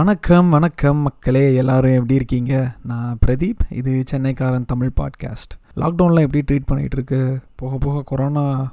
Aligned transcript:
வணக்கம் 0.00 0.50
வணக்கம் 0.50 0.96
மக்களே 0.96 1.54
எல்லாரும் 1.54 1.92
எப்படி 1.92 2.14
இருக்கீங்க? 2.14 2.74
நான் 2.82 3.18
பிரதீப் 3.26 3.62
இது 3.68 4.04
சென்னைக்காரன் 4.10 4.66
தமிழ் 4.66 4.90
பாட்காஸ்ட் 5.00 5.52
லாக்டவுனில் 5.76 6.20
எப்படி 6.20 6.40
ட்ரீட் 6.48 6.68
பண்ணிகிட்ருக்கு 6.68 7.40
போக 7.56 7.78
போக 7.78 8.02
கொரோனா 8.02 8.72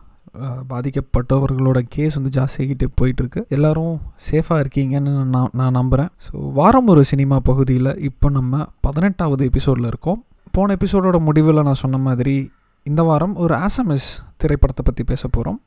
பாதிக்கப்பட்டவர்களோட 0.70 1.80
கேஸ் 1.90 2.16
வந்து 2.16 2.42
ஜாஸ்தியாகிட்டு 2.42 2.88
போயிட்டுருக்கு. 3.02 3.48
எல்லாரும் 3.50 4.00
சேஃபாக 4.32 4.64
இருக்கீங்கன்னு 4.64 5.24
நான் 5.24 5.50
நான் 5.54 5.72
நம்புகிறேன் 5.72 6.08
ஸோ 6.28 6.54
வாரம் 6.54 6.88
ஒரு 6.88 7.04
சினிமா 7.04 7.40
பகுதியில் 7.40 7.98
இப்போ 7.98 8.30
நம்ம 8.30 8.68
பதினெட்டாவது 8.82 9.46
எபிசோடில் 9.46 9.86
இருக்கோம். 9.86 10.26
போன 10.52 10.76
எபிசோடோட 10.82 11.20
முடிவில் 11.20 11.64
நான் 11.64 11.84
சொன்ன 11.84 11.98
மாதிரி 11.98 12.52
இந்த 12.84 13.04
வாரம் 13.04 13.36
ஒரு 13.36 13.56
ஆசமிஸ் 13.56 14.10
திரைப்படத்தை 14.38 14.84
பற்றி 14.86 15.04
பேச 15.04 15.28
போகிறோம் 15.28 15.62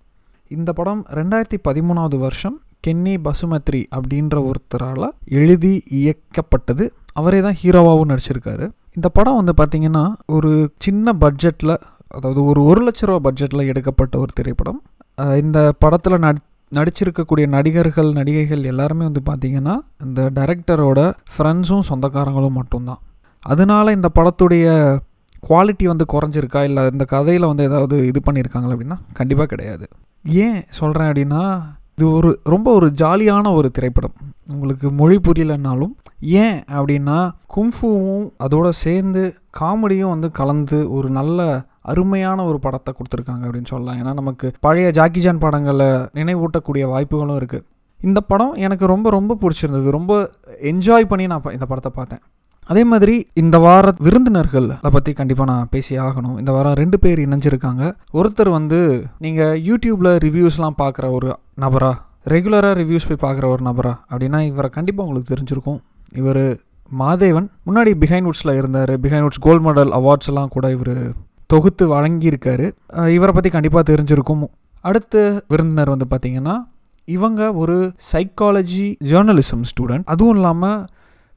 இந்த 0.57 0.71
படம் 0.79 1.03
ரெண்டாயிரத்தி 1.19 1.59
பதிமூணாவது 1.67 2.17
வருஷம் 2.23 2.57
கென்னி 2.85 3.13
பசுமத்ரி 3.27 3.81
அப்படின்ற 3.97 4.37
ஒருத்தரால் 4.49 5.07
எழுதி 5.41 5.73
இயக்கப்பட்டது. 5.99 6.85
அவரே 7.21 7.41
தான் 7.47 7.57
ஹீரோவாகவும் 7.61 8.11
நடிச்சிருக்காரு. 8.13 8.67
இந்த 8.97 9.09
படம் 9.19 9.39
வந்து 9.41 9.55
பார்த்திங்கன்னா 9.61 10.05
ஒரு 10.37 10.53
சின்ன 10.87 11.13
பட்ஜெட்டில் 11.25 11.75
அதாவது 12.17 12.41
ஒரு 12.51 12.61
ஒரு 12.71 12.81
லட்ச 12.87 13.09
ரூபா 13.11 13.21
பட்ஜெட்டில் 13.29 13.69
எடுக்கப்பட்ட 13.73 14.15
ஒரு 14.23 14.33
திரைப்படம். 14.39 14.81
இந்த 15.43 15.59
படத்தில் 15.85 16.23
நடி 16.27 16.43
நடிச்சிருக்கக்கூடிய 16.73 17.47
நடிகர்கள் 17.55 18.11
நடிகைகள் 18.19 18.69
எல்லாருமே 18.73 19.05
வந்து 19.11 19.23
பார்த்திங்கன்னா 19.31 19.77
இந்த 20.07 20.21
டைரக்டரோட 20.41 21.01
ஃப்ரெண்ட்ஸும் 21.37 21.89
சொந்தக்காரங்களும் 21.93 22.59
மட்டும்தான். 22.61 23.01
அதனால 23.53 23.93
இந்த 23.99 24.09
படத்துடைய 24.19 24.67
குவாலிட்டி 25.49 25.85
வந்து 25.95 26.05
குறைஞ்சிருக்கா? 26.15 26.61
இல்லை 26.69 26.83
இந்த 26.95 27.05
கதையில் 27.17 27.51
வந்து 27.51 27.67
ஏதாவது 27.71 27.97
இது 28.13 28.21
பண்ணியிருக்காங்களா 28.27 28.75
அப்படின்னா 28.77 29.01
கண்டிப்பாக 29.19 29.51
கிடையாது. 29.55 29.87
ஏன் 30.25 30.63
சொல்கிறேன் 30.69 31.11
அப்படின்னா 31.11 31.63
இது 31.95 32.13
ஒரு 32.13 32.41
ரொம்ப 32.45 32.73
ஒரு 32.73 32.93
ஜாலியான 32.97 33.53
ஒரு 33.55 33.71
திரைப்படம். 33.71 34.13
உங்களுக்கு 34.53 34.91
மொழி 34.91 35.17
புரியலைன்னாலும் 35.17 35.93
ஏன் 36.19 36.61
அப்படின்னா 36.69 37.31
கும்ஃபுவும் 37.57 38.29
அதோட 38.45 38.69
சேர்ந்து 38.69 39.35
காமெடியும் 39.61 40.13
வந்து 40.15 40.31
கலந்து 40.31 40.91
ஒரு 40.93 41.11
நல்ல 41.11 41.69
அருமையான 41.83 42.45
ஒரு 42.45 42.59
படத்தை 42.59 42.95
கொடுத்துருக்காங்க 42.95 43.45
அப்படின்னு 43.47 43.73
சொல்லலாம். 43.73 43.99
ஏன்னா 44.01 44.15
நமக்கு 44.15 44.53
பழைய 44.61 44.91
ஜாக்கிஜான் 44.95 45.39
படங்களை 45.39 45.87
நினைவூட்டக்கூடிய 45.87 46.87
வாய்ப்புகளும் 46.89 47.39
இருக்குது 47.41 47.67
இந்த 48.01 48.21
படம் 48.21 48.55
எனக்கு 48.55 48.87
ரொம்ப 48.87 49.11
ரொம்ப 49.11 49.37
பிடிச்சிருந்தது. 49.41 49.89
ரொம்ப 49.91 50.31
என்ஜாய் 50.61 51.05
பண்ணி 51.05 51.27
நான் 51.27 51.43
இந்த 51.53 51.67
படத்தை 51.67 51.93
பார்த்தேன். 51.95 52.23
அதே 52.69 52.83
மாதிரி 52.91 53.15
இந்த 53.43 53.57
வார 53.65 53.93
விருந்தினர்கள் 54.07 54.69
அதை 54.79 54.91
பற்றி 54.97 55.13
கண்டிப்பாக 55.21 55.49
நான் 55.51 55.71
பேசி 55.75 55.95
ஆகணும். 56.07 56.37
இந்த 56.41 56.51
வாரம் 56.57 56.77
ரெண்டு 56.81 56.99
பேர் 57.05 57.23
இணைஞ்சிருக்காங்க. 57.27 57.85
ஒருத்தர் 58.19 58.51
வந்து 58.59 58.79
நீங்கள் 59.25 59.57
யூடியூப்பில் 59.69 60.11
ரிவ்யூஸ்லாம் 60.27 60.79
பார்க்குற 60.83 61.07
ஒரு 61.19 61.31
நபரா? 61.65 61.93
ரெகுலராக 62.35 62.75
ரிவ்யூஸ் 62.81 63.09
போய் 63.09 63.25
பார்க்குற 63.27 63.47
ஒரு 63.55 63.63
நபரா? 63.69 63.93
அப்படின்னா 64.11 64.41
இவரை 64.51 64.71
கண்டிப்பாக 64.77 65.07
உங்களுக்கு 65.07 65.33
தெரிஞ்சிருக்கும். 65.35 65.81
இவர் 66.21 66.43
மாதேவன். 67.03 67.49
முன்னாடி 67.69 67.91
பிஹைண்ட் 68.03 68.29
வுட்ஸில் 68.29 68.57
இருந்தார். 68.61 68.93
Behind 69.05 69.27
Woods 69.27 69.45
gold 69.47 69.65
medal 69.67 69.93
awards 69.99 70.31
எல்லாம் 70.33 70.53
கூட 70.57 70.71
இவர் 70.77 70.95
தொகுத்து 71.53 71.85
வழங்கியிருக்காரு. 71.95 72.67
இவரை 73.19 73.35
பற்றி 73.37 73.51
கண்டிப்பாக 73.57 73.85
தெரிஞ்சிருக்கும். 73.93 74.45
அடுத்த 74.89 75.17
விருந்தினர் 75.53 75.93
வந்து 75.95 76.07
பார்த்தீங்கன்னா 76.13 76.57
இவங்க 77.09 77.41
ஒரு 77.63 77.77
சைக்காலஜி 78.13 78.87
ஜேர்னலிசம் 79.11 79.65
ஸ்டூடெண்ட் 79.71 80.09
அதுவும் 80.13 80.37
இல்லாமல் 80.39 80.79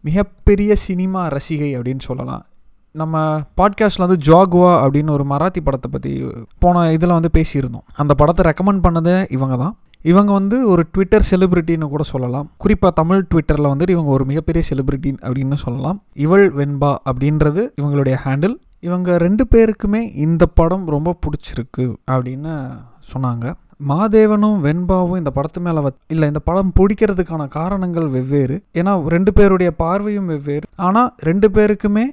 மிகப்பெரிய 0.03 0.75
சினிமா 0.75 1.27
ரசிகை 1.27 1.77
அப்படின்னு 1.77 1.99
சொல்லலாம். 1.99 2.43
நம்ம 2.91 3.41
பாட்காஸ்ட்டில் 3.57 4.05
வந்து 4.07 4.17
ஜாகுவா 4.25 4.71
அப்படின்னு 4.83 5.09
ஒரு 5.09 5.25
மராத்தி 5.29 5.61
படத்தை 5.63 5.91
பற்றி 5.91 6.11
போன 6.59 6.91
இதில் 6.91 7.15
வந்து 7.17 7.29
பேசியிருந்தோம். 7.37 7.85
அந்த 7.95 8.13
படத்தை 8.13 8.41
ரெக்கமெண்ட் 8.45 8.83
பண்ணதே 8.87 9.31
இவங்க 9.31 9.57
தான். 9.57 9.77
இவங்க 10.01 10.31
வந்து 10.33 10.69
ஒரு 10.69 10.83
ட்விட்டர் 10.91 11.27
செலிபிரிட்டின்னு 11.31 11.89
கூட 11.89 12.03
சொல்லலாம். 12.03 12.51
குறிப்பாக 12.57 12.93
தமிழ் 12.93 13.27
ட்விட்டரில் 13.29 13.71
வந்துட்டு 13.71 13.89
இவங்க 13.89 14.11
ஒரு 14.11 14.25
மிகப்பெரிய 14.25 14.63
செலிபிரிட்டி 14.69 15.11
அப்படின்னு 15.21 15.53
சொல்லலாம். 15.53 16.01
இவள் 16.13 16.45
வெண்பா 16.55 16.95
அப்படின்றது 17.11 17.63
இவங்களுடைய 17.81 18.17
ஹேண்டில் 18.25 18.55
இவங்க 18.79 19.17
ரெண்டு 19.17 19.47
பேருக்குமே 19.55 20.15
இந்த 20.15 20.45
படம் 20.45 20.85
ரொம்ப 20.87 21.15
பிடிச்சிருக்கு 21.25 21.95
அப்படின்னு 22.11 22.53
சொன்னாங்க. 23.13 23.53
மாதேவனும் 23.91 24.59
வெண்பாவும் 24.65 25.19
இந்த 25.21 25.31
படத்து 25.37 25.61
மேலே 25.65 25.81
வ 25.85 25.89
இல்லை 26.13 26.27
இந்த 26.31 26.41
படம் 26.49 26.73
பிடிக்கிறதுக்கான 26.79 27.47
காரணங்கள் 27.57 28.07
வெவ்வேறு. 28.15 28.57
ஏன்னா 28.79 28.93
ரெண்டு 29.15 29.33
பேருடைய 29.33 29.71
பார்வையும் 29.83 30.29
வெவ்வேறு. 30.33 30.65
ஆனால் 30.87 31.11
ரெண்டு 31.29 31.49
பேருக்குமே 31.57 32.05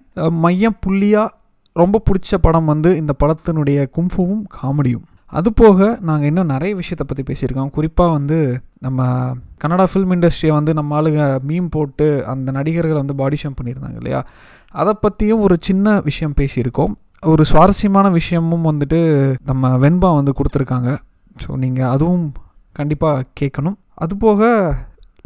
மையம் 0.44 0.80
புள்ளியாக 0.86 1.34
ரொம்ப 1.76 2.02
பிடிச்ச 2.08 2.38
படம் 2.46 2.70
வந்து 2.72 2.90
இந்த 2.96 3.12
படத்தினுடைய 3.22 3.78
கும்ஃபுவும் 3.96 4.44
காமெடியும். 4.58 5.06
அது 5.38 5.48
போக 5.60 5.88
நாங்கள் 6.08 6.28
இன்னும் 6.28 6.50
நிறைய 6.52 6.72
விஷயத்தை 6.78 7.04
பற்றி 7.06 7.24
பேசியிருக்கோம். 7.28 7.70
குறிப்பாக 7.76 8.14
வந்து 8.16 8.38
நம்ம 8.86 9.06
கன்னடா 9.62 9.84
ஃபில்ம் 9.90 10.14
இண்டஸ்ட்ரியை 10.14 10.52
வந்து 10.56 10.72
நம்ம 10.78 10.96
ஆளுங்க 11.00 11.22
மீம் 11.48 11.68
போட்டு 11.74 12.06
அந்த 12.32 12.48
நடிகர்களை 12.56 12.98
வந்து 13.02 13.16
பாடி 13.20 13.36
ஷேம் 13.42 13.56
பண்ணியிருந்தாங்க 13.58 13.98
இல்லையா? 14.00 14.20
அதை 14.74 14.92
பற்றியும் 15.04 15.44
ஒரு 15.46 15.56
சின்ன 15.68 16.00
விஷயம் 16.08 16.36
பேசியிருக்கோம். 16.40 16.92
ஒரு 17.22 17.44
சுவாரஸ்யமான 17.44 18.06
விஷயமும் 18.18 18.68
வந்துட்டு 18.70 19.00
நம்ம 19.50 19.72
வெண்பா 19.84 20.10
வந்து 20.18 20.34
கொடுத்துருக்காங்க. 20.38 20.90
ஸோ 21.42 21.50
நீங்கள் 21.64 21.90
அதுவும் 21.94 22.26
கண்டிப்பாக 22.78 23.26
கேட்கணும். 23.40 23.78
அது 24.04 24.14
போக 24.24 24.50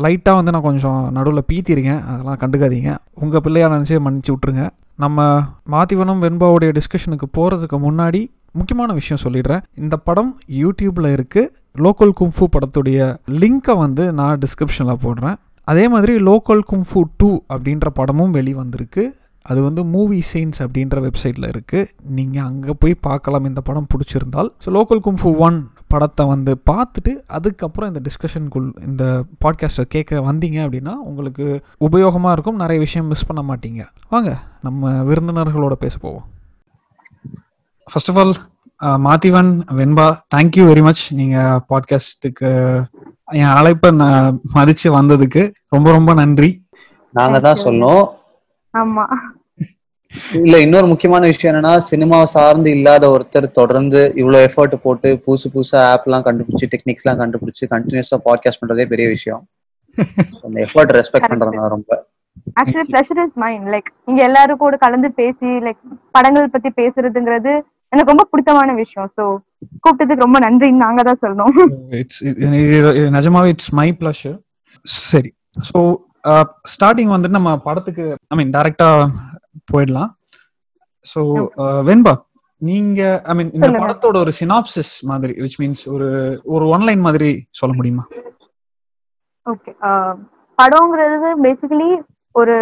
லைட்டாக 0.04 0.38
வந்து 0.38 0.52
நான் 0.54 0.68
கொஞ்சம் 0.68 1.00
நடுவில் 1.16 1.48
பீத்திருக்கேன். 1.50 2.00
அதெல்லாம் 2.12 2.40
கண்டுக்காதீங்க. 2.42 2.92
உங்கள் 3.24 3.42
பிள்ளையாக 3.44 3.72
நினச்சி 3.74 3.98
மன்னிச்சு 4.06 4.32
விட்ருங்க 4.34 4.64
நம்ம 5.02 5.26
மாத்திவனம் 5.74 6.22
வெண்பாவுடைய 6.24 6.70
டிஸ்கஷனுக்கு 6.78 7.26
போகிறதுக்கு 7.36 7.78
முன்னாடி 7.86 8.22
முக்கியமான 8.58 8.90
விஷயம் 8.98 9.22
சொல்லிடுறேன். 9.22 9.62
இந்த 9.82 9.94
படம் 10.08 10.30
யூடியூப்பில் 10.62 11.08
இருக்குது 11.16 11.50
லோக்கல் 11.84 12.12
கும்ஃபு 12.20 12.44
படத்துடைய 12.54 12.98
லிங்க்கை 13.42 13.74
வந்து 13.84 14.04
நான் 14.20 14.40
டிஸ்கிரிப்ஷனில் 14.44 15.02
போடுறேன். 15.04 15.36
அதே 15.72 15.84
மாதிரி 15.94 16.14
லோக்கல் 16.28 16.62
கும்ஃபு 16.70 17.00
டூ 17.20 17.30
அப்படின்ற 17.54 17.88
படமும் 17.98 18.34
வெளிவந்திருக்கு. 18.38 19.04
அது 19.50 19.60
வந்து 19.68 19.82
மூவி 19.94 20.18
சைன்ஸ் 20.30 20.60
அப்படின்ற 20.64 20.98
வெப்சைட்டில் 21.06 21.48
இருக்குது 21.52 21.88
நீங்கள் 22.18 22.46
அங்கே 22.50 22.74
போய் 22.82 22.94
பார்க்கலாம். 23.08 23.48
இந்த 23.50 23.60
படம் 23.68 23.88
பிடிச்சிருந்தால். 23.92 24.50
ஸோ 24.64 24.70
லோக்கல் 24.76 25.02
கும்ஃபு 25.06 25.32
ஒன் 25.46 25.58
படத்தை 25.86 26.26
வந்து 26.26 26.62
பார்த்துட்டு 26.70 27.12
அதுக்கப்புறம் 27.26 27.94
இந்த 27.94 28.10
டிஸ்கஷனுக்குள் 28.10 28.86
இந்த 28.86 29.24
பாட்காஸ்ட்டை 29.44 29.84
கேட்க 29.88 30.20
வந்தீங்க 30.20 30.58
அப்படின்னா 30.66 30.92
உங்களுக்கு 30.92 31.64
உபயோகமாக 31.80 32.32
இருக்கும். 32.32 32.56
நிறைய 32.56 32.82
விஷயம் 32.82 33.06
மிஸ் 33.06 33.26
பண்ண 33.26 33.54
மாட்டீங்க. 33.54 33.86
வாங்க 34.08 34.38
நம்ம 34.62 35.02
விருந்தினர்களோட 35.02 35.72
பேச 35.72 35.98
போவோம். 35.98 36.24
First 37.84 38.10
of 38.10 38.18
all 38.18 38.34
Mathivan 39.04 39.50
Venba 39.72 40.06
thank you 40.34 40.64
very 40.70 40.82
much 40.82 41.14
நீங்கள் 41.14 41.60
பாட்காஸ்ட்டுக்கு 41.68 42.84
என் 43.24 43.54
அழைப்பை 43.58 43.90
நான் 43.90 44.40
மதித்து 44.52 45.02
வந்ததுக்கு 45.02 45.52
ரொம்ப 45.68 45.90
ரொம்ப 45.90 46.14
நன்றி. 46.14 46.66
நாங்க 47.10 47.40
தான் 47.40 47.58
சொன்னோம். 47.64 48.08
ஆமா. 48.72 49.04
இல்ல 50.40 50.56
இன்னொரு 50.64 50.86
முக்கியமான 50.90 51.22
விஷயம் 51.30 51.50
என்னன்னா 51.52 51.72
சினிமாவை 51.90 52.26
சார்ந்து 52.34 52.68
இல்லாத 52.76 53.04
ஒருத்தர் 53.14 53.46
தொடர்ந்து 53.58 54.00
இவ்வளவு 54.20 54.46
எஃபர்ட் 54.48 54.74
போட்டு 54.84 55.10
புதுசு 55.24 55.48
புதுசா 55.54 55.80
ஆப் 55.92 56.06
எல்லாம் 56.08 56.26
கண்டுபிடிச்சு 56.28 56.66
டெக்னிக்ஸ் 56.74 57.04
எல்லாம் 57.04 57.20
கண்டுபிடிச்சு 57.22 57.64
கண்டினியூஸா 57.74 58.18
பாட்காஸ்ட் 58.28 58.60
பண்றதே 58.62 58.86
பெரிய 58.92 59.06
விஷயம். 59.14 59.42
அந்த 60.44 60.56
எஃபர்ட் 60.66 60.94
ரெஸ்பெக்ட். 60.98 61.30
பண்றேன் 61.32 61.58
நான் 61.60 61.74
ரொம்ப. 61.76 61.90
Actually 62.60 62.86
pleasure 62.92 63.20
is 63.24 63.36
mind 63.44 63.68
like 63.74 63.88
இங்க 64.10 64.20
எல்லாரும் 64.28 64.62
கூட 64.64 64.76
கலந்து 64.84 65.08
பேசி 65.20 65.50
லைக் 65.66 65.80
படங்கள் 66.16 66.54
பத்தி 66.54 66.70
பேசுறதுங்கிறது 66.80 67.52
எனக்கு 67.92 68.12
ரொம்ப 68.12 68.26
பிடித்தமான 68.30 68.72
விஷயம். 68.82 69.10
சோ 69.16 69.24
கூப்பிட்டதுக்கு 69.84 70.26
ரொம்ப 70.26 70.38
நன்றின்னு 70.46 70.84
நாங்க 70.86 71.02
தான் 71.08 71.22
சொல்லணும். 71.24 71.54
இட்ஸ் 72.00 72.22
நிஜமாவே 73.18 73.52
இட்ஸ் 73.54 73.72
மை 73.80 73.88
ப்ளஷர் 74.00 74.38
சரி. 75.10 75.30
ஸோ 75.68 75.78
ஸ்டார்டிங் 76.72 77.12
வந்துட்டு 77.14 77.38
நம்ம 77.38 77.50
படத்துக்கு 77.68 78.04
ஐ 78.32 78.36
மீன் 78.38 78.52
டைரக்டா 78.56 78.88
போயிடலாம். 79.68 80.10
ஸோ 81.06 81.20
வெண்பா 81.88 82.14
நீங்க 82.62 83.00
ஐ 83.30 83.34
மீன் 83.38 83.52
இந்த. 83.56 83.68
படத்தோட 83.82 84.16
ஒரு 84.24 84.32
சினாப்சிஸ் 84.40 84.92
மாதிரி 85.10 85.34
விச் 85.44 85.58
மீன்ஸ் 85.62 85.82
ஒரு 85.94 86.08
ஒரு 86.54 86.64
ஒன்லைன் 86.74 87.02
மாதிரி 87.06 87.30
சொல்ல 87.60 87.72
முடியுமா? 87.78 88.04
ஓகே 89.46 89.72
படம்ங்கிறது 90.58 91.30
பேசிக்கலி 91.46 91.90
ஒரு 92.34 92.56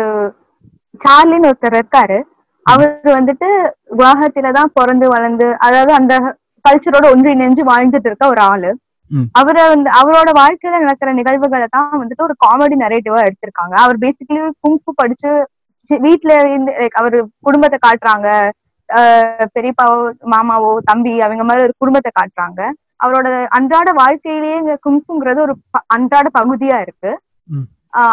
சார்லின்னு 1.05 1.51
ஒருத்தர் 1.51 1.77
இருக்காரு. 1.79 2.19
அவர் 2.67 2.91
வந்துட்டு 3.19 3.49
குவாஹத்தில 3.99 4.51
தான் 4.57 4.73
பிறந்து 4.79 5.07
வளர்ந்து 5.15 5.47
அதாவது 5.67 5.93
அந்த 6.01 6.15
கல்ச்சரோட 6.65 7.07
ஒன்றிணைஞ்சு 7.15 7.63
வாழ்ந்துட்டு 7.71 8.09
இருக்க 8.11 8.27
ஒரு 8.35 8.43
ஆளு. 8.51 8.71
அவரை 9.41 9.63
வந்து 9.73 9.89
அவரோட 10.01 10.31
வாழ்க்கையில 10.41 10.79
நடக்கிற 10.83 11.11
நிகழ்வுகளை 11.19 11.67
தான் 11.77 11.89
வந்துட்டு 12.03 12.27
ஒரு 12.29 12.35
காமெடி 12.45 12.77
நரேட்டிவா 12.83 13.19
எடுத்திருக்காங்க. 13.27 13.75
அவர் 13.85 13.97
பேசிக்கலி 14.05 14.41
குங்ஃபு 14.65 14.93
படிச்சு 15.01 15.31
வீட்ல 16.05 16.33
இருந்து 16.41 16.73
அவர் 17.01 17.17
குடும்பத்தை 17.47 17.79
காட்டுறாங்க. 17.87 18.29
பெரியப்பாவோ 19.57 19.99
மாமாவோ 20.33 20.71
தம்பி 20.91 21.13
அவங்க 21.27 21.45
மாதிரி 21.49 21.67
ஒரு 21.69 21.75
குடும்பத்தை 21.83 22.11
காட்டுறாங்க. 22.19 22.61
அவரோட 23.05 23.29
அன்றாட 23.57 23.91
வாழ்க்கையிலேயே 24.01 24.57
இந்த 24.63 24.75
குங்ஃபுங்கிறது 24.87 25.41
ஒரு 25.47 25.55
அன்றாட 25.97 26.27
பகுதியா 26.39 26.79
இருக்கு. 26.87 27.13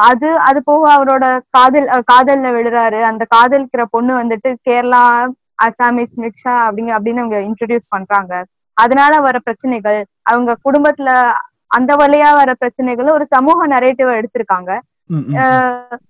அது 0.10 0.30
அது 0.48 0.60
போக 0.70 0.84
அவரோட 0.96 1.26
காதல் 1.56 1.90
காதல்ல 2.12 2.48
விழுறாரு. 2.56 3.00
அந்த 3.10 3.24
காதலிக்கிற 3.36 3.84
பொண்ணு 3.96 4.14
வந்துட்டு 4.22 4.50
கேரளா 4.68 5.04
அசாமிஸ் 5.66 6.16
மிக்ஷா 6.24 6.56
அப்படிங்க 6.66 6.92
அப்படின்னு 6.98 7.24
அவங்க 7.24 7.40
இன்ட்ரடியூஸ் 7.50 7.94
பண்றாங்க. 7.96 8.34
அதனால 8.78 9.14
வர 9.28 9.38
பிரச்சனைகள் 9.46 10.00
அவங்க 10.32 10.52
குடும்பத்துல 10.68 11.12
அந்த 11.78 11.92
வழியா 12.02 12.30
வர 12.40 12.52
பிரச்சனைகளை 12.62 13.10
ஒரு 13.18 13.26
சமூக 13.36 13.68
நரேட்டிவா 13.74 14.14
எடுத்திருக்காங்க. 14.20 14.72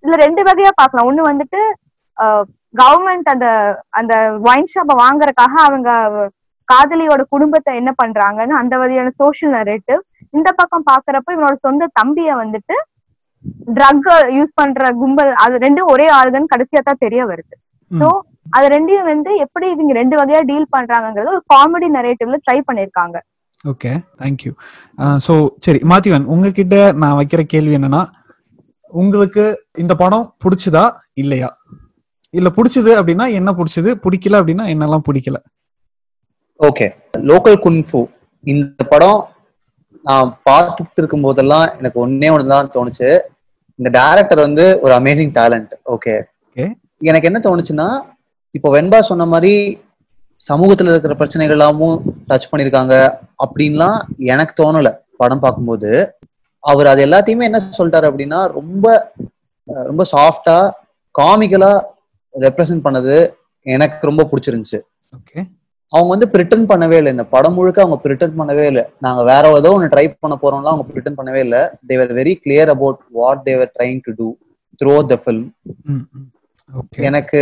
இதுல 0.00 0.16
ரெண்டு 0.24 0.42
வகையா 0.48 0.72
பார்க்கலாம். 0.74 1.08
ஒண்ணு 1.10 1.30
வந்துட்டு 1.30 1.60
கவர்மெண்ட் 2.74 3.28
அந்த 3.32 3.46
அந்த 3.98 4.14
ஒயின் 4.48 4.70
ஷாப்பை 4.72 4.94
வாங்குறதுக்காக 5.02 5.54
அவங்க 5.68 5.90
காதலியோட 6.68 7.22
குடும்பத்தை 7.34 7.72
என்ன 7.80 7.90
பண்றாங்கன்னு 8.02 8.54
அந்த 8.60 8.74
வகையான 8.82 9.12
சோஷியல் 9.22 9.54
நரேட்டிவ் 9.58 10.00
இந்த 10.34 10.48
பக்கம் 10.60 10.88
பாக்குறப்ப 10.90 11.34
இவனோட 11.36 11.56
சொந்த 11.66 11.88
தம்பிய 11.98 12.34
வந்துட்டு 12.42 12.76
ட்ரக் 13.76 14.08
யூஸ் 14.36 14.52
பண்ற 14.60 14.90
கும்பல் 15.00 15.32
அது 15.44 15.54
ரெண்டும் 15.64 15.90
ஒரே 15.94 16.06
ஆளுகன்னு 16.18 16.52
கடைசியா 16.52 16.80
தான் 16.82 17.02
தெரிய 17.04 17.22
வருது. 17.30 17.54
சோ 17.90 18.08
அது 18.56 18.66
ரெண்டையும் 18.74 19.08
வந்து 19.10 19.30
எப்படி 19.44 19.66
இவங்க 19.74 19.92
ரெண்டு 19.98 20.14
வகையா 20.20 20.40
டீல் 20.50 20.72
பண்றாங்கங்கிறது 20.76 21.34
ஒரு 21.34 21.42
காமெடி 21.52 21.88
நரேட்டிவ்ல 21.96 22.38
ட்ரை 22.44 22.58
பண்ணிருக்காங்க 22.68 23.18
ஓகே 23.64 23.90
தேங்க்யூ 24.20 24.52
ஸோ 25.26 25.34
சரி 25.64 25.80
மாத்திவன் 25.92 26.26
உங்ககிட்ட 26.34 26.76
நான் 27.02 27.18
வைக்கிற 27.20 27.42
கேள்வி 27.54 27.74
என்னன்னா 27.78 28.02
உங்களுக்கு 28.92 29.44
இந்த 29.78 29.94
படம் 29.94 30.34
பிடிச்சதா? 30.44 30.84
இல்லையா? 31.14 31.48
இல்ல 32.30 32.48
பிடிச்சது 32.56 32.90
அப்படின்னா 33.00 33.32
என்ன 33.32 33.50
பிடிச்சது? 33.52 33.90
பிடிக்கல 34.04 34.40
அப்படின்னா 34.40 34.64
என்னெல்லாம் 34.74 35.06
பிடிக்கல? 35.08 35.38
ஓகே. 36.60 36.86
லோக்கல் 37.18 37.58
குன்ஃபு 37.64 38.00
இந்த 38.44 38.84
படம் 38.84 39.20
நான் 40.04 40.40
பார்த்துட்டு 40.50 40.96
இருக்கும் 40.96 41.22
போதெல்லாம் 41.22 41.76
எனக்கு 41.78 42.06
ஒன்னே 42.06 42.32
ஒன்று 42.32 42.46
தான் 42.46 42.70
தோணுச்சு. 42.74 43.08
இந்த 43.78 43.90
டைரக்டர் 43.90 44.40
வந்து 44.40 44.80
ஒரு 44.80 44.92
அமேசிங் 45.00 45.32
டேலண்ட் 45.38 45.72
ஓகே. 45.84 46.14
எனக்கு 47.00 47.26
என்ன 47.26 47.40
தோணுச்சுன்னா 47.44 47.88
இப்போ 48.54 48.80
வெண்பா 48.80 48.98
சொன்ன 48.98 49.26
மாதிரி 49.26 49.52
சமூகத்துல 50.48 50.90
இருக்கிற 50.90 51.14
பிரச்சனைகள் 51.14 51.56
எல்லாமும் 51.56 51.96
டச் 52.28 52.50
பண்ணிருக்காங்க 52.52 52.94
அப்படின்லாம் 53.44 53.98
எனக்கு 54.18 54.62
தோணல 54.62 54.88
படம் 55.16 55.40
பார்க்கும்போது. 55.40 56.19
அவர் 56.64 56.86
அது 56.86 57.00
எல்லாத்தையுமே 57.06 57.48
என்ன 57.48 57.58
சொல்லிட்டாரு 57.78 58.08
அப்படின்னா 58.10 58.40
ரொம்ப 58.58 58.86
ரொம்ப 59.90 60.02
சாஃப்டா 60.12 60.56
காமிக்கலா 61.14 61.72
ரெப்ரசன்ட் 62.34 62.84
பண்ணது 62.86 63.14
எனக்கு 63.66 64.08
ரொம்ப 64.08 64.22
பிடிச்சிருந்துச்சு. 64.30 64.78
ஓகே. 65.12 65.40
அவங்க 65.92 66.10
வந்து 66.14 66.28
பிரிட்டன் 66.34 66.66
பண்ணவே 66.70 66.96
இல்லை. 66.98 67.12
இந்த 67.12 67.24
படம் 67.34 67.54
முழுக்க 67.54 67.78
அவங்க 67.82 67.98
பிரிட்டன் 68.04 68.36
பண்ணவே 68.40 68.64
இல்லை. 68.66 68.84
நாங்க 68.98 69.22
வேற 69.22 69.44
ஏதோ 69.60 69.72
ஒன்று 69.76 69.92
ட்ரை 69.94 70.04
பண்ண 70.12 70.34
போறோம்லாம் 70.42 70.72
அவங்க 70.74 70.86
பிரிட்டன் 70.90 71.18
பண்ணவே 71.18 71.40
இல்லை. 71.46 71.62
They're 71.86 72.12
very 72.18 72.34
clear 72.44 72.70
about 72.74 73.00
what 73.18 73.42
they're 73.48 73.72
trying 73.76 74.00
to 74.06 74.12
do 74.20 74.28
through 74.80 74.94
the 75.12 75.16
film 75.24 75.46
எனக்கு 77.08 77.40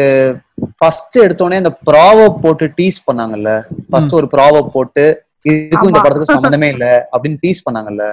ஃபர்ஸ்ட் 0.78 1.16
எடுத்தோடனே 1.24 1.60
இந்த 1.62 1.72
ப்ராவ 1.90 2.28
போட்டு 2.44 2.66
டீஸ் 2.78 2.98
பண்ணாங்கல்ல. 3.08 3.50
ஃபர்ஸ்ட் 3.90 4.14
ஒரு 4.20 4.28
ப்ராவ 4.34 4.62
போட்டு 4.76 5.04
இதுக்கும் 5.44 5.90
இந்த. 5.90 6.00
படத்துக்கும் 6.04 6.38
சம்மந்தமே 6.38 6.68
இல்ல 6.74 6.86
அப்படின்னு 7.12 7.42
டீஸ் 7.44 7.64
பண்ணாங்கல்ல. 7.66 8.04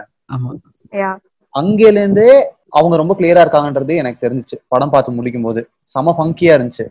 அங்கேல 1.56 2.00
இருந்தே 2.00 2.30
அவங்க 2.70 2.96
ரொம்ப 2.98 3.14
கிளியரா 3.20 3.44
இருக்காங்கன்றது 3.44 3.94
எனக்கு 3.96 4.24
தெரிஞ்சுச்சு. 4.26 4.58
படம் 4.68 4.90
பார்த்து 4.90 5.12
முடிக்கும் 5.12 5.42
போது 5.42 5.62
செம 5.84 6.14
ஃபங்கியா 6.18 6.54
இருந்துச்சு. 6.58 6.86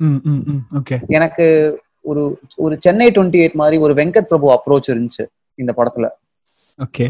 ம் 0.00 0.20
ம் 0.24 0.42
ம். 0.46 0.62
ஓகே 0.78 0.96
எனக்கு 1.08 1.44
ஒரு 2.04 2.22
ஒரு 2.56 2.74
சென்னை 2.80 3.08
டுவெண்ட்டி 3.10 3.40
எயிட் 3.42 3.54
மாதிரி 3.54 3.76
ஒரு 3.78 3.94
வெங்கட் 3.94 4.28
பிரபு 4.28 4.48
அப்ரோச் 4.54 4.90
இருந்துச்சு 4.92 5.24
இந்த 5.58 5.72
படத்துல. 5.76 6.06
ஓகே 6.78 7.06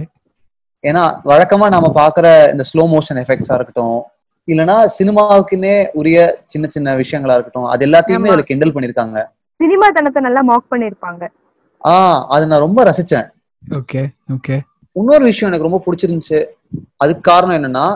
ஏன்னா 0.84 1.02
வழக்கமா 1.24 1.66
நாம 1.68 1.90
பாக்குற 1.94 2.26
இந்த 2.52 2.64
ஸ்லோ 2.70 2.84
மோஷன் 2.90 3.20
எஃபெக்ட்ஸா 3.22 3.54
இருக்கட்டும் 3.54 3.98
இல்லனா 4.48 4.76
சினிமாவுக்குன்னே 4.96 5.72
உரிய 5.92 6.18
சின்ன 6.46 6.66
சின்ன 6.68 6.94
விஷயங்களா 6.96 7.36
இருக்கட்டும் 7.36 7.70
அது 7.72 7.86
எல்லாத்தையுமே. 7.86 8.30
அதுல 8.30 8.44
கிண்டல் 8.50 8.74
பண்ணிருக்காங்க 8.74 9.18
சினிமா 9.60 9.86
தனத்தை 9.90 10.20
நல்லா 10.22 10.42
மாக் 10.42 10.70
பண்ணிருப்பாங்க 10.72 11.22
ஆஹ் 11.84 12.20
அது 12.28 12.44
நான் 12.46 12.64
ரொம்ப 12.64 12.80
ரசிச்சேன். 12.84 13.26
ஓகே 13.62 14.02
ஓகே 14.34 14.56
இன்னொரு 14.96 15.24
விஷயம் 15.24 15.48
எனக்கு 15.50 15.68
ரொம்ப 15.68 15.80
பிடிச்சிருந்துச்சு. 15.84 16.38
அதுக்கு 16.96 17.22
காரணம் 17.22 17.58
என்னன்னா 17.58 17.86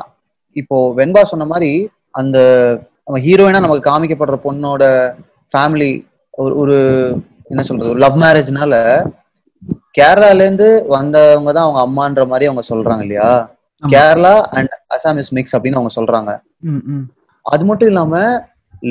இப்போ 0.56 0.76
வெண்பா 0.97 1.23
சொன்ன 1.25 1.47
மாதிரி 1.47 1.70
அந்த 2.14 2.38
ஹீரோயினா 3.25 3.61
நமக்கு 3.61 3.88
காமிக்கப்படுற 3.91 4.37
பொண்ணோட 4.44 4.85
ஃபேமிலி 5.52 5.91
ஒரு 6.35 6.55
ஒரு 6.56 6.76
என்ன 7.50 7.62
சொல்றது 7.62 7.93
ஒரு 7.93 8.00
லவ் 8.00 8.19
மேரேஜ்னால 8.23 8.75
கேரளால 9.94 10.44
இருந்து 10.44 10.67
வந்தவங்க 10.88 11.50
தான் 11.52 11.67
அவங்க 11.67 11.81
அம்மான்ற 11.87 12.23
மாதிரி 12.26 12.49
அவங்க 12.49 12.62
சொல்றாங்க 12.69 13.03
இல்லையா. 13.03 13.31
கேரளா 13.82 14.35
அண்ட் 14.56 14.75
அசாமிஸ் 14.96 15.32
மிக்ஸ் 15.32 15.55
அப்படின்னு 15.56 15.79
அவங்க 15.79 15.93
சொல்றாங்க. 15.94 16.31
அது 17.46 17.64
மட்டும் 17.64 17.88
இல்லாம 17.88 18.14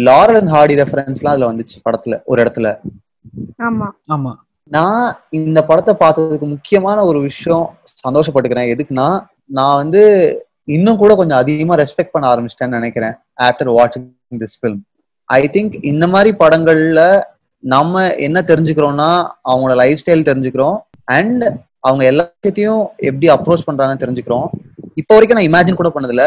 லாரல் 0.01 0.39
அண்ட் 0.39 0.53
ஹார்டி 0.53 0.75
ரெஃபரன்ஸ்லாம் 0.81 1.33
அதுல 1.33 1.49
வந்துச்சு 1.51 1.77
படத்துல 1.85 2.15
ஒரு 2.25 2.39
இடத்துல. 2.43 2.67
ஆமா. 3.67 3.87
ஆமா. 4.09 4.31
நான் 4.71 5.05
இந்த 5.31 5.59
படத்தை 5.63 5.93
பார்த்ததுக்கு 5.95 6.47
முக்கியமான 6.47 7.05
ஒரு 7.05 7.19
விஷயம் 7.21 7.65
சந்தோஷப்பட்டுக்கிறேன். 8.03 8.69
எதுக்குன்னா 8.73 9.07
நான் 9.57 9.79
வந்து 9.81 10.01
இன்னும் 10.75 11.01
கூட 11.01 11.11
கொஞ்சம் 11.19 11.39
அதிகமா 11.43 11.75
ரெஸ்பெக்ட் 11.81 12.13
பண்ண 12.15 12.25
ஆரம்பிச்சிட்டேன்னு 12.33 12.79
நினைக்கிறேன் 12.79 13.15
ஆஃப்டர் 13.47 13.71
வாட்சிங் 13.77 14.07
திஸ் 14.43 14.57
ஃபிலிம் 14.59 14.81
ஐ 15.29 15.41
திங்க் 15.55 15.73
இந்த 15.91 16.05
மாதிரி 16.13 16.31
படங்கள்ல 16.43 17.01
நம்ம 17.63 18.03
என்ன 18.27 18.39
தெரிஞ்சுக்கிறோம்னா 18.51 19.09
அவங்களோட 19.49 19.75
லைஃப் 19.81 20.01
ஸ்டைல் 20.01 20.27
தெரிஞ்சுக்கிறோம் 20.29 20.77
அண்ட் 21.17 21.43
அவங்க 21.87 22.03
எல்லாத்தையும் 22.11 22.81
எப்படி 23.09 23.27
அப்ரோச் 23.35 23.65
பண்றாங்கன்னு 23.67 24.03
தெரிஞ்சுக்கிறோம். 24.03 24.47
இப்போ 24.99 25.13
வரைக்கும் 25.15 25.37
நான் 25.37 25.49
இமேஜின் 25.49 25.79
கூட 25.79 25.89
பண்ணதில்ல. 25.95 26.23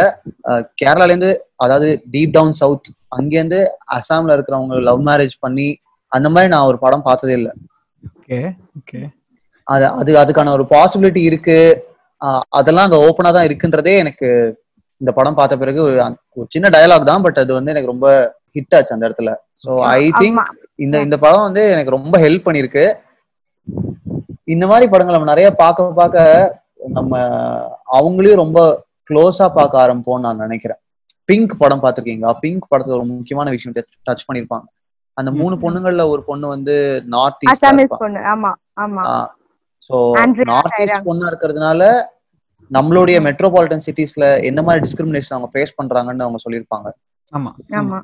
கேரளாலேருந்து 0.81 1.31
அதாவது 1.65 1.89
டீப் 2.13 2.35
டவுன் 2.37 2.59
சவுத் 2.61 2.91
அங்கேருந்து 3.17 3.59
அசாம்ல 3.97 4.37
இருக்கிறவங்க 4.37 4.79
லவ் 4.89 5.03
மேரேஜ் 5.09 5.35
பண்ணி 5.45 5.69
அந்த 6.13 6.29
மாதிரி 6.35 6.51
நான் 6.55 6.69
ஒரு 6.71 6.79
படம் 6.85 7.07
பார்த்ததே 7.09 7.35
இல்லை. 7.41 7.53
ஓகே 8.19 8.39
ஓகே 8.81 9.01
அது 9.75 9.87
அது 10.01 10.13
அதுக்கான 10.23 10.53
ஒரு 10.59 10.65
பாசிபிலிட்டி 10.75 11.23
இருக்கு. 11.31 11.59
அதெல்லாம் 12.59 12.87
அங்க 12.89 12.99
ஓப்பனா 13.07 13.31
தான் 13.37 13.47
இருக்குன்றதே 13.49 13.95
எனக்கு 14.03 14.29
இந்த 15.01 15.11
படம் 15.19 15.39
பார்த்த 15.39 15.55
பிறகு 15.63 15.81
ஒரு 15.85 16.47
சின்ன 16.55 16.67
டயலாக் 16.75 17.11
தான் 17.11 17.25
பட் 17.27 17.41
அது 17.43 17.53
வந்து 17.59 17.73
எனக்கு 17.75 17.93
ரொம்ப 17.93 18.09
ஹிட் 18.57 18.75
ஆச்சு 18.79 18.95
அந்த 18.97 19.09
இடத்துல. 19.09 19.31
ஸோ 19.65 19.71
ஐ 19.97 20.03
திங்க் 20.21 20.41
ஆமா. 20.41 20.45
இந்த 20.85 20.97
இந்த 21.07 21.17
படம் 21.25 21.47
வந்து 21.49 21.63
எனக்கு 21.75 21.97
ரொம்ப 21.97 22.15
ஹெல்ப் 22.25 22.47
பண்ணிருக்கு. 22.47 22.85
இந்த 24.55 24.65
மாதிரி 24.71 24.87
படங்கள் 24.93 25.17
நம்ம 25.17 25.31
நிறைய 25.33 25.49
பார்க்க 25.63 25.91
பார்க்க 26.01 26.23
நம்ம 26.97 27.13
அவங்களையும் 27.99 28.43
ரொம்ப 28.45 28.61
க்ளோஸா 29.11 29.47
பார்க்க 29.59 29.83
ஆரம்பிப்போம்னு 29.85 30.27
நான் 30.27 30.43
நினைக்கிறேன். 30.47 30.81
பிங்க் 31.29 31.53
படம் 31.63 31.83
பார்த்திருக்கீங்களா? 31.83 32.33
பிங்க் 32.45 32.71
படத்துல 32.73 32.97
ஒரு 32.99 33.07
முக்கியமான 33.11 33.51
விஷயம் 33.57 33.77
டச் 34.09 34.27
பண்ணிருப்பாங்க 34.29 34.67
அந்த 35.17 35.31
மூணு. 35.41 35.55
பொண்ணுங்கள்ல 35.65 36.05
ஒரு 36.13 36.23
பொண்ணு 36.31 36.47
வந்து 36.55 36.75
north 37.15 37.45
east 37.47 37.65
Andrea 39.91 40.45
north. 40.45 40.81
East 40.81 41.07
பொண்ணா 41.07 41.27
இருக்கிறதுனால 41.31 42.03
நம்மளுடைய 42.71 43.17
மெட்ரோபாலிட்டன் 43.21 43.85
சிட்டிஸ்ல 43.87 44.43
என்ன 44.43 44.63
மாதிரி 44.63 44.87
டிஸ்கிரிமினேஷன் 44.87 45.35
அவங்க 45.35 45.49
ஃபேஸ் 45.55 45.77
பண்றாங்கன்னு 45.83 46.27
அவங்க 46.27 46.39
சொல்லியிருப்பாங்க. 46.49 46.91
ஆமா. 47.33 47.51
ஆமா. 47.71 48.03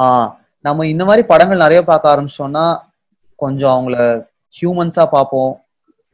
ஆஹ் 0.00 0.30
நம்ம 0.60 0.86
இந்த 0.86 1.04
மாதிரி 1.04 1.26
படங்கள் 1.26 1.56
நிறைய 1.56 1.82
பார்க்க 1.82 2.14
ஆரம்பிச்சோம்னா 2.14 2.76
கொஞ்சம் 3.36 3.70
அவங்கள 3.70 4.26
ஹியூமன்ஸா 4.60 5.06
பார்ப்போம். 5.06 5.60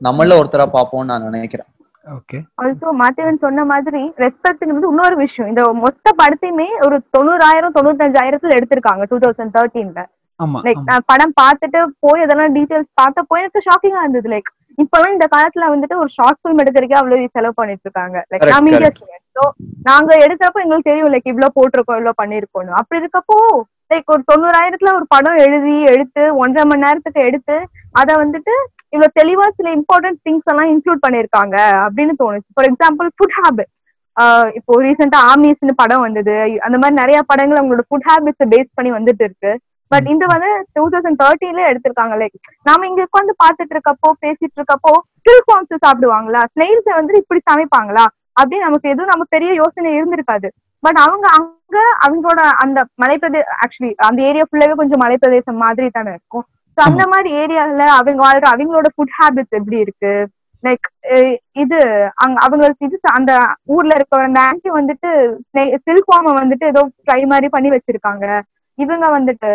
நம்மள 0.05 0.37
ஒருத்தரா 0.41 0.67
பார்ப்போம்னு 0.73 1.05
நான் 1.05 1.23
நினைக்கிறேன். 1.23 1.67
ஓகே. 2.07 2.39
ஆல்சோ 2.63 2.89
மாத்தவன் 3.03 3.39
சொன்ன 3.39 3.65
மாதிரி 3.65 3.99
ரெஸ்பெக்ட்ங்கிறது 4.17 4.89
இன்னொரு 4.89 5.17
விஷயம். 5.17 5.49
இந்த 5.49 5.73
மொத்த 5.73 6.13
படத்தையுமே 6.23 6.69
ஒரு 6.87 7.03
தொண்ணூறாயிரம் 7.19 7.75
தொண்ணூத்தஞ்சாயிரத்துல 7.75 8.57
எடுத்திருக்காங்க 8.59 9.05
டூ 9.09 9.19
தௌசண்ட் 9.19 9.55
தேர்ட்டீன்ல 9.59 10.07
ஆமா 10.41 10.59
லைக். 10.63 10.83
நான் 10.85 11.07
படம் 11.07 11.33
பார்த்துட்டு 11.41 11.87
போய் 11.99 12.23
அதெல்லாம் 12.23 12.55
டீடைல்ஸ் 12.55 12.91
பார்த்தப்போ 13.01 13.35
எனக்கு 13.37 13.63
ஷாக்கிங்கா 13.69 14.01
இருந்தது. 14.01 14.29
லைக் 14.29 14.51
இப்பெல்லாம் 14.83 15.15
இந்த 15.17 15.27
காலத்துல 15.35 15.69
வந்துட்டு 15.73 15.97
ஒரு 16.03 16.11
ஷார்ட் 16.17 16.41
ஃபிலிம் 16.41 16.61
எடுக்கிறதுக்கே 16.63 16.99
அவ்வளவு 17.01 17.35
செலவு 17.37 17.59
பண்ணிட்டு 17.61 17.87
இருக்காங்க. 17.87 18.17
லைக் 18.31 18.47
நான் 18.53 18.67
மீடியா 18.67 18.91
ஸோ 19.37 19.45
நாங்க 19.89 20.11
எடுக்கிறப்போ 20.25 20.63
எங்களுக்கு 20.65 20.91
தெரியும் 20.91 21.13
லைக் 21.15 21.31
இவ்வளவு 21.33 21.57
போட்டிருக்கோம் 21.59 21.99
இவ்வளவு 22.01 22.21
பண்ணிருக்கோம் 22.23 22.73
அப்படி 22.81 23.01
இருக்கப்போ 23.03 23.39
லைக் 23.93 24.13
ஒரு 24.15 24.23
தொண்ணூறாயிரத்துல 24.31 24.91
ஒரு 24.99 25.07
படம் 25.15 25.41
எழுதி 25.47 25.77
எடுத்து 25.93 26.23
ஒன்றரை 26.43 26.65
மணி 26.71 26.85
நேரத்துக்கு 26.87 27.21
எடுத்து 27.29 27.57
அதை 28.01 28.15
வந்துட்டு 28.23 28.55
இவ்வளவு 28.95 29.17
தெளிவா 29.21 29.47
சில 29.59 29.69
இம்பார்ட்டன்ட் 29.79 30.21
திங்ஸ் 30.27 30.51
எல்லாம் 30.53 30.71
இன்க்ளூட் 30.75 31.05
பண்ணிருக்காங்க 31.05 31.57
அப்படின்னு 31.85 32.15
தோணுச்சு. 32.23 32.49
ஃபார் 32.57 32.69
எக்ஸாம்பிள் 32.71 33.09
ஃபுட் 33.17 33.37
ஹேபிட் 33.41 33.71
இப்போ 34.59 34.79
ரீசெண்டா 34.85 35.19
ஆமிஸ்னு 35.33 35.75
படம் 35.83 36.05
வந்தது. 36.07 36.35
அந்த 36.67 36.77
மாதிரி 36.81 36.95
நிறைய 37.03 37.19
படங்கள் 37.31 37.61
அவங்களோட 37.61 37.85
ஃபுட் 37.89 38.09
ஹேபிட்ஸ் 38.11 38.51
பேஸ் 38.55 38.77
பண்ணி 38.79 38.91
வந்துட்டு 38.97 39.25
இருக்கு. 39.29 39.53
பட் 39.93 40.07
இந்த 40.13 40.25
வந்து 40.33 40.51
டூ 40.77 40.83
தௌசண்ட் 40.93 41.21
தேர்ட்டில 41.23 41.61
எடுத்திருக்காங்க. 41.71 42.15
லைக் 42.23 42.37
நாம 42.69 42.87
இங்க 42.91 43.03
உட்காந்து 43.09 43.35
பாத்துட்டு 43.43 43.75
இருக்கப்போ 43.75 44.09
பேசிட்டு 44.25 44.59
இருக்கப்போ 44.59 44.93
ஸ்டில் 45.21 45.45
ஃபார்ம்ஸ் 45.47 45.83
சாப்பிடுவாங்களா 45.85 46.43
ஸ்னெயில்ஸ் 46.53 46.91
வந்து 47.01 47.15
இப்படி 47.23 47.41
சமைப்பாங்களா? 47.51 48.05
அப்படின்னு 48.41 48.67
நமக்கு 48.69 48.91
எதுவும் 48.93 49.13
நம்ம 49.13 49.25
பெரிய 49.35 49.51
யோசனை 49.63 49.91
இருந்திருக்காது. 49.99 50.49
பட் 50.85 50.99
அவங்க 51.05 51.27
அங்க 51.39 51.79
அவங்களோட 52.05 52.43
அந்த 52.63 52.79
மலைப்பிரதே 53.03 53.41
ஆக்சுவலி 53.65 53.91
அந்த 54.09 54.21
ஏரியா 54.29 54.45
ஃபுல்லாவே 54.49 54.75
கொஞ்சம் 54.81 55.03
மலைப்பிரதேசம் 55.05 55.63
மாதிரி 55.65 55.89
தானே 55.97 56.13
இருக்கும். 56.17 56.45
ஸோ 56.77 56.81
அந்த 56.89 57.05
மாதிரி 57.13 57.31
ஏரியால 57.43 57.87
அவங்க 57.97 58.21
வாழ்ற 58.27 58.47
அவங்களோட 58.53 58.89
ஃபுட் 58.95 59.17
ஹேபிட்ஸ் 59.19 59.59
எப்படி 59.59 59.79
இருக்கு? 59.85 60.13
லைக் 60.65 60.87
இது 61.63 61.79
அங்க 62.25 62.37
அவங்களுக்கு 62.47 62.87
இது 62.89 62.97
அந்த 63.19 63.33
ஊர்ல 63.75 63.93
இருக்க 63.99 64.23
அந்த 64.29 64.41
ஆன்டி 64.49 64.71
வந்துட்டு 64.79 65.11
சில்க் 65.85 66.09
ஃபார்மை 66.09 66.33
வந்துட்டு 66.41 66.67
ஏதோ 66.73 66.83
ஃப்ரை 67.03 67.21
மாதிரி 67.33 67.49
பண்ணி 67.57 67.71
வச்சிருக்காங்க. 67.75 68.27
இவங்க 68.85 69.07
வந்துட்டு 69.17 69.51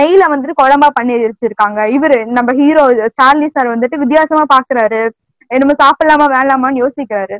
நெய்ல 0.00 0.24
வந்துட்டு 0.32 0.60
குழம்பா 0.60 0.88
பண்ணி 0.98 1.14
வச்சிருக்காங்க. 1.24 1.80
இவரு 1.96 2.18
நம்ம 2.36 2.52
ஹீரோ 2.60 2.84
சார்லி 3.18 3.48
சார் 3.54 3.72
வந்துட்டு 3.74 4.00
வித்தியாசமா 4.02 4.44
பாக்குறாரு. 4.54 5.02
நம்ம 5.50 5.74
சாப்பிடலாமா 5.82 6.26
வேண்டாமான்னு 6.34 6.82
யோசிக்கிறாரு. 6.82 7.34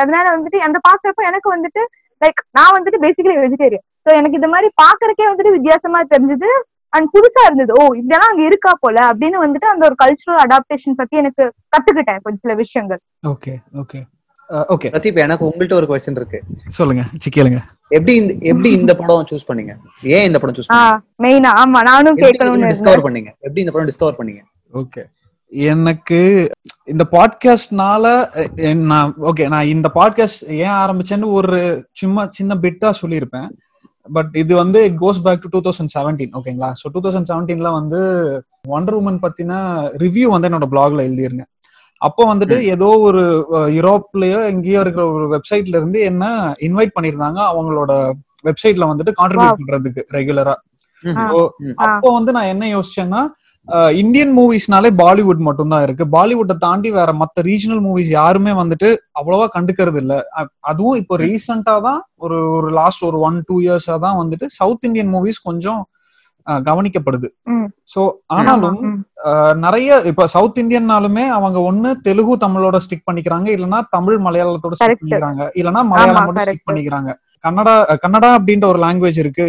அதனால 0.00 0.24
வந்துட்டு 0.36 0.58
அந்த 0.66 0.78
பாக்குறப்ப 0.88 1.28
எனக்கு 1.30 1.48
வந்துட்டு 1.54 1.82
லைக் 2.22 2.40
நான் 2.56 2.74
வந்துட்டு 2.76 2.98
பேசிக்கலி 3.04 3.36
வெஜிடேரியன் 3.44 3.84
சோ 4.04 4.10
எனக்கு 4.18 4.38
இந்த 4.40 4.50
மாதிரி 4.54 4.68
பாக்குறக்கே 4.82 5.28
வந்துட்டு 5.30 5.56
வித்தியாசமா 5.56 6.00
தெரிஞ்சது. 6.14 6.50
அண்ட் 6.96 7.08
புதுசா 7.14 7.42
இருந்தது. 7.48 7.72
ஓ 7.80 7.82
இதெல்லாம் 8.00 8.30
அங்க 8.32 8.42
இருக்கா 8.50 8.72
போல 8.84 8.98
அப்படின்னு 9.08 9.38
வந்துட்டு 9.44 9.66
அந்த 9.72 9.82
ஒரு 9.88 9.96
கல்ச்சுரல் 10.02 10.42
அடாப்டேஷன் 10.44 10.98
பத்தி 11.00 11.16
எனக்கு 11.22 11.44
கத்துக்கிட்டேன் 11.74 12.22
கொஞ்சம் 12.24 12.44
சில 12.44 12.54
விஷயங்கள். 12.62 13.00
ஓகே 13.32 13.54
ஓகே 13.82 14.00
ஓகே 14.74 14.88
பிரதீப் 14.92 15.18
எனக்கு 15.24 15.44
உங்கள்ட்ட 15.48 15.74
ஒரு 15.78 15.86
கொஸ்டின் 15.90 16.18
இருக்கு. 16.20 16.38
சொல்லுங்க 16.78 17.02
சிக்கலுங்க 17.24 17.60
எப்படி 17.96 18.14
இந்த 18.20 18.32
எப்படி 18.50 18.70
இந்த 18.78 18.92
படம் 19.00 19.28
சூஸ் 19.30 19.48
பண்ணீங்க? 19.48 19.72
ஏன் 20.16 20.26
இந்த 20.28 20.38
படம் 20.42 20.56
சூஸ் 20.58 20.70
ஆஹ் 20.76 20.96
மெயினா 21.24 21.50
ஆமா 21.62 21.80
நானும் 21.90 22.18
கேட்கணும்னு 22.24 22.70
டிஸ்கவர் 22.72 23.04
பண்ணீங்க? 23.06 23.30
எப்படி 23.46 23.62
இந்த 23.64 23.74
படம் 23.74 23.90
டிஸ்கவர் 23.90 24.18
பண்ணீங்க? 24.20 24.42
ஓகே 24.72 25.04
எனக்கு 25.52 26.20
இந்த 26.92 27.04
பாட்காஸ்ட்னால 27.14 28.04
நான் 28.90 29.12
ஓகே 29.30 29.44
நான் 29.54 29.70
இந்த 29.74 29.88
பாட்காஸ்ட் 29.98 30.42
ஏன் 30.64 30.76
ஆரம்பிச்சேன்னு 30.82 31.28
ஒரு 31.38 31.58
சும்மா 32.02 32.24
சின்ன 32.38 32.54
பிட்டா 32.64 32.90
சொல்லியிருப்பேன். 33.02 33.48
பட் 34.16 34.34
இது 34.42 34.52
வந்து 34.62 34.78
it 34.88 34.98
goes 35.04 35.22
back 35.24 35.42
to 35.44 35.48
two 35.54 35.60
thousand 35.64 35.92
seventeen 35.94 36.34
ஓகேங்களா 36.38 36.70
ஸோ 36.80 36.92
டூ 36.94 37.00
தௌசண்ட் 37.06 37.30
செவன்டீன்ல 37.30 37.70
வந்து 37.78 38.00
ஒண்டர் 38.76 38.98
உமன் 39.00 39.22
பத்தின 39.24 39.52
ரிவ்யூ 40.04 40.28
வந்து 40.34 40.48
என்னோட 40.50 40.66
பிளாக்ல 40.74 41.06
எழுதியிருந்தேன். 41.08 41.50
அப்போ 42.00 42.22
வந்துட்டு 42.30 42.56
ஏதோ 42.74 42.88
ஒரு 43.06 43.22
யூரோப்லயோ 43.76 44.40
எங்கேயோ 44.50 44.80
இருக்கிற 44.82 45.04
ஒரு 45.14 45.26
வெப்சைட்ல 45.32 45.78
இருந்து 45.78 46.00
என்ன 46.10 46.24
இன்வைட் 46.66 46.94
பண்ணியிருந்தாங்க 46.96 47.40
அவங்களோட 47.50 47.92
வெப்சைட்ல 48.44 48.88
வந்துட்டு 48.90 49.12
கான்ட்ரிபியூட் 49.18 49.60
பண்றதுக்கு 49.62 50.02
ரெகுலரா 50.16 50.54
அப்போ 51.86 52.08
வந்து 52.14 52.30
நான் 52.36 52.52
என்ன 52.52 52.64
யோசிச்சேன்னா 52.72 53.22
இந்தியன் 53.96 54.30
மூவிஸ்னாலே 54.36 54.90
பாலிவுட் 55.00 55.40
மட்டும்தான் 55.46 55.82
இருக்கு. 55.86 56.04
பாலிவுட்டை 56.14 56.54
தாண்டி 56.62 56.90
வேற 56.90 57.10
மத்த 57.18 57.42
ரீஜனல் 57.48 57.82
மூவிஸ் 57.86 58.10
யாருமே 58.14 58.52
வந்துட்டு 58.60 58.88
அவ்வளவா 59.18 59.46
கண்டுக்கிறது 59.56 59.98
இல்ல. 60.02 60.14
அதுவும் 60.70 60.98
இப்போ 61.00 61.14
ரீசெண்டா 61.24 61.74
தான் 61.86 62.00
ஒரு 62.18 62.38
ஒரு 62.54 62.68
லாஸ்ட் 62.78 63.04
ஒரு 63.08 63.18
ஒன் 63.26 63.36
டூ 63.48 63.56
இயர்ஸா 63.64 63.96
தான் 64.06 64.18
வந்துட்டு 64.20 64.46
சவுத் 64.56 64.86
இந்தியன் 64.88 65.10
மூவிஸ் 65.14 65.40
கொஞ்சம் 65.44 65.80
கவனிக்கப்படுது. 66.68 67.28
சோ 67.92 68.02
ஆனாலும் 68.34 68.78
நிறைய 69.64 69.98
இப்ப 70.10 70.26
சவுத் 70.34 70.60
இந்தியன்னாலுமே 70.62 71.24
அவங்க 71.38 71.58
ஒண்ணு 71.70 71.90
தெலுங்கு 72.06 72.34
தமிழோட 72.44 72.76
ஸ்டிக் 72.84 73.06
பண்ணிக்கிறாங்க. 73.08 73.48
இல்லனா 73.56 73.80
தமிழ் 73.96 74.18
மலையாளத்தோட 74.26 74.76
ஸ்டிக். 74.78 75.00
பண்ணிக்கிறாங்க. 75.02 75.42
இல்லனா 75.60 75.82
மலையாளம் 75.90 76.26
மட்டும் 76.28 76.40
correct. 76.40 76.54
ஸ்டிக் 76.54 76.68
பண்ணிக்கிறாங்க. 76.70 77.12
கன்னடா 77.46 77.74
கன்னடா 78.04 78.30
அப்படின்ற 78.38 78.66
ஒரு 78.72 78.80
லாங்குவேஜ் 78.84 79.18
இருக்கு. 79.24 79.46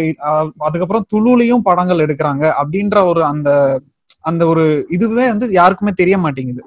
அதுக்கப்புறம் 0.66 1.06
துளுலையும் 1.12 1.64
படங்கள் 1.68 2.04
எடுக்கிறாங்க 2.06 2.44
அப்படின்ற 2.62 2.98
ஒரு 3.12 3.22
அந்த 3.32 3.50
அந்த 4.30 4.42
ஒரு 4.52 4.64
இதுவே 4.96 5.26
வந்து 5.32 5.46
யாருக்குமே 5.60 5.92
தெரிய 6.00 6.16
மாட்டேங்குது. 6.24 6.62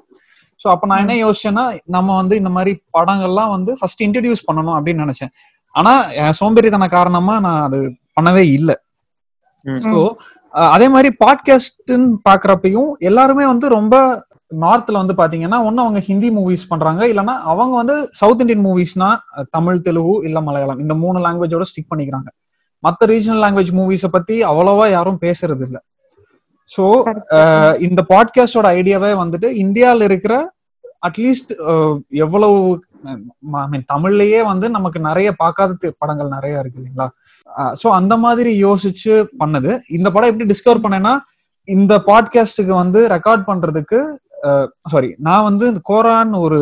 சோ 0.60 0.68
அப்ப 0.72 0.84
நான் 0.90 1.02
என்ன 1.04 1.14
யோசிச்சேன்னா 1.24 1.64
நம்ம 1.94 2.16
வந்து 2.20 2.34
இந்த 2.40 2.50
மாதிரி 2.56 2.72
படங்கள்லாம் 2.96 3.52
வந்து 3.56 3.72
ஃபர்ஸ்ட் 3.80 4.02
இன்ட்ரடியூஸ் 4.06 4.46
பண்ணணும் 4.48 4.76
அப்படின்னு 4.78 5.04
நினைச்சேன். 5.04 5.32
ஆனா 5.74 5.92
சோம்பேறித்தன 6.40 6.88
காரணமா 6.96 7.34
நான் 7.46 7.64
அது 7.68 7.78
பண்ணவே 8.18 8.44
இல்லை. 8.58 8.76
ஸோ 9.66 10.14
அதே 10.54 10.88
மாதிரி 10.88 11.16
பாட்காஸ்ட்னு 11.24 12.16
பாக்குறப்பையும் 12.28 12.90
எல்லாருமே 12.98 13.46
வந்து 13.46 13.68
ரொம்ப 13.68 14.24
நார்த்ல 14.60 14.92
வந்து 14.92 15.14
பாத்தீங்கன்னா 15.14 15.58
ஒண்ணு 15.66 15.84
அவங்க 15.84 16.00
ஹிந்தி 16.00 16.30
மூவிஸ் 16.30 16.68
பண்றாங்க. 16.68 17.08
இல்லைன்னா 17.08 17.34
அவங்க 17.42 17.76
வந்து 17.76 18.08
சவுத் 18.12 18.40
இந்தியன் 18.40 18.64
மூவிஸ்னா 18.66 19.08
தமிழ் 19.50 19.80
தெலுங்கு 19.80 20.24
இல்ல 20.24 20.40
மலையாளம் 20.40 20.78
இந்த 20.78 20.94
மூணு 20.94 21.18
லாங்குவேஜோட 21.18 21.64
ஸ்டிக் 21.70 21.90
பண்ணிக்கிறாங்க. 21.94 22.28
மத்த 22.82 23.06
ரீஜனல் 23.06 23.42
லாங்குவேஜ் 23.44 23.72
மூவிஸை 23.72 24.06
பத்தி 24.06 24.44
அவ்வளவா 24.44 24.90
யாரும் 24.90 25.18
பேசுறது 25.20 25.62
இல்ல 25.62 25.78
ஸோ. 26.70 26.84
இந்த 27.78 28.04
பாட்காஸ்டோட 28.08 28.66
ஐடியாவே 28.78 29.12
வந்துட்டு 29.22 29.48
இந்தியால 29.64 30.02
இருக்கிற 30.02 30.34
அட்லீஸ்ட் 31.06 31.52
எவ்வளவு 32.08 32.58
ஐ 33.12 33.14
மீன் 33.72 33.86
தமிழ்லயே 33.92 34.40
வந்து 34.50 34.66
நமக்கு 34.76 34.98
நிறைய 35.08 35.28
பார்க்காத 35.42 35.90
படங்கள் 36.02 36.34
நிறைய 36.36 36.62
இருக்கு 36.62 36.80
இல்லைங்களா? 36.80 37.08
ஸோ 37.80 37.86
அந்த 37.98 38.14
மாதிரி 38.24 38.50
யோசிச்சு 38.66 39.14
பண்ணது. 39.42 39.70
இந்த 39.98 40.08
படம் 40.14 40.30
எப்படி 40.32 40.48
டிஸ்கவர் 40.52 40.84
பண்ணேன்னா 40.84 41.14
இந்த 41.68 41.94
பாட்காஸ்டுக்கு 42.08 42.74
வந்து 42.82 43.02
ரெக்கார்ட் 43.14 43.44
பண்றதுக்கு 43.50 44.00
சாரி 44.92 45.10
நான் 45.26 45.46
வந்து 45.48 45.64
இந்த 45.72 45.80
கோரான்னு 45.90 46.40
ஒரு 46.46 46.58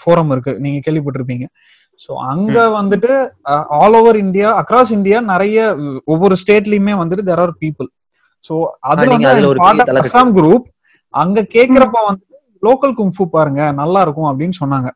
ஃபோரம் 0.00 0.30
இருக்கு. 0.34 0.52
நீங்க 0.64 0.78
கேள்விப்பட்டிருப்பீங்க. 0.84 1.46
ஸோ 2.04 2.12
அங்க 2.32 2.56
வந்துட்டு 2.76 3.14
all 3.80 3.96
over 4.00 4.18
India 4.24 4.48
across 4.60 4.92
India 4.98 5.18
நிறைய 5.32 5.58
ஒவ்வொரு 6.12 6.34
ஸ்டேட்லயுமே 6.42 6.94
வந்துட்டு 7.00 7.26
தெர் 7.30 7.42
ஆர் 7.44 7.54
பீப்புள் 7.62 7.88
ஸோ 8.48 8.54
பெரிய 9.02 9.28
வந்து. 9.34 9.62
அசாம் 10.02 10.32
குரூப் 10.38 10.66
அங்க 11.14 11.46
கேக்குறப்ப 11.56 11.98
வந்து 12.08 12.24
லோக்கல் 12.62 12.94
குங்ஃபு 12.98 13.24
பாருங்க 13.36 13.62
நல்லா 13.80 14.00
இருக்கும் 14.06 14.28
அப்படின்னு 14.30 14.56
சொன்னாங்க. 14.62 14.88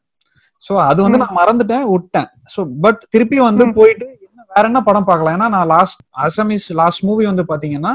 சோ 0.62 0.72
அது 0.90 1.00
வந்து 1.04 1.20
நான் 1.22 1.38
மறந்துட்டேன் 1.40 1.84
விட்டேன். 1.94 2.28
சோ 2.54 2.60
பட் 2.84 3.00
திருப்பி 3.14 3.38
வந்து. 3.48 3.66
போயிட்டு 3.78 4.06
என்ன 4.26 4.44
வேற 4.54 4.64
என்ன 4.70 4.80
படம் 4.88 5.08
பார்க்கலாம்? 5.10 5.36
ஏன்னா 5.36 5.48
நான் 5.56 5.70
லாஸ்ட் 5.74 6.00
அசமிஸ் 6.26 6.66
லாஸ்ட் 6.80 7.04
மூவி 7.08 7.24
வந்து 7.30 7.44
பாத்தீங்கன்னா 7.52 7.94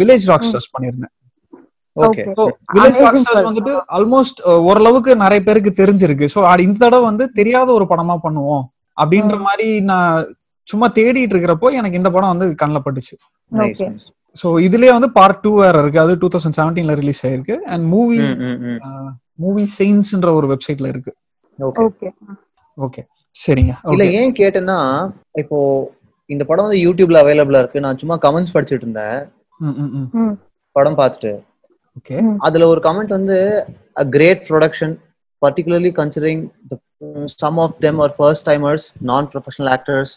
வில்லேஜ் 0.00 0.26
ராக்ஸ்டர்ஸ் 0.32 0.72
பண்ணிருந்தேன் 0.74 1.12
ஓகே 1.96 2.24
வில்லேஜ் 2.76 2.98
ராக்ஸ்டர்ஸ். 3.04 3.46
வந்துட்டு 3.50 3.74
ஆல்மோஸ்ட் 3.98 4.40
ஓரளவுக்கு 4.68 5.12
நிறைய 5.24 5.42
பேருக்கு 5.46 5.72
தெரிஞ்சிருக்கு. 5.82 6.26
சோ 6.34 6.40
இந்த 6.66 6.78
தடவை 6.84 7.04
வந்து 7.10 7.26
தெரியாத 7.38 7.68
ஒரு 7.78 7.86
படமா 7.92 8.16
பண்ணுவோம் 8.26 8.64
அப்படின்ற 9.02 9.36
மாதிரி 9.46 9.68
நான் 9.92 10.34
சும்மா 10.68 10.86
தேடிட்டு 10.98 11.34
இருக்கிறப்போ 11.34 11.68
எனக்கு 11.78 11.98
இந்த 11.98 12.10
படம் 12.14 12.32
வந்து 12.34 12.46
கண்ணில் 12.60 12.84
பட்டுச்சு. 12.86 13.14
சோ 14.40 14.48
இதுலயே 14.66 14.92
வந்து 14.94 15.08
பார்ட் 15.18 15.42
டூ 15.44 15.50
வேற 15.64 15.76
இருக்கு. 15.82 16.00
அது 16.04 16.14
டூ 16.22 16.28
தௌசண்ட் 16.32 16.56
செவன்டீன்ல 16.58 16.94
ரிலீஸ் 17.02 17.22
ஆயிருக்கு. 17.26 17.56
அண்ட் 17.72 17.84
மூவி 17.92 18.18
மூவி 19.44 19.64
செயின்ஸ்ன்ற 19.78 20.30
ஒரு 20.38 20.46
வெப்சைட்ல 20.52 20.90
இருக்கு. 20.94 21.12
ஓகே 21.58 22.08
ஓகே 22.78 23.02
சரிங்க 23.34 23.72
இல்ல 23.92 24.02
Okay. 24.04 24.16
ஏன் 24.20 24.34
கேட்டேன்னா 24.40 24.78
இப்போ 25.42 25.58
இந்த 26.30 26.42
படம் 26.50 26.66
வந்து 26.66 26.80
யூடியூப்ல 26.86 27.20
அவைலபிளா 27.24 27.60
இருக்கு 27.62 27.84
நான் 27.84 28.00
சும்மா 28.02 28.16
கமெண்ட்ஸ் 28.24 28.54
படிச்சிட்டு 28.56 28.84
இருந்தேன் 28.84 29.18
ம், 29.60 29.76
ம், 29.82 29.90
ம். 29.98 30.08
ம். 30.22 30.34
படம் 30.76 30.98
பார்த்துட்டு 31.00 31.32
ஓகே 31.98 32.16
அதுல 32.46 32.68
ஒரு 32.72 32.80
கமெண்ட் 32.86 33.16
வந்து 33.18 33.38
a 33.96 34.06
great 34.16 34.40
production 34.48 34.90
particularly 35.42 35.90
considering 35.92 36.38
the 36.70 36.76
mm, 37.02 37.24
some 37.42 37.56
of 37.58 37.70
them 37.84 37.96
are 38.00 38.10
first 38.20 38.42
timers 38.48 38.84
non 39.10 39.24
professional 39.32 39.68
actors 39.68 40.10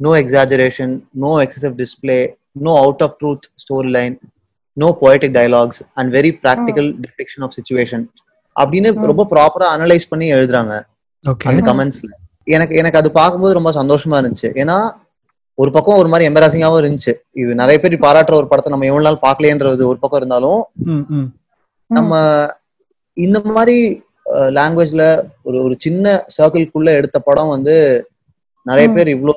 no 0.00 0.12
exaggeration 0.14 0.90
no 1.24 1.30
excessive 1.44 1.74
display 1.76 2.20
no 2.66 2.72
out 2.82 3.00
of 3.06 3.10
truth 3.20 3.44
storyline 3.64 4.14
no 4.76 4.88
poetic 4.94 5.32
dialogues 5.32 5.78
and 5.96 6.06
very 6.10 6.32
practical 6.44 6.86
depiction 7.04 7.42
of 7.42 7.52
situation 7.52 8.02
அப்படின்னு. 8.56 8.88
ரொம்ப 9.10 9.26
ப்ராப்பரா 9.32 9.68
analyse 9.76 10.10
பண்ணி 10.10 10.26
எழுதுறாங்க. 10.36 10.72
அந்த 11.50 11.62
கமெண்ட்ஸ்ல 11.68 12.10
எனக்கு 12.46 12.74
எனக்கு 12.76 13.00
அது 13.00 13.08
பார்க்கும்போது 13.18 13.58
ரொம்ப 13.58 13.70
சந்தோஷமா 13.80 14.16
இருந்துச்சு. 14.20 14.48
ஏன்னா 14.62 14.76
ஒரு 15.58 15.70
பக்கம் 15.72 16.00
ஒரு 16.00 16.08
மாதிரி 16.08 16.28
எம்பராசிங்காவும் 16.28 16.80
இருந்துச்சு. 16.82 17.12
இது 17.40 17.50
நிறைய 17.54 17.78
பேர் 17.80 17.94
பாராட்டுற 18.04 18.34
ஒரு 18.40 18.48
படத்தை 18.50 18.70
நம்ம 18.72 18.88
எவ்வளவு 18.90 19.06
நாள் 19.08 19.24
பார்க்கலையன்றது 19.26 19.90
ஒரு 19.90 19.98
பக்கம் 20.02 20.20
இருந்தாலும் 20.20 20.60
நம்ம 21.90 22.12
இந்த 23.16 23.38
மாதிரி 23.56 23.76
லாங்குவேஜ்ல 24.56 25.04
ஒரு 25.42 25.56
ஒரு 25.64 25.74
சின்ன 25.80 26.06
சர்க்கிள்குள்ள 26.36 26.90
எடுத்த 26.98 27.16
படம் 27.20 27.52
வந்து 27.54 27.74
நிறைய. 28.66 28.88
பேர் 28.96 29.08
இவ்ளோ 29.14 29.34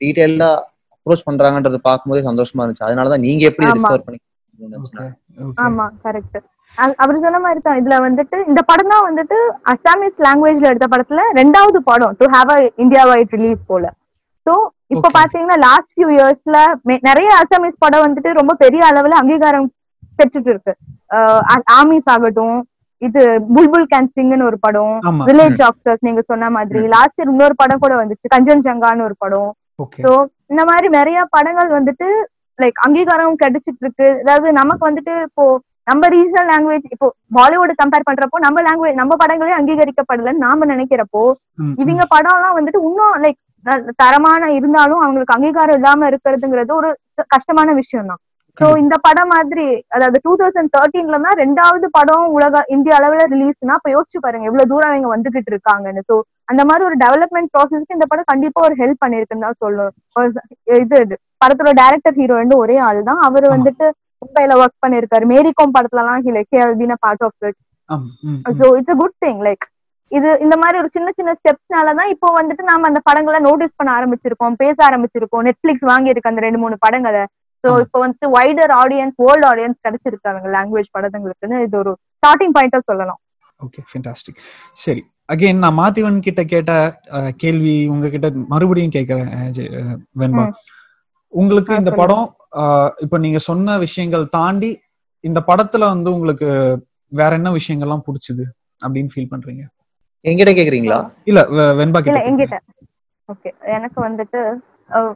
டீடைல்டா 0.00 0.50
அப்ரோச் 0.96 1.26
பண்றாங்கன்றது 1.28 1.78
பார்க்கும்போதே 1.86 2.22
சந்தோஷமா 2.28 2.62
இருந்துச்சு. 2.62 2.88
அதனாலதான் 2.88 3.24
நீங்க 3.26 3.42
எப்படி. 3.50 3.66
டிஸ்கவர் 3.78 4.06
பண்ணி 4.06 4.20
ஆமா 5.64 5.86
கரெக்ட் 6.04 6.38
அவர் 7.02 7.20
சொன்ன 7.24 7.38
மாதிரி 7.38 7.60
தான் 7.60 7.78
இதுல 7.80 7.96
வந்துட்டு 8.04 8.36
இந்த 8.48 8.60
படம் 8.70 8.92
தான் 8.92 9.06
வந்துட்டு 9.08 9.36
அசாமிஸ் 9.72 10.24
லாங்குவேஜ்ல 10.26 10.70
எடுத்த 10.70 10.86
படத்துல 10.92 11.22
ரெண்டாவது 11.38 11.78
படம் 11.90 12.14
to 12.20 12.26
have 12.34 12.50
a 12.54 12.70
India 12.84 13.02
wide 13.10 13.34
release 13.36 13.60
போல. 13.68 13.84
சோ 14.46 14.52
இப்ப. 14.94 15.06
பாத்தீங்கன்னா 15.16 15.58
லாஸ்ட் 15.64 15.92
ஃபியூ 15.94 16.08
இயர்ஸ்ல 16.16 16.56
நிறைய 17.08 17.28
அசாமிஸ் 17.40 17.82
படம் 17.84 18.04
வந்துட்டு 18.06 18.32
ரொம்ப 18.40 18.52
பெரிய 18.64 18.82
அளவுல 18.90 19.20
அங்கீகாரம் 19.22 19.68
பெற்றுட்டு 20.18 20.50
இருக்கு. 20.52 20.72
ஆமிஸ் 21.78 22.10
ஆகட்டும் 22.12 22.58
இது 23.02 23.22
புல்புல் 23.54 23.88
கேன் 23.90 24.12
சிங்னு 24.14 24.46
ஒரு 24.50 24.58
படம் 24.60 24.94
வில்லேஜ் 25.28 25.56
டாக்டர்ஸ் 25.64 26.04
நீங்க 26.06 26.22
சொன்ன 26.30 26.50
மாதிரி. 26.56 26.80
லாஸ்ட் 26.94 27.18
இயர் 27.18 27.32
இன்னொரு 27.32 27.56
படம் 27.62 27.82
கூட 27.84 27.94
வந்துச்சு 28.00 28.32
கஞ்சன் 28.34 28.64
ஜங்கான்னு 28.66 29.06
ஒரு 29.08 29.16
படம். 29.24 29.50
So, 30.04 30.12
இந்த 30.52 30.62
மாதிரி 30.68 30.88
நிறைய 30.94 31.18
படங்கள் 31.34 31.70
வந்துட்டு 31.76 32.08
லைக் 32.58 32.78
அங்கீகாரம் 32.84 33.40
கிடைச்சிட்டு 33.42 33.82
இருக்கு 33.82 34.08
அதாவது 34.20 34.50
நமக்கு 34.52 34.84
வந்துட்டு 34.88 35.14
இப்போ 35.24 35.44
நம்ம 35.86 36.08
ரீஜனல் 36.08 36.48
லாங்குவேஜ் 36.50 36.86
இப்போ 36.90 37.08
பாலிவுட் 37.34 37.72
கம்பேர் 37.80 38.06
பண்றப்போ 38.06 38.38
நம்ம 38.38 38.62
லாங்குவேஜ் 38.62 39.00
நம்ம 39.00 39.16
படங்களே 39.16 39.56
அங்கீகரிக்கப்படலன்னு 39.56 40.44
நாம 40.46 40.66
நினைக்கிறப்போ 40.66 41.22
இவங்க 41.82 42.04
படம்லாம் 42.14 42.56
வந்துட்டு 42.58 42.80
இன்னும் 42.82 43.16
லைக் 43.24 43.40
தரமான 43.96 44.48
இருந்தாலும் 44.52 45.02
அவங்களுக்கு 45.02 45.36
அங்கீகாரம் 45.36 45.78
இல்லாம 45.78 46.08
இருக்கிறதுங்கிறது 46.10 46.72
ஒரு 46.72 46.90
கஷ்டமான 47.28 47.72
விஷயம் 47.72 48.10
தான் 48.10 48.22
சோ 48.60 48.66
இந்த 48.82 48.94
படம் 49.06 49.30
மாதிரி 49.34 49.64
அதாவது 49.94 50.18
டூ 50.24 50.32
தௌசண்ட் 50.40 50.72
தேர்ட்டீன்ல 50.76 51.16
தான் 51.24 51.38
ரெண்டாவது 51.42 51.86
படம் 51.96 52.26
உலக 52.36 52.62
இந்திய 52.74 52.92
அளவுல 52.98 53.24
ரிலீஸ்னா 53.32 53.76
அப்ப 53.78 53.90
யோசிச்சு 53.94 54.22
பாருங்க 54.24 54.48
எவ்வளவு 54.50 54.70
தூரம் 54.72 54.94
இவங்க 54.94 55.10
வந்துகிட்டு 55.14 55.52
இருக்காங்கன்னு. 55.52 56.02
சோ 56.10 56.16
அந்த 56.50 56.62
மாதிரி 56.68 56.86
ஒரு 56.88 56.96
டெவலப்மெண்ட் 57.04 57.52
ப்ராசஸ்க்கு 57.54 57.96
இந்த 57.98 58.08
படம் 58.12 58.30
கண்டிப்பா 58.32 58.62
ஒரு 58.68 58.74
ஹெல்ப் 58.80 59.02
பண்ணிருக்குன்னு 59.04 59.46
தான் 59.46 59.60
சொல்லணும். 59.64 59.94
இது 60.84 60.98
படத்தோட 61.42 61.72
டேரக்டர் 61.82 62.18
ஹீரோ 62.20 62.34
ரெண்டு 62.42 62.56
ஒரே 62.64 62.76
ஆள் 62.88 63.00
தான். 63.10 63.22
அவர் 63.28 63.46
வந்துட்டு 63.54 63.86
மும்பைல 64.22 64.58
ஒர்க் 64.62 64.82
பண்ணிருக்காரு. 64.84 65.24
மேரி 65.34 65.50
கோம் 65.58 65.76
படத்துல 65.78 66.02
எல்லாம் 66.04 66.22
he 66.26 66.32
like 66.36 66.54
he'll 66.58 66.76
been 66.82 66.98
part 67.06 67.24
of 67.26 67.46
it 67.48 67.58
so 68.60 68.66
it's 68.78 68.94
a 68.94 68.98
good 69.02 69.18
thing 69.24 69.40
like 69.48 69.64
இது 70.12 70.28
இந்த 70.44 70.54
மாதிரி 70.62 70.76
ஒரு 70.80 70.88
சின்ன 70.96 71.08
சின்ன 71.18 71.30
ஸ்டெப்ஸ்னாலதான் 71.38 72.10
இப்போ 72.14 72.28
வந்துட்டு 72.38 72.64
நாம 72.68 72.86
அந்த 72.90 73.00
படங்களை 73.08 73.38
நோட்டீஸ் 73.46 73.78
பண்ண 73.78 73.90
ஆரம்பிச்சிருக்கோம் 73.98 74.56
பேச 74.62 74.76
ஆரம்பிச்சிருக்கோம். 74.88 75.44
நெட்ஃபிளிக்ஸ் 75.48 75.88
வாங்கியிருக்கு 75.92 76.30
அந்த 76.32 76.42
ரெண்டு 76.46 76.60
மூணு 76.64 76.76
படங்களை. 76.84 77.22
சோ. 77.64 77.70
இப்போ 77.84 77.98
வந்துட்டு 78.04 78.28
வைடர் 78.36 78.72
ஆடியன்ஸ் 78.82 79.16
வேர்ல்டு 79.24 79.46
ஆடியன்ஸ் 79.50 79.78
கிடைச்சிருக்கு 79.86 80.30
அவங்க 80.32 80.48
லாங்குவேஜ் 80.56 80.88
படங்களுக்குன்னு 80.96 81.58
இது 81.66 81.76
ஒரு 81.82 81.92
ஸ்டார்டிங் 82.16 82.54
பாயிண்டா 82.56 82.80
சொல்லலாம். 82.90 83.20
ஓகே 83.60 83.82
ஃபென்டாஸ்டிக் 83.90 84.40
சரி 84.84 85.02
அகைன் 85.28 85.62
நான் 85.64 85.78
மாத்திவன் 85.82 86.18
கிட்ட 86.26 86.40
கேட்ட 86.52 86.72
கேள்வி 87.42 87.76
உங்ககிட்ட 87.92 88.28
மறுபடியும் 88.52 88.94
கேட்கிறேன் 88.96 89.30
வெண்பா. 90.22 90.44
உங்களுக்கு 91.32 91.72
இந்த. 91.80 91.92
படம் 92.00 92.26
இப்ப 93.04 93.18
நீங்க 93.24 93.38
சொன்ன 93.48 93.78
விஷயங்கள் 93.84 94.26
தாண்டி 94.36 94.70
இந்த 95.24 95.40
படத்துல 95.48 95.84
வந்து 95.94 96.08
உங்களுக்கு 96.16 96.48
வேற 97.12 97.30
என்ன 97.40 97.50
விஷயங்கள்லாம் 97.58 98.04
பிடிச்சது 98.06 98.44
அப்படின்னு 98.80 99.12
ஃபீல் 99.12 99.32
பண்றீங்க? 99.32 99.62
என்கிட்ட 100.24 100.52
கேக்குறீங்களா? 100.58 100.98
இல்ல 101.30 101.40
வெண்பா 101.80 102.00
இல்ல 102.00 102.06
கிட்ட 102.08 102.28
எங்கிட்ட 102.30 102.56
ஓகே 103.28 103.50
எனக்கு 103.76 103.98
வந்துட்டு 104.06 104.40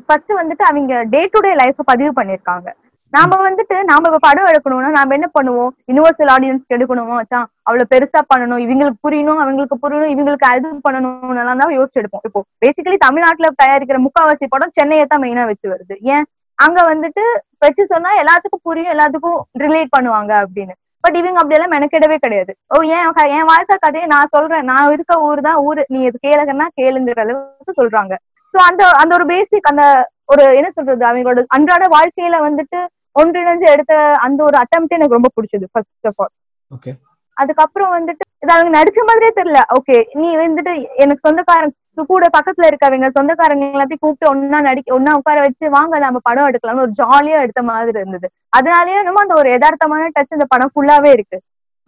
ஃபர்ஸ்ட் 0.06 0.32
வந்துட்டு 0.40 0.64
அவங்க 0.70 1.02
டே 1.14 1.20
டு 1.32 1.40
டே 1.46 1.52
லைஃப் 1.62 1.90
பதிவு 1.90 2.12
பண்ணிருக்காங்க. 2.20 2.68
நாம 3.12 3.36
வந்துட்டு 3.44 3.76
நாம 3.90 4.08
இப்ப 4.08 4.18
படம் 4.26 4.48
எடுக்கணும்னா 4.50 4.90
நாம 4.96 5.14
என்ன 5.16 5.28
பண்ணுவோம்? 5.36 5.70
யுனிவர்சல் 5.90 6.30
ஆடியன்ஸ்க்கு 6.34 6.76
எடுக்கணுமா 6.76 7.14
வச்சா 7.20 7.40
அவ்வளவு 7.68 7.90
பெருசா 7.92 8.20
பண்ணணும் 8.32 8.62
இவங்களுக்கு 8.64 9.00
புரியணும் 9.06 9.40
அவங்களுக்கு 9.44 9.76
புரியணும் 9.84 10.12
இவங்களுக்கு 10.14 10.46
அது 10.50 10.68
பண்ணணும் 10.86 11.40
எல்லாம் 11.42 11.62
தான் 11.62 11.74
யோசிச்சு 11.78 12.00
எடுப்போம். 12.02 12.24
இப்போ 12.28 12.42
பேசிக்கலி 12.64 12.98
தமிழ்நாட்டுல 13.06 13.50
தயாரிக்கிற 13.62 14.00
முக்காவாசி 14.06 14.48
படம் 14.54 14.76
சென்னையை 14.78 15.06
தான் 15.12 15.22
மெயினா 15.24 15.46
வச்சு 15.50 15.66
வருது. 15.72 15.96
ஏன்? 16.14 16.26
அங்க 16.58 16.78
வந்துட்டு 16.92 17.24
வச்சு 17.64 17.82
சொன்னா 17.94 18.10
எல்லாத்துக்கும் 18.22 18.64
புரியும் 18.68 18.94
எல்லாத்துக்கும் 18.94 19.38
ரிலேட் 19.64 19.94
பண்ணுவாங்க 19.96 20.32
அப்படின்னு. 20.44 20.74
பட் 21.04 21.16
இவங்க 21.20 21.38
அப்படி 21.40 21.56
எல்லாம் 21.56 21.74
மெனக்கெடவே 21.74 22.16
கிடையாது. 22.24 22.52
ஓ 22.72 22.82
ஏன் 22.96 23.04
என் 23.36 23.50
வாழ்க்கை 23.52 23.76
கதையை 23.84 24.06
நான் 24.14 24.32
சொல்றேன். 24.34 24.66
நான் 24.70 24.92
இருக்க 24.94 25.14
ஊர் 25.28 25.40
தான் 25.46 25.60
ஊரு. 25.68 25.82
நீ 25.92 26.00
இது 26.08 26.18
கேளுங்கன்னா 26.26 26.66
கேளுங்கிற 26.80 27.20
அளவுக்கு 27.26 27.72
சொல்றாங்க. 27.80 28.14
சோ 28.54 28.58
அந்த 28.68 28.82
அந்த 29.02 29.12
ஒரு 29.18 29.26
பேசிக் 29.32 29.70
அந்த 29.70 29.84
ஒரு 30.32 30.44
என்ன 30.58 30.68
சொல்றது 30.78 31.04
அவங்களோட 31.10 31.42
அன்றாட 31.56 31.84
வாழ்க்கையில 31.96 32.38
வந்துட்டு 32.48 32.80
ஒன்றிணைஞ்சு 33.20 33.66
எடுத்த 33.74 33.94
அந்த 34.26 34.40
ஒரு 34.48 34.56
அட்டம்ப்ட் 34.62 34.96
எனக்கு 34.98 35.18
ரொம்ப 35.18 35.30
பிடிச்சது 35.36 35.68
ஃபர்ஸ்ட் 35.72 36.08
ஆஃப் 36.10 36.20
ஆல் 36.24 36.34
ஓகே 36.70 36.92
அதுக்கப்புறம் 37.36 37.92
வந்துட்டு 37.96 38.24
இது 38.42 38.52
அவங்க 38.54 38.70
நடிச்ச 38.76 39.00
மாதிரியே 39.08 39.32
தெரியல. 39.38 39.60
ஓகே 39.76 39.96
நீ 40.20 40.28
வந்துட்டு 40.40 40.72
எனக்கு 41.02 41.24
சொந்தக்காரங்க 41.26 41.76
கூட 42.10 42.26
பக்கத்துல 42.36 42.68
இருக்கவங்க 42.70 43.08
சொந்தக்காரங்க 43.16 43.64
எல்லாத்தையும் 43.74 44.02
கூப்பிட்டு 44.04 44.30
ஒன்னா 44.32 44.58
நடிக்க 44.68 44.96
ஒன்னா 44.96 45.12
உட்கார 45.20 45.38
வச்சு 45.46 45.66
வாங்க 45.76 45.98
நம்ம 46.04 46.20
படம் 46.28 46.48
எடுக்கலாம்னு 46.50 46.84
ஒரு 46.86 46.92
ஜாலியா 47.00 47.38
எடுத்த 47.44 47.62
மாதிரி 47.70 47.98
இருந்தது. 48.02 48.26
அதனாலயே 48.58 49.00
என்னமோ 49.02 49.22
அந்த 49.24 49.36
ஒரு 49.40 49.48
யதார்த்தமான 49.54 50.10
டச் 50.16 50.36
இந்த 50.36 50.46
படம் 50.54 50.72
ஃபுல்லாவே 50.74 51.10
இருக்கு. 51.16 51.38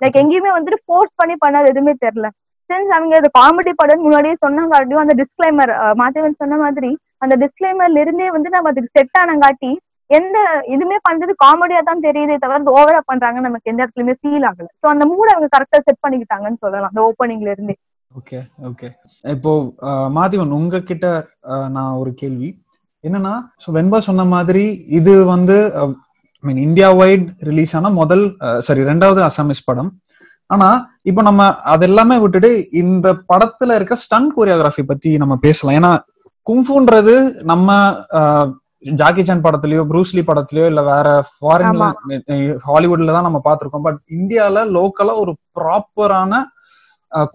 லைக் 0.03 0.21
எங்கேயுமே 0.23 0.53
வந்துட்டு 0.57 0.81
ஃபோர்ஸ் 0.87 1.15
பண்ணி 1.21 1.37
பண்ணது 1.45 1.71
எதுவுமே 1.73 1.95
தெரியல. 2.05 2.29
சின்ஸ் 2.73 2.93
அவங்க 2.97 3.15
அது 3.21 3.29
காமெடி 3.39 3.73
படம் 3.81 4.05
முன்னாடியே 4.07 4.35
சொன்னாங்காட்டியும் 4.45 5.05
அந்த 5.05 5.15
டிஸ்கிளைமர் 5.23 5.73
மாதவன் 6.03 6.41
சொன்ன 6.43 6.59
மாதிரி 6.65 6.91
அந்த 7.25 7.35
டிஸ்கிளைமர்ல 7.43 8.03
இருந்தே 8.05 8.29
வந்து 8.37 8.53
நம்ம 8.55 8.71
அதுக்கு 8.73 8.95
செட் 8.99 9.19
ஆனங்காட்டி 9.23 9.73
எந்த 10.11 10.39
இதுமே 10.75 10.97
பண்றது 11.07 11.33
காமெடியா 11.43 11.81
தான் 11.89 12.03
தெரியுதே 12.07 12.37
தவிர 12.43 12.73
ஓவரா 12.79 13.01
பண்றாங்க 13.11 13.39
நமக்கு 13.47 13.71
எந்த 13.73 13.81
இடத்துலயுமே 13.83 14.15
ஃபீல் 14.21 14.47
ஆகல. 14.49 14.67
சோ 14.81 14.87
அந்த 14.93 15.05
மூட 15.13 15.29
அவங்க 15.35 15.49
கரெக்டா 15.55 15.79
செட் 15.87 16.03
பண்ணிக்கிட்டாங்கன்னு 16.05 16.63
சொல்லலாம் 16.65 16.91
அந்த 16.93 17.03
ஓப்பனிங்ல 17.09 17.53
இருந்தே. 17.55 17.77
ஓகே 18.21 18.39
ஓகே 18.71 18.89
இப்போ 19.25 19.53
மாதிவன் 20.19 20.57
உங்ககிட்ட 20.59 21.07
நான் 21.77 21.99
ஒரு 22.01 22.11
கேள்வி. 22.23 22.51
என்னன்னா 23.05 23.35
ஸோ 23.63 23.69
வெண்பா 23.79 24.01
சொன்ன 24.09 24.27
மாதிரி 24.35 24.65
இது 24.99 25.15
வந்து 25.35 25.57
I 25.83 26.45
mean 26.49 26.63
India 26.67 26.91
wide 27.03 27.27
release 27.51 27.75
ஆன 27.81 27.93
முதல் 28.03 28.25
சாரி 28.67 28.85
ரெண்டாவது 28.93 29.23
அசாமிஸ் 29.29 29.67
படம். 29.71 29.91
ஆனா 30.55 30.69
இப்போ 31.11 31.23
நம்ம 31.29 31.43
அதெல்லாமே 31.75 32.17
விட்டுட்டு 32.23 32.51
இந்த 32.83 33.09
படத்துல 33.31 33.77
இருக்க 33.79 33.95
ஸ்டன் 34.05 34.33
கோரியோகிராஃபி 34.37 34.83
பத்தி 34.91 35.11
நம்ம 35.23 35.35
பேசலாம். 35.47 35.77
ஏன்னா 35.81 35.93
குங்ஃபுன்றது 36.47 37.15
நம்ம 37.51 37.77
ஜாக்கி 39.01 39.23
சான் 39.27 39.45
படத்துலயோ 39.45 39.83
ப்ரூஸ்லி 39.91 40.23
படத்துலயோ 40.29 40.67
இல்ல 40.71 40.83
வேற 40.93 41.09
ஃபாரின்ல 41.35 41.85
ஹாலிவுட்ல 42.69 43.15
தான் 43.17 43.29
நம்ம 43.29 43.41
பார்த்திருக்கோம். 43.47 43.87
பட் 43.89 44.01
இந்தியால 44.19 44.65
லோக்கலா 44.77 45.15
ஒரு 45.25 45.35
ப்ராப்பரான 45.59 46.43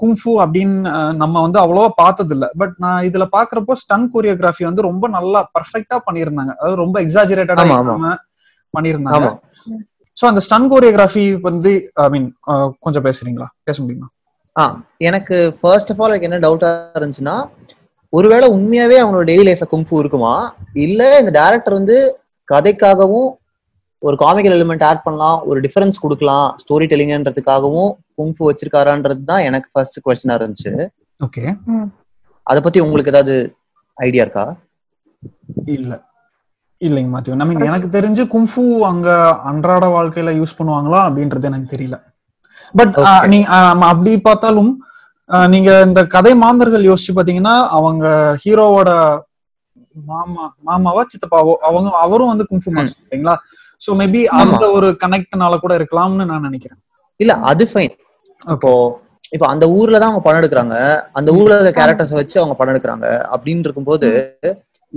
குங்ஃபு 0.01 0.32
அப்படின்னு 0.43 0.77
நம்ம 1.21 1.36
வந்து 1.45 1.60
அவ்வளவா 1.63 1.89
பார்த்தது 2.01 2.34
இல்ல 2.36 2.45
பட் 2.62 2.75
நான் 2.84 3.06
இதுல 3.10 3.25
பாக்குறப்போ 3.36 3.73
ஸ்டன் 3.82 4.08
கோரியோகிராஃபி 4.13 4.63
வந்து 4.69 4.88
ரொம்ப 4.89 5.06
நல்லா 5.17 5.41
பர்ஃபெக்டா 5.58 5.99
பண்ணியிருந்தாங்க. 6.08 6.53
அதாவது 6.60 6.82
ரொம்ப 6.84 6.97
எக்ஸாஜரேட்டடா 7.06 7.65
பண்ணியிருந்தாங்க. 8.73 9.27
சோ 10.17 10.23
அந்த 10.30 10.41
ஸ்டன் 10.45 10.69
கோரியோகிராஃபி 10.71 11.25
வந்து 11.47 11.71
ஐ 12.03 12.08
மீன் 12.13 12.27
கொஞ்சம் 12.86 13.06
பேசுறீங்களா? 13.08 13.47
பேச 13.67 13.77
முடியுமா? 13.84 14.08
ஆ 14.56 14.63
எனக்கு 15.10 15.36
ஃபர்ஸ்ட் 15.60 15.91
ஆஃப் 15.93 15.99
ஆல் 16.01 16.13
எனக்கு 16.13 16.30
என்ன 16.30 16.39
டவுட்டா 16.45 16.69
இருந்துச்சுன்னா 16.99 17.36
ஒருவேளை 18.13 18.47
உண்மையாவே 18.56 18.97
அவங்களோட 19.01 19.25
டெய்லி 19.30 19.43
லைஃப்ல 19.47 19.67
குங்ஃபு 19.73 19.99
இருக்குமா? 20.03 20.34
இல்ல 20.86 21.01
இந்த 21.21 21.32
டைரக்டர் 21.39 21.77
வந்து 21.80 21.97
கதைக்காகவும் 22.49 23.30
ஒரு 24.01 24.15
காமிக்கல் 24.23 24.56
எலிமெண்ட் 24.58 24.86
ஆட் 24.89 25.06
பண்ணலாம் 25.06 25.38
ஒரு 25.49 25.60
டிஃபரன்ஸ் 25.65 26.01
கொடுக்கலாம் 26.03 26.47
ஸ்டோரி 26.62 26.86
டெல்லிங்கன்றதுக்காகவும் 26.91 27.91
குங்ஃபு 28.19 28.43
வச்சிருக்காரான்றது 28.49 29.23
தான் 29.32 29.45
எனக்கு 29.49 29.67
ஃபர்ஸ்ட் 29.73 29.97
கொஸ்டினா 30.06 30.38
இருந்துச்சு. 30.39 30.73
ஓகே 31.19 31.43
அதை 32.47 32.60
பத்தி 32.65 32.80
உங்களுக்கு 32.86 33.12
ஏதாவது 33.13 33.36
ஐடியா 33.97 34.23
இருக்கா? 34.25 34.45
இல்ல. 35.75 35.93
இல்லைங்க 36.81 37.11
மாத்திவன் 37.13 37.43
ஐ 37.43 37.47
மீன் 37.49 37.67
எனக்கு 37.69 37.87
தெரிஞ்சு 37.95 38.23
கும்ஃபு 38.33 38.63
அங்க 38.89 39.07
அன்றாட 39.49 39.85
வாழ்க்கையில 39.95 40.33
யூஸ் 40.39 40.57
பண்ணுவாங்களா 40.57 40.99
அப்படின்றது 41.07 41.49
எனக்கு 41.51 41.73
தெரியல. 41.73 41.97
பட். 42.73 42.95
நீ 43.33 43.39
அப்படி 43.91 44.11
பார்த்தாலும் 44.27 44.71
நீங்க 45.53 45.69
இந்த 45.87 46.01
கதை 46.13 46.33
மாந்தர்கள் 46.43 46.89
யோசிச்சு 46.89 47.15
பாத்தீங்கன்னா 47.17 47.55
அவங்க 47.77 48.05
ஹீரோவோட 48.43 48.89
மாமா 50.09 50.43
மாமாவா 50.67 51.03
சித்தப்பாவோ 51.11 51.53
அவங்க 51.67 51.89
அவரும் 52.05 52.31
வந்து 52.31 52.45
கும்ஃபு 52.49 52.71
மாஸ்டர் 52.75 53.03
இல்லைங்களா? 53.05 53.35
சோ 53.81 53.89
மேபி 54.01 54.21
அந்த 54.41 54.63
ஒரு 54.77 54.87
கனெக்ட்னால 55.03 55.55
கூட 55.63 55.73
இருக்கலாம்னு 55.79 56.29
நான் 56.31 56.47
நினைக்கிறேன். 56.47 56.79
இல்ல 57.19 57.33
அது 57.51 57.65
ஃபைன் 57.71 57.95
இப்போ 58.47 58.71
இப்போ 59.35 59.45
அந்த 59.53 59.65
ஊர்ல 59.77 59.99
தான் 59.99 60.09
அவங்க 60.09 60.23
படம் 60.25 60.41
எடுக்கிறாங்க. 60.41 60.75
அந்த 61.17 61.29
ஊர்ல 61.39 61.55
கேரக்டர்ஸ் 61.77 62.17
வச்சு 62.19 62.37
அவங்க 62.41 62.55
படம் 62.59 62.73
எடுக்கிறாங்க. 62.73 63.05
அப்படின்னு 63.33 63.65
இருக்கும்போது 63.67 64.09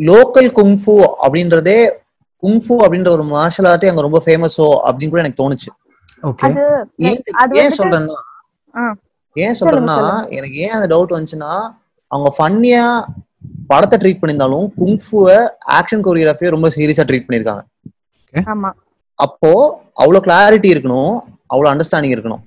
லோக்கல் 0.09 0.49
குங்ஃபு 0.59 0.95
அப்படின்றதே 1.25 1.79
குங்ஃபு 2.43 2.75
அப்படின்ற 2.85 3.09
ஒரு 3.17 3.25
மார்ஷல் 3.35 3.69
ஆர்ட்டே 3.71 3.91
அங்க 3.91 4.03
ரொம்ப 4.07 4.21
ஃபேமஸோ 4.25 4.69
அப்படின்னு 4.89 5.13
கூட 5.13 5.23
எனக்கு 5.25 5.41
தோணுச்சு. 5.43 5.71
ஓகே. 6.23 6.51
அது 7.43 7.59
ஏன் 7.63 7.75
சொல்றேன்னா. 7.79 8.19
ஏன் 9.37 9.57
சொல்றேன்னா 9.61 9.97
எனக்கு 10.37 10.57
ஏன் 10.67 10.77
அந்த 10.77 10.87
டவுட் 10.93 11.15
வந்துச்சுன்னா 11.17 11.53
அவங்க 12.11 12.31
ஃபன்னியா 12.37 12.85
படத்தை 13.71 13.97
ட்ரீட் 14.03 14.21
பண்ணியிருந்தாலும் 14.21 14.67
குங்ஃபுவை 14.81 15.37
ஆக்ஷன் 15.79 16.05
கோரியோகிராஃபியை 16.07 16.51
ரொம்ப 16.55 16.69
சீரியஸா 16.77 17.05
ட்ரீட் 17.11 17.27
பண்ணியிருக்காங்க. 17.27 17.63
ஆமா. 18.35 18.71
அப்போ 19.19 19.53
அவ்வளவு 20.03 20.25
கிளாரிட்டி 20.27 20.69
இருக்கணும் 20.75 21.15
அவ்வளவு 21.53 21.71
அண்டர்ஸ்டாண்டிங் 21.73 22.15
இருக்கணும். 22.17 22.43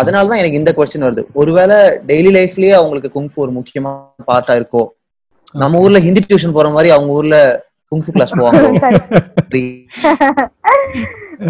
அதனால 0.00 0.24
தான் 0.30 0.40
எனக்கு 0.42 0.60
இந்த 0.60 0.70
கொஸ்டின் 0.76 1.06
வருது. 1.06 1.22
ஒருவேளை 1.40 1.78
டெய்லி 2.10 2.30
லைஃப்லயே 2.38 2.74
அவங்களுக்கு 2.80 3.10
குங்ஃபு 3.16 3.38
ஒரு 3.44 3.52
முக்கியமான 3.58 4.24
பார்ட்டா 4.30 4.54
இருக்கோ 4.60 4.82
நம்ம 5.54 5.80
ஊர்ல 5.80 5.98
ஹிந்தி 6.04 6.22
டியூஷன் 6.22 6.56
போற 6.56 6.68
மாதிரி 6.70 6.90
அவங்க 6.90 7.12
ஊர்ல 7.12 7.36
குங்ஃபு 7.92 8.12
கிளாஸ் 8.12 8.32
போவாங்க 8.32 8.60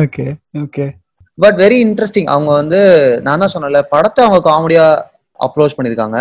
okay 0.04 0.24
okay 0.62 0.86
but 1.38 1.56
very 1.60 1.78
interesting 1.84 2.30
அவங்க 2.32 2.50
வந்து 2.52 2.80
நான் 3.22 3.42
தான் 3.42 3.54
சொன்னல 3.54 3.80
படத்தை 3.92 4.20
அவங்க 4.24 4.40
காமெடியா 4.48 4.86
அப்ரோச் 5.40 5.76
பண்ணிருக்காங்க 5.78 6.18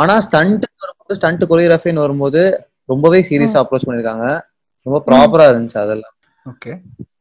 ஆனா 0.00 0.14
ஸ்டண்ட் 0.26 0.64
வரும்போது 0.82 1.16
ஸ்டண்ட் 1.18 1.44
கொரியோகிராஃபின்னு 1.50 2.04
வரும்போது 2.04 2.42
ரொம்பவே 2.88 3.20
சீரியஸா 3.28 3.62
அப்ரோச் 3.62 3.86
பண்ணிருக்காங்க 3.86 4.26
ரொம்ப 4.86 4.98
ப்ராப்பரா 5.06 5.46
இருந்துச்சு 5.50 5.78
அதெல்லாம். 5.82 6.12
Okay 6.46 6.72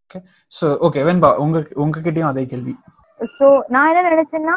okay 0.06 0.20
so 0.54 0.66
okay 0.88 1.04
Venba 1.08 1.30
உங்க 1.44 1.58
உங்ககிட்டயும் 1.84 2.30
அதே 2.30 2.44
கேள்வி. 2.46 2.74
சோ 3.36 3.64
நான் 3.70 3.92
என்ன 3.92 4.08
நினைச்சேன்னா 4.08 4.56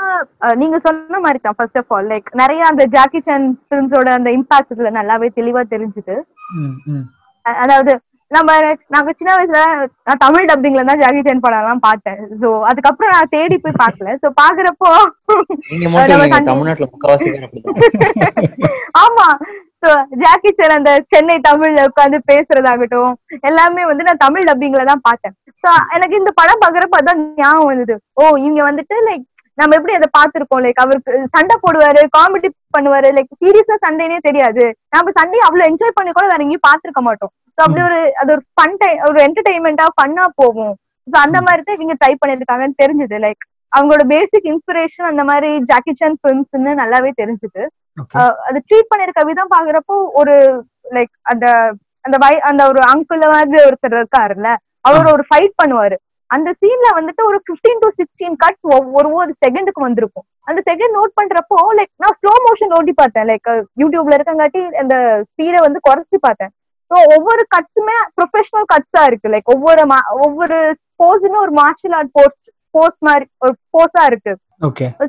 நீங்க 0.56 0.78
சொன்ன 0.78 1.18
மாதிரி 1.18 1.38
தான் 1.38 1.58
ஃபர்ஸ்ட் 1.58 1.80
ஆஃப் 1.80 1.96
ஆல் 1.96 2.12
லைக் 2.12 2.34
நிறைய 2.34 2.62
அந்த 2.70 2.84
ஜாக்கி 2.94 3.20
சான் 3.20 3.58
ஃபிலிம்ஸோட 3.62 4.08
அந்த 4.16 4.30
இம்பாக்ட் 4.36 4.74
இதுல 4.74 4.90
நல்லாவே 4.96 5.28
தெளிவா 5.36 5.62
தெரிஞ்சுது. 5.72 6.24
ம் 6.58 6.76
ம். 6.90 7.04
அ- 7.46 7.58
அதாவது 7.64 8.00
நம்ம 8.30 8.54
நாங்க 8.94 9.12
சின்ன 9.12 9.36
வயசுல 9.36 9.60
நான் 10.06 10.24
தமிழ் 10.24 10.48
டப்பிங்ல 10.48 10.84
தான் 10.84 11.00
ஜாக்கி 11.02 11.20
சான் 11.20 11.40
படம் 11.40 11.62
எல்லாம் 11.62 11.86
பார்த்தேன். 11.86 12.40
சோ 12.42 12.64
அதுக்கப்புறம் 12.70 13.14
நான் 13.14 13.28
தேடி 13.36 13.58
போய் 13.58 13.78
பார்க்கல. 13.78 14.18
சோ 14.22 14.28
பாக்குறப்போ 14.40 14.90
ஆமா. 19.02 19.26
சோ 19.82 19.90
ஜாக்கி 20.22 20.52
சான் 20.52 20.76
அந்த 20.76 21.04
சென்னை 21.12 21.40
தமிழ்ல 21.46 21.84
உட்கார்ந்து 21.88 22.18
பேசுறதாகட்டும் 22.30 23.18
எல்லாமே 23.42 23.86
வந்து 23.86 24.02
நான் 24.08 24.24
தமிழ் 24.24 24.48
டப்பிங்ல 24.48 24.84
தான் 24.84 25.02
பார்த்தேன். 25.02 25.34
எனக்கு 25.96 26.20
இந்த 26.20 26.30
படம் 26.40 26.62
பாக்குறப்ப 26.62 27.00
அதான் 27.00 27.20
ஞாபகம் 27.40 27.70
வந்தது. 27.70 27.94
ஓ 28.20 28.22
இவங்க 28.44 28.62
வந்துட்டு 28.68 28.96
லைக் 29.08 29.24
நம்ம 29.58 29.76
எப்படி 29.78 29.94
அதை 29.98 30.08
பார்த்திருக்கோம் 30.16 30.62
லைக் 30.64 30.80
அவருக்கு 30.82 31.12
சண்டை 31.34 31.54
போடுவாரு 31.64 32.02
காமெடி 32.16 32.48
பண்ணுவாரு 32.76 33.08
லைக் 33.16 33.30
சீரியஸா 33.42 33.76
சண்டைனே 33.84 34.18
தெரியாது. 34.28 34.64
நம்ம 34.94 35.12
சண்டையை 35.18 35.44
அவ்வளவு 35.46 35.68
என்ஜாய் 35.70 35.96
பண்ணி 35.98 36.12
கூட 36.12 36.26
வேற 36.32 36.42
எங்கேயும் 36.44 36.66
பார்த்திருக்க 36.68 37.02
மாட்டோம். 37.08 37.32
சோ 37.56 37.60
அப்படி 37.66 37.82
ஒரு 37.88 37.98
அது 38.20 38.30
ஒரு 38.34 38.42
ஃபன் 38.56 38.76
டைம் 38.82 39.00
ஒரு 39.08 39.18
என்டர்டைன்மெண்டா 39.26 39.86
ஃபன்னா 39.96 40.26
போகும். 40.42 40.74
சோ 41.08 41.16
அந்த 41.26 41.38
மாதிரி 41.46 41.62
தான் 41.66 41.78
இவங்க 41.78 41.96
ட்ரை 42.02 42.12
பண்ணிருக்காங்கன்னு 42.22 42.80
தெரிஞ்சது. 42.82 43.18
லைக் 43.26 43.42
அவங்களோட 43.76 44.04
பேசிக் 44.14 44.48
இன்ஸ்பிரேஷன் 44.52 45.10
அந்த 45.10 45.22
மாதிரி 45.30 45.50
ஜாக்கி 45.70 45.92
சான் 46.00 46.18
ஃபிலிம்ஸ்னு 46.20 46.74
நல்லாவே 46.82 47.10
தெரிஞ்சுது. 47.20 47.62
அது 48.48 48.58
ட்ரீட் 48.68 48.90
பண்ணிருக்க 48.92 49.22
விதம் 49.30 49.52
பாக்குறப்போ 49.56 49.96
ஒரு 50.20 50.36
லைக் 50.96 51.12
அந்த 51.32 51.46
அந்த 52.06 52.16
வை 52.22 52.34
அந்த 52.48 52.62
ஒரு 52.70 52.80
அங்கிள் 52.92 53.22
மாதிரி 53.34 53.60
ஒருத்தர் 53.68 53.96
இருக்காருல்ல 54.00 54.50
அவர் 54.84 55.12
ஒரு 55.14 55.24
ஃபைட் 55.28 55.54
பண்ணுவாரு. 55.62 55.96
அந்த 56.30 56.48
சீன்ல 56.60 56.88
வந்துட்டு 56.96 57.22
ஒரு 57.28 57.38
15 57.48 57.78
டு 57.82 57.88
சிக்ஸ்டீன் 57.98 58.36
கட்ஸ் 58.42 58.66
ஒரு 58.96 59.08
ஒரு 59.18 59.30
செகண்டுக்கு 59.44 59.80
வந்திருக்கும். 59.86 60.26
அந்த 60.48 60.60
செகண்ட் 60.68 60.94
நோட் 60.98 61.12
பண்றப்போ 61.20 61.58
லைக் 61.78 61.92
நான் 62.02 62.16
ஸ்லோ 62.20 62.32
மோஷன் 62.46 62.74
ஓட்டி 62.78 62.92
பார்த்தேன். 63.00 63.26
லைக் 63.30 63.48
யூடியூப்ல 63.82 64.16
இருக்கங்காட்டி 64.18 64.62
அந்த 64.82 64.96
ஸ்பீடை 65.30 65.60
வந்து 65.66 65.80
குறைச்சு 65.88 66.18
பார்த்தேன். 66.26 66.52
ஸோ 66.90 66.96
ஒவ்வொரு 67.14 67.42
கட்ஸுமே 67.54 67.96
ப்ரொஃபஷனல் 68.18 68.68
கட்ஸா 68.74 69.02
இருக்கு. 69.08 69.32
லைக் 69.34 69.50
ஒவ்வொரு 69.54 69.82
ஒவ்வொரு 70.26 70.58
போஸுமே 71.02 71.38
ஒரு 71.46 71.54
மார்ஷல் 71.62 71.96
ஆர்ட் 71.98 72.14
போஸ் 72.18 72.38
போஸ் 72.78 72.98
மாதிரி 73.08 73.26
ஒரு 73.44 73.54
போஸா 73.76 74.04
இருக்கு. 74.10 74.34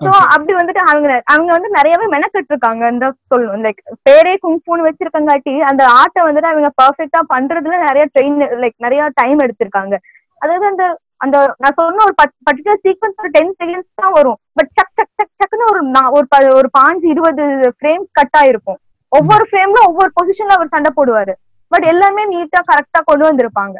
சோ 0.05 0.11
அப்படி 0.33 0.53
வந்துட்டு 0.57 0.81
அவங்க 0.89 1.07
அவங்க 1.33 1.49
வந்து 1.55 1.69
நிறையவே 1.77 2.07
மெனக்கெட்டு 2.13 2.51
இருக்காங்க 2.53 2.83
இந்த 2.93 3.05
சொல்லணும் 3.31 3.63
லைக் 3.67 3.79
பேரே 4.07 4.33
குங்ஃபூன்னு 4.43 4.87
வச்சிருக்கங்காட்டி 4.87 5.53
அந்த 5.69 5.83
ஆர்ட்டை 5.99 6.23
வந்துட்டு 6.27 6.51
அவங்க 6.51 6.69
பர்ஃபெக்டா 6.81 7.21
பண்றதுல 7.33 7.79
நிறைய 7.87 8.03
ட்ரெயின் 8.15 8.37
லைக் 8.63 8.77
நிறைய 8.85 9.07
டைம் 9.21 9.43
எடுத்திருக்காங்க. 9.45 9.95
அதாவது 10.41 10.67
அந்த 10.71 10.83
அந்த 11.25 11.37
நான் 11.63 11.77
சொன்ன 11.79 12.03
ஒரு 12.07 12.15
பர்டிகுலர் 12.47 12.83
சீக்வன்ஸ் 12.85 13.21
ஒரு 13.23 13.31
டென் 13.37 13.55
செகண்ட்ஸ் 13.61 14.01
தான் 14.01 14.15
வரும். 14.17 14.37
பட் 14.57 14.69
சக் 14.77 14.93
சக் 14.99 15.13
சக் 15.19 15.33
சக்குன்னு 15.41 15.69
ஒரு 15.71 15.81
ஒரு 16.17 16.53
ஒரு 16.59 16.69
பாஞ்சு 16.77 17.07
இருபது 17.13 17.45
ஃப்ரேம் 17.77 18.03
கட் 18.19 18.37
ஆயிருக்கும். 18.41 18.79
ஒவ்வொரு 19.11 19.45
ஃப்ரேம்ல 19.49 19.79
ஒவ்வொரு 19.89 20.11
பொசிஷன்ல 20.19 20.57
அவர் 20.57 20.73
சண்டை 20.75 20.91
போடுவாரு. 20.99 21.33
பட் 21.71 21.87
எல்லாமே 21.93 22.23
நீட்டா 22.33 22.61
கரெக்டா 22.69 23.01
கொண்டு 23.09 23.25
வந்திருப்பாங்க. 23.29 23.77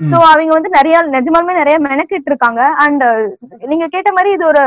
சோ 0.00 0.16
அவங்க 0.32 0.52
வந்து 0.56 0.70
நிறைய 0.78 0.96
நிஜமாலுமே 1.16 1.54
நிறைய 1.60 1.76
மெனக்கிட்டு 1.86 2.30
இருக்காங்க 2.30 2.62
அண்ட் 2.84 3.04
நீங்க 3.70 3.86
கேட்ட 3.94 4.10
மாதிரி 4.16 4.30
இது 4.36 4.44
ஒரு 4.52 4.62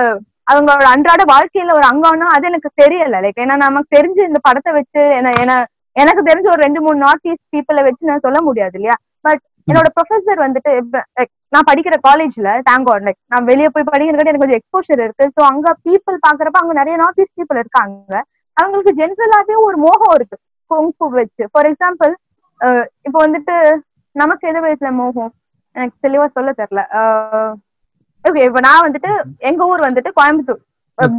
அவங்களோட 0.52 0.88
அன்றாட 0.94 1.22
வாழ்க்கையில 1.34 1.76
ஒரு 1.80 1.86
அங்கம்னா 1.92 2.28
அது 2.36 2.46
எனக்கு 2.52 2.70
தெரியல. 2.82 3.16
லைக் 3.26 3.42
ஏன்னா 3.44 3.56
நமக்கு 3.64 3.96
தெரிஞ்சு 3.98 4.22
இந்த 4.30 4.40
படத்தை 4.48 4.72
வச்சு 4.78 5.02
என்ன 5.20 5.56
எனக்கு 5.96 6.22
தெரிஞ்ச 6.30 6.48
ஒரு 6.54 6.62
ரெண்டு 6.66 6.80
மூணு 6.86 6.98
நார்த் 7.06 7.28
ஈஸ்ட் 7.32 7.52
பீப்புளை 7.56 7.82
வச்சு 7.88 8.10
நான் 8.10 8.24
சொல்ல 8.26 8.40
முடியாது 8.48 8.76
இல்லையா? 8.80 8.96
பட் 9.26 9.42
என்னோட 9.68 9.90
ப்ரொஃபசர் 9.96 10.40
வந்துட்டு 10.46 10.72
நான் 11.54 11.68
படிக்கிற 11.70 11.96
காலேஜ்ல 12.08 12.50
தேங்காட் 12.70 13.06
லைக் 13.08 13.20
நான் 13.34 13.48
வெளியே 13.52 13.70
போய் 13.74 13.90
படிக்கிறதுக்கு 13.92 14.32
எனக்கு 14.32 14.44
கொஞ்சம் 14.46 14.62
எக்ஸ்போஷர் 14.62 15.02
இருக்கு. 15.06 15.26
ஸோ 15.36 15.42
அங்க 15.52 15.68
பீப்புள் 15.88 16.18
பாக்குறப்ப 16.28 16.62
அங்க 16.64 16.74
நிறைய 16.82 16.96
நார்த் 17.04 17.22
ஈஸ்ட் 17.24 17.38
பீப்புள் 17.42 17.62
இருக்காங்க. 17.64 18.16
அவங்களுக்கு 18.58 18.94
ஜென்ரலாவே 19.02 19.56
ஒரு 19.68 19.78
மோகம் 19.86 20.16
இருக்கு. 20.18 20.38
குங்ஃபு 20.72 21.08
வச்சு. 21.20 21.44
ஃபார் 21.54 21.70
எக்ஸாம்பிள் 21.72 22.14
இப்போ 23.08 23.18
வந்துட்டு 23.26 23.56
நமக்கு 24.16 24.44
எது 24.52 24.60
வயசுல 24.64 24.90
மோகம் 25.00 25.32
எனக்கு 25.76 25.98
தெளிவா 26.06 26.26
சொல்ல 26.38 26.50
தெரியல. 26.60 26.82
ஓகே 28.26 28.42
இப்ப 28.48 28.60
நான் 28.68 28.84
வந்துட்டு 28.86 29.12
எங்க 29.50 29.62
ஊர் 29.72 29.88
வந்துட்டு 29.88 30.12
கோயம்புத்தூர். 30.20 30.62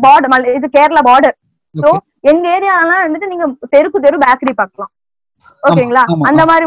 பார்டர் 0.05 0.51
இது 0.59 0.67
கேரளா 0.77 1.03
பார்டர் 1.11 1.37
ஓகே 1.75 2.01
எங்க 2.31 2.45
ஏரியாலாம் 2.57 3.07
வந்துட்டு 3.07 3.31
நீங்க 3.33 3.47
தெருக்கு 3.73 4.05
தெரு 4.05 4.19
பேக்கரி 4.25 4.55
பார்க்கலாம். 4.61 4.93
ஓகேங்களா 5.63 6.03
அந்த. 6.29 6.43
மாதிரி 6.51 6.67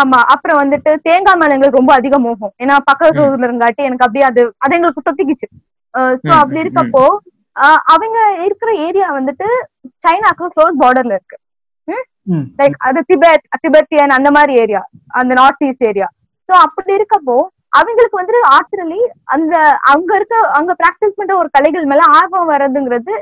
ஆமா. 0.00 0.18
அப்புறம் 0.34 0.60
வந்துட்டு 0.62 0.90
தேங்காய் 1.06 1.38
மேல 1.40 1.54
எங்களுக்கு 1.56 1.80
ரொம்ப 1.80 1.92
அதிக 1.98 2.18
மோகம் 2.26 2.52
ஏன்னா 2.62 2.74
பக்கத்து. 2.90 3.22
ஊர்ல 3.30 3.48
இருங்காட்டி 3.48 3.82
எனக்கு 3.88 4.06
அப்படியே 4.06 4.26
அது 4.30 4.42
அது 4.64 4.76
எங்களுக்கு 4.78 5.06
தொத்திக்கிச்சு. 5.08 5.48
சோ 6.24 6.32
அப்படி 6.42 6.62
இருக்கப்போ 6.64 7.04
அவங்க 7.92 8.16
இருக்கிற 8.46 8.70
ஏரியா 8.86 9.08
வந்துட்டு 9.18 9.46
சைனாக்கு 10.04 10.46
க்ளோஸ் 10.56 10.80
பார்டர்ல 10.82 11.16
இருக்கு. 11.18 11.36
லைக் 12.60 12.76
அது 12.88 13.00
திபெத் 13.10 13.44
திபெத்தியன் 13.64 14.16
அந்த 14.18 14.30
மாதிரி 14.36 14.54
ஏரியா 14.62 14.82
அந்த 15.20 15.32
நார்த் 15.40 15.66
ஈஸ்ட் 15.68 15.86
ஏரியா 15.90 16.08
சோ 16.48 16.54
அப்படி 16.66 16.92
இருக்கப்போ 16.98 17.36
அவங்களுக்கு 17.78 18.16
வந்து 18.20 18.38
ஆர்டினலி 18.56 19.00
அந்த 19.34 19.54
அங்க 19.92 20.10
இருக்க 20.18 20.36
அங்க 20.58 20.72
பிராக்டிஸ் 20.82 21.16
பண்ற 21.20 21.34
ஒரு 21.42 21.48
கலைகள் 21.56 21.88
மேல 21.92 22.04
ஆர்வம் 22.18 22.50
வர்றதுங்கிறது 22.52 23.14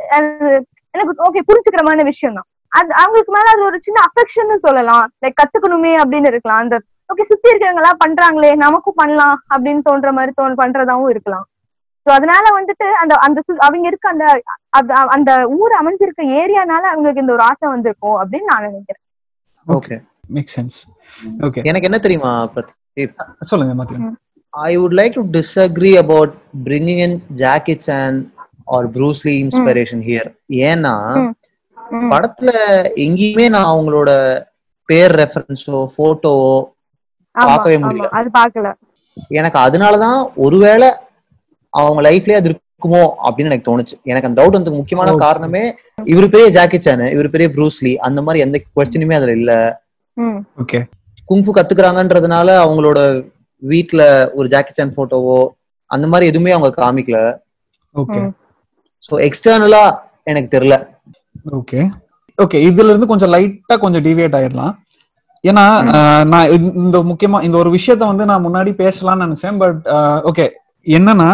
எனக்கு 0.94 1.12
ஓகே 1.28 1.42
புரிஞ்சுக்கிறமான 1.48 2.04
விஷயம் 2.10 2.36
தான் 2.38 2.48
அது 2.72 2.90
அவங்களுக்கு 3.00 3.32
மேல 3.36 3.50
அது 3.54 3.62
ஒரு 3.68 3.78
சின்ன 3.86 3.98
அஃபெக்ஷன் 4.08 4.64
சொல்லலாம். 4.66 5.04
லைக் 5.22 5.38
கத்துக்கணுமே 5.40 5.92
அப்படின்னு 6.02 6.30
இருக்கலாம். 6.32 6.62
அந்த 6.64 6.76
ஓகே 7.10 7.24
சுத்தி 7.30 7.50
இருக்கிறவங்க 7.50 7.82
எல்லாம் 7.82 8.00
பண்றாங்களே 8.04 8.50
நமக்கும் 8.62 9.00
பண்ணலாம் 9.00 9.36
அப்படின்னு 9.54 9.82
தோன்ற 9.88 10.10
மாதிரி 10.16 10.32
தோன் 10.40 10.54
பண்றதாவும் 10.62 11.10
இருக்கலாம். 11.14 11.44
சோ 12.06 12.10
அதனால 12.10 12.44
வந்துட்டு 12.54 12.86
அந்த 13.00 13.14
அந்த 13.16 13.38
அவங்க 13.58 13.86
இருக்க 13.86 14.08
அந்த 14.08 14.24
அந்த- 15.10 15.36
ஊர் 15.56 15.72
அமைஞ்சிருக்க 15.80 16.22
ஏரியானால 16.34 16.84
அவங்களுக்கு 16.88 17.20
இந்த 17.20 17.32
ஒரு 17.32 17.42
ஆசை 17.42 17.68
வந்திருக்கும் 17.68 18.16
அப்படின்னு 18.20 18.50
நான் 18.52 18.62
நினைக்கிறேன். 18.62 19.02
ஓகே 19.66 19.96
மேக் 20.28 20.52
சென்ஸ் 20.56 20.76
ஓகே 21.40 21.62
எனக்கு 21.64 21.82
என்ன 21.82 21.98
தெரியுமா 21.98 22.50
பிரதீப்? 22.54 23.14
சொல்லுங்க 23.42 23.74
மாத்தியம் 23.74 24.12
I 24.54 24.78
would 24.78 24.96
like 24.96 25.14
to 25.14 25.24
disagree 25.32 25.92
about 25.96 26.34
bringing 26.64 27.02
in 27.02 27.16
Jackie 27.34 27.76
Chan 27.78 28.18
or 28.66 28.90
Bruce Lee 28.90 29.34
inspiration 29.42 30.04
here 30.04 30.28
ஏன்னா. 30.64 30.94
படத்துல 32.10 32.50
எங்கேயுமே 33.04 33.48
நான் 33.48 33.70
அவங்களோட 33.72 34.10
பேர் 34.88 35.14
ரெஃபரன்ஸோ 35.14 35.78
போட்டோவோ 35.96 36.54
பார்க்கவே 37.34 37.76
முடியல. 37.78 38.08
அது 38.10 38.30
பாக்கல 38.38 38.68
எனக்கு 39.30 39.58
அதனாலதான் 39.58 40.20
ஒருவேளை 40.36 40.88
அவங்க 41.74 42.10
லைஃப்லயே 42.10 42.34
அது 42.34 42.50
இருக்குமோ 42.50 43.02
அப்படின்னு 43.24 43.44
எனக்கு 43.44 43.66
தோணுச்சு. 43.68 43.92
எனக்கு 44.02 44.28
அந்த 44.28 44.42
டவுட் 44.42 44.58
வந்து 44.58 44.72
முக்கியமான. 44.72 45.10
காரணமே 45.16 45.74
இவர் 46.04 46.28
பெரிய 46.28 46.48
ஜாக்கி 46.50 46.80
சான் 46.80 47.06
இவர் 47.06 47.30
பெரிய 47.30 47.50
ப்ரூஸ்லி 47.54 47.94
அந்த 47.96 48.22
மாதிரி 48.22 48.44
எந்த 48.44 48.62
கொஸ்டினுமே 48.76 49.14
அதுல 49.14 49.32
இல்ல. 49.32 49.52
ம். 50.12 50.36
ஓகே 50.64 50.78
குங்ஃபு 51.28 51.50
கத்துக்கிறாங்கன்றதுனால 51.54 52.48
அவங்களோட 52.66 52.98
வீட்ல 53.62 54.30
ஒரு 54.34 54.48
ஜாக்கி 54.48 54.70
சான் 54.74 54.94
போட்டோவோ 54.96 55.46
அந்த 55.90 56.06
மாதிரி 56.06 56.28
எதுவுமே 56.28 56.50
அவங்க 56.50 56.70
காமிக்கல. 56.82 57.18
ஓகே. 57.94 58.20
சோ 59.08 59.14
எக்ஸ்டர்னலா 59.16 59.98
எனக்கு 60.22 60.58
தெரியல. 60.58 60.74
ஓகே 61.52 61.80
ஓகே 62.42 62.56
இதுல 62.68 62.84
இருந்து 62.84 63.06
கொஞ்சம் 63.06 63.32
லைட்டா 63.32 63.76
கொஞ்சம் 63.78 64.04
டிவியேட் 64.04 64.36
ஆயிடலாம். 64.38 64.72
ஏன்னா 65.48 65.66
நான் 66.24 66.50
இந்த- 66.50 66.72
இந்த 66.74 66.98
முக்கியமா 67.02 67.42
இந்த 67.42 67.58
ஒரு 67.58 67.70
விஷயத்த 67.70 68.06
வந்து 68.10 68.24
நான் 68.24 68.46
முன்னாடி 68.46 68.72
பேசலாம்னு 68.82 69.24
நினைச்சேன் 69.24 69.58
பட் 69.58 69.80
ஓகே 70.30 70.46
என்னன்னா 70.86 71.28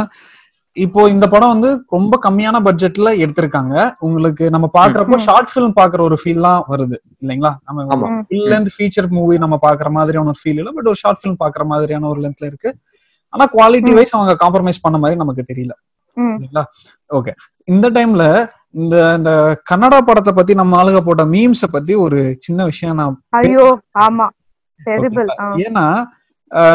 இப்போ 0.77 1.01
இந்த 1.11 1.27
படம் 1.29 1.53
வந்து 1.53 1.69
ரொம்ப 1.91 2.15
கம்மியான 2.25 2.57
பட்ஜெட்ல 2.67 3.09
எடுத்திருக்காங்க. 3.23 3.75
உங்களுக்கு 4.01 4.45
நம்ம 4.51 4.67
பாக்குறப்போ. 4.77 5.17
ஷார்ட் 5.25 5.51
ஃபிலிம் 5.53 5.75
பாக்குற 5.79 6.01
ஒரு 6.01 6.17
ஃபீல்லாம் 6.21 6.61
வருது 6.71 6.97
இல்லைங்களா? 7.23 7.53
நம்ம. 7.69 8.11
ஃபுல் 8.29 8.47
லென்த் 8.53 8.73
ஃபீச்சர் 8.75 9.09
மூவி 9.17 9.37
நம்ம 9.45 9.59
பாக்குற 9.65 9.91
மாதிரியான 9.91 10.31
ஒரு 10.33 10.41
ஃபீல் 10.43 10.61
இல்ல 10.61 10.73
பட் 10.77 10.91
ஒரு 10.93 11.01
ஷார்ட் 11.03 11.21
ஃபிலிம் 11.21 11.41
பாக்குற 11.43 11.65
மாதிரியான 11.73 12.09
ஒரு 12.09 12.21
லென்த்ல 12.25 12.51
இருக்கு. 12.51 12.71
ஆனா 13.33 13.45
குவாலிட்டி. 13.53 13.93
வைஸ் 13.99 14.15
அவங்க 14.17 14.35
காம்ப்ரமைஸ் 14.45 14.85
பண்ண 14.85 14.99
மாதிரி 14.99 15.19
நமக்கு 15.19 15.45
தெரியல 15.51 15.73
இல்லைங்களா? 16.17 16.65
ஓகே 17.11 17.33
இந்த 17.69 17.87
டைம்ல 17.97 18.25
இந்த 18.75 18.97
இந்த 19.19 19.31
கன்னடா 19.71 19.99
படத்தை 20.09 20.33
பத்தி 20.35 20.53
நம்ம 20.55 20.77
ஆளுக 20.81 20.99
போட்ட 21.01 21.23
மீம்ஸ 21.33 21.65
பத்தி 21.73 21.95
ஒரு 22.05 22.19
சின்ன 22.39 22.65
விஷயம் 22.71 22.99
நான் 23.01 23.17
ஐயோ 23.41 23.67
ஆமா. 24.05 24.27
டெரிபிள் 24.81 25.29
ஏன்னா 25.65 25.85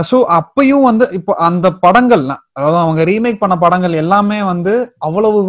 சோ 0.03 0.17
அப்பயும் 0.37 0.85
வந்து 0.85 1.05
இப்போ 1.11 1.33
அந்த 1.47 1.67
படங்கள் 1.81 2.23
அதாவது 2.57 2.77
அவங்க 2.77 3.01
ரீமேக் 3.09 3.41
பண்ண 3.41 3.55
படங்கள் 3.57 4.01
எல்லாமே 4.03 4.39
வந்து 4.51 4.73
அவ்வளவு 4.99 5.39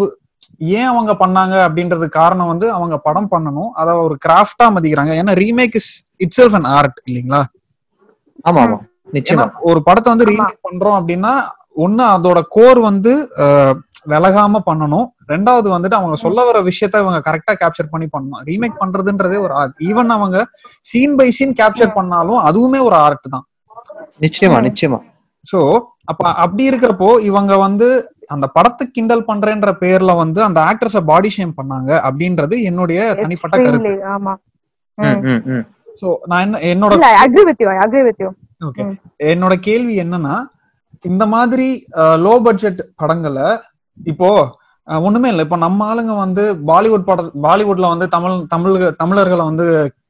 ஏன் 0.73 0.91
அவங்க 0.91 1.13
பண்ணாங்க 1.15 1.55
அப்படின்றது 1.67 2.07
காரணம் 2.13 2.51
வந்து 2.51 2.67
அவங்க 2.73 2.97
படம் 2.99 3.31
பண்ணணும். 3.33 3.71
அத 3.75 3.97
ஒரு 4.05 4.15
கிராஃப்டா 4.25 4.67
மதிக்கிறாங்க. 4.75 5.13
ஏன்னா 5.21 5.33
remake 5.41 5.77
is 5.77 5.91
itself 6.37 6.57
an 6.59 6.69
art 6.77 6.99
இல்லைங்களா? 7.09 7.41
ஆமா 8.45 8.61
ஆமா. 8.65 8.79
நிச்சயமா. 9.13 9.47
ஒரு 9.69 9.81
படத்தை 9.83 10.09
வந்து. 10.13 10.29
ரீமேக் 10.33 10.67
பண்றோம் 10.67 10.97
அப்படின்னா 10.99 11.33
ஒண்ணு 11.77 12.05
அதோட 12.13 12.39
கோர் 12.55 12.79
வந்து 12.83 13.13
அஹ், 13.45 13.75
விலகாம 14.07 14.61
பண்ணணும். 14.67 15.07
ரெண்டாவது 15.29 15.69
வந்துட்டு 15.73 15.99
அவங்க 15.99 16.17
சொல்ல 16.23 16.41
வர 16.45 16.59
விஷயத்த 16.69 16.97
அவங்க 17.03 17.21
கரெக்டா 17.27 17.55
கேப்சர் 17.63 17.93
பண்ணி 17.93 18.07
பண்ணணும். 18.09 18.43
ரீமேக் 18.49 18.81
பண்றதுன்றதே 18.83 19.39
ஒரு 19.47 19.55
ஆர்ட் 19.61 19.77
ஈவன் 19.89 20.13
அவங்க 20.17 20.39
சீன் 20.87 21.17
பை 21.19 21.29
சீன் 21.39 21.55
கேப்சர் 21.61 21.97
பண்ணாலும் 21.99 22.41
அதுவுமே 22.49 22.81
ஒரு 22.89 22.97
ஆர்ட் 23.05 23.27
தான். 23.29 23.47
நிச்சயமா. 24.25 24.59
நிச்சயமா. 24.67 24.99
சோ 25.45 25.59
அப்ப 26.11 26.23
அப்படி 26.43 26.63
இருக்கிறப்போ 26.71 27.09
இவங்க 27.29 27.53
வந்து 27.65 27.89
அந்த 28.35 28.47
படத்தை 28.55 28.85
கிண்டல் 28.89 29.27
பண்றேன்ற 29.29 29.71
பேர்ல 29.83 30.13
வந்து 30.21 30.41
அந்த 30.45 30.59
ஆக்ட்ரஸ 30.69 31.01
பாடி 31.11 31.31
ஷேம் 31.35 31.57
பண்ணாங்க 31.59 31.91
அப்படின்றது 32.09 32.57
என்னுடைய 32.71 33.01
தனிப்பட்ட 33.21 33.57
கருத்து. 33.61 33.93
ஆமா. 34.15 34.35
சோ 36.01 36.09
நான் 36.27 36.43
என்ன 36.47 36.59
என்னோட 36.71 36.95
இல்ல 36.97 37.09
agree 37.21 37.43
with 37.49 37.63
you 37.65 37.71
agree 37.85 38.03
with 38.07 38.21
you 38.25 38.29
okay 38.61 38.83
ம். 38.85 38.97
என்னோட 39.31 39.55
கேள்வி 39.67 39.95
என்னன்னா 40.03 40.35
இந்த 41.05 41.25
மாதிரி 41.33 41.69
லோ 42.25 42.35
பட்ஜெட் 42.45 42.81
படங்களை 42.97 43.49
இப்போ 44.07 44.29
ஒண்ணுமே 44.89 45.29
இல்லை. 45.31 45.45
இப்போ 45.47 45.59
நம்ம 45.59 45.87
ஆளுங்க 45.87 46.13
வந்து 46.17 46.43
பாலிவுட் 46.69 47.07
பட 47.07 47.21
பாலிவுட்ல 47.45 47.87
வந்து 47.93 48.07
தமிழ் 48.09 48.35
தமிழ் 48.53 48.75
தமிழர்களை 49.01 49.45
வந்து 49.45 49.67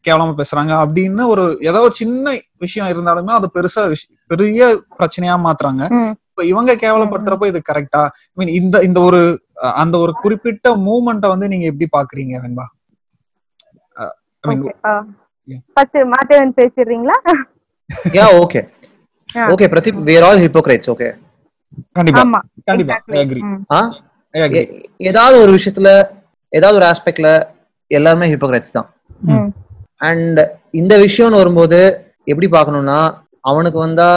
கேவலமா 0.07 0.35
பேசுறாங்க 0.37 0.73
அப்படின்னு 0.83 1.27
ஒரு 1.27 1.45
ஏதோ 1.63 1.79
ஒரு 1.81 1.93
சின்ன 1.93 2.27
விஷயம் 2.57 2.89
இருந்தாலுமே 2.89 3.33
அது 3.33 3.51
பெருசா 3.55 3.89
விஷ- 3.89 4.09
பெரிய 4.27 4.63
பிரச்சனையா 4.99 5.37
மாத்துறாங்க. 5.43 5.83
இப்போ 6.31 6.45
இவங்க 6.45 6.75
கேவலப்படுத்துறப்போ 6.75 7.47
இது 7.47 7.63
கரெக்டா 7.69 8.01
மீன் 8.33 8.49
இந்த 8.55 8.79
இந்த 8.81 9.01
ஒரு 9.01 9.21
அந்த 9.77 9.99
ஒரு 9.99 10.13
குறிப்பிட்ட 10.15 10.77
மூமெண்ட்டை 10.79 11.29
வந்து 11.29 11.49
நீங்க 11.49 11.67
எப்படி 11.67 11.89
பாக்குறீங்க 11.93 12.35
Venba? 12.41 12.67
I. 14.45 14.55
First 15.75 15.99
Madhavan 16.13 16.53
பேசிடுறீங்களா? 16.57 17.17
Ya 18.15 18.27
okay. 18.39 18.61
Okay 19.49 19.67
Pradeep 19.67 20.01
we 20.05 20.17
are 20.17 20.25
all 20.25 20.39
hypocrites 20.39 20.87
okay 20.89 21.09
கண்டிப்பா. 21.93 22.23
கண்டிப்பா. 22.67 22.97
I 23.13 23.21
agree. 23.23 23.41
ஆ? 23.73 23.81
ஐ 24.35 24.63
ஏதாவது 25.05 25.37
ஒரு 25.41 25.53
விஷயத்துல 25.53 25.89
ஏதாவது 26.53 26.77
ஒரு 26.77 26.87
ஆஸ்பெக்ட்ல 26.87 27.29
எல்லாருமே 27.91 28.27
ஹிப்போக்ரைட்ஸ் 28.29 28.73
தான். 28.73 28.89
அண்ட் 30.01 30.41
இந்த 30.71 30.95
விஷயம்னு 30.99 31.41
வரும்போது 31.43 31.79
எப்படி 32.25 32.47
பார்க்கணும்னா 32.47 32.99
அவனுக்கு 33.41 33.79
வந்தா 33.79 34.09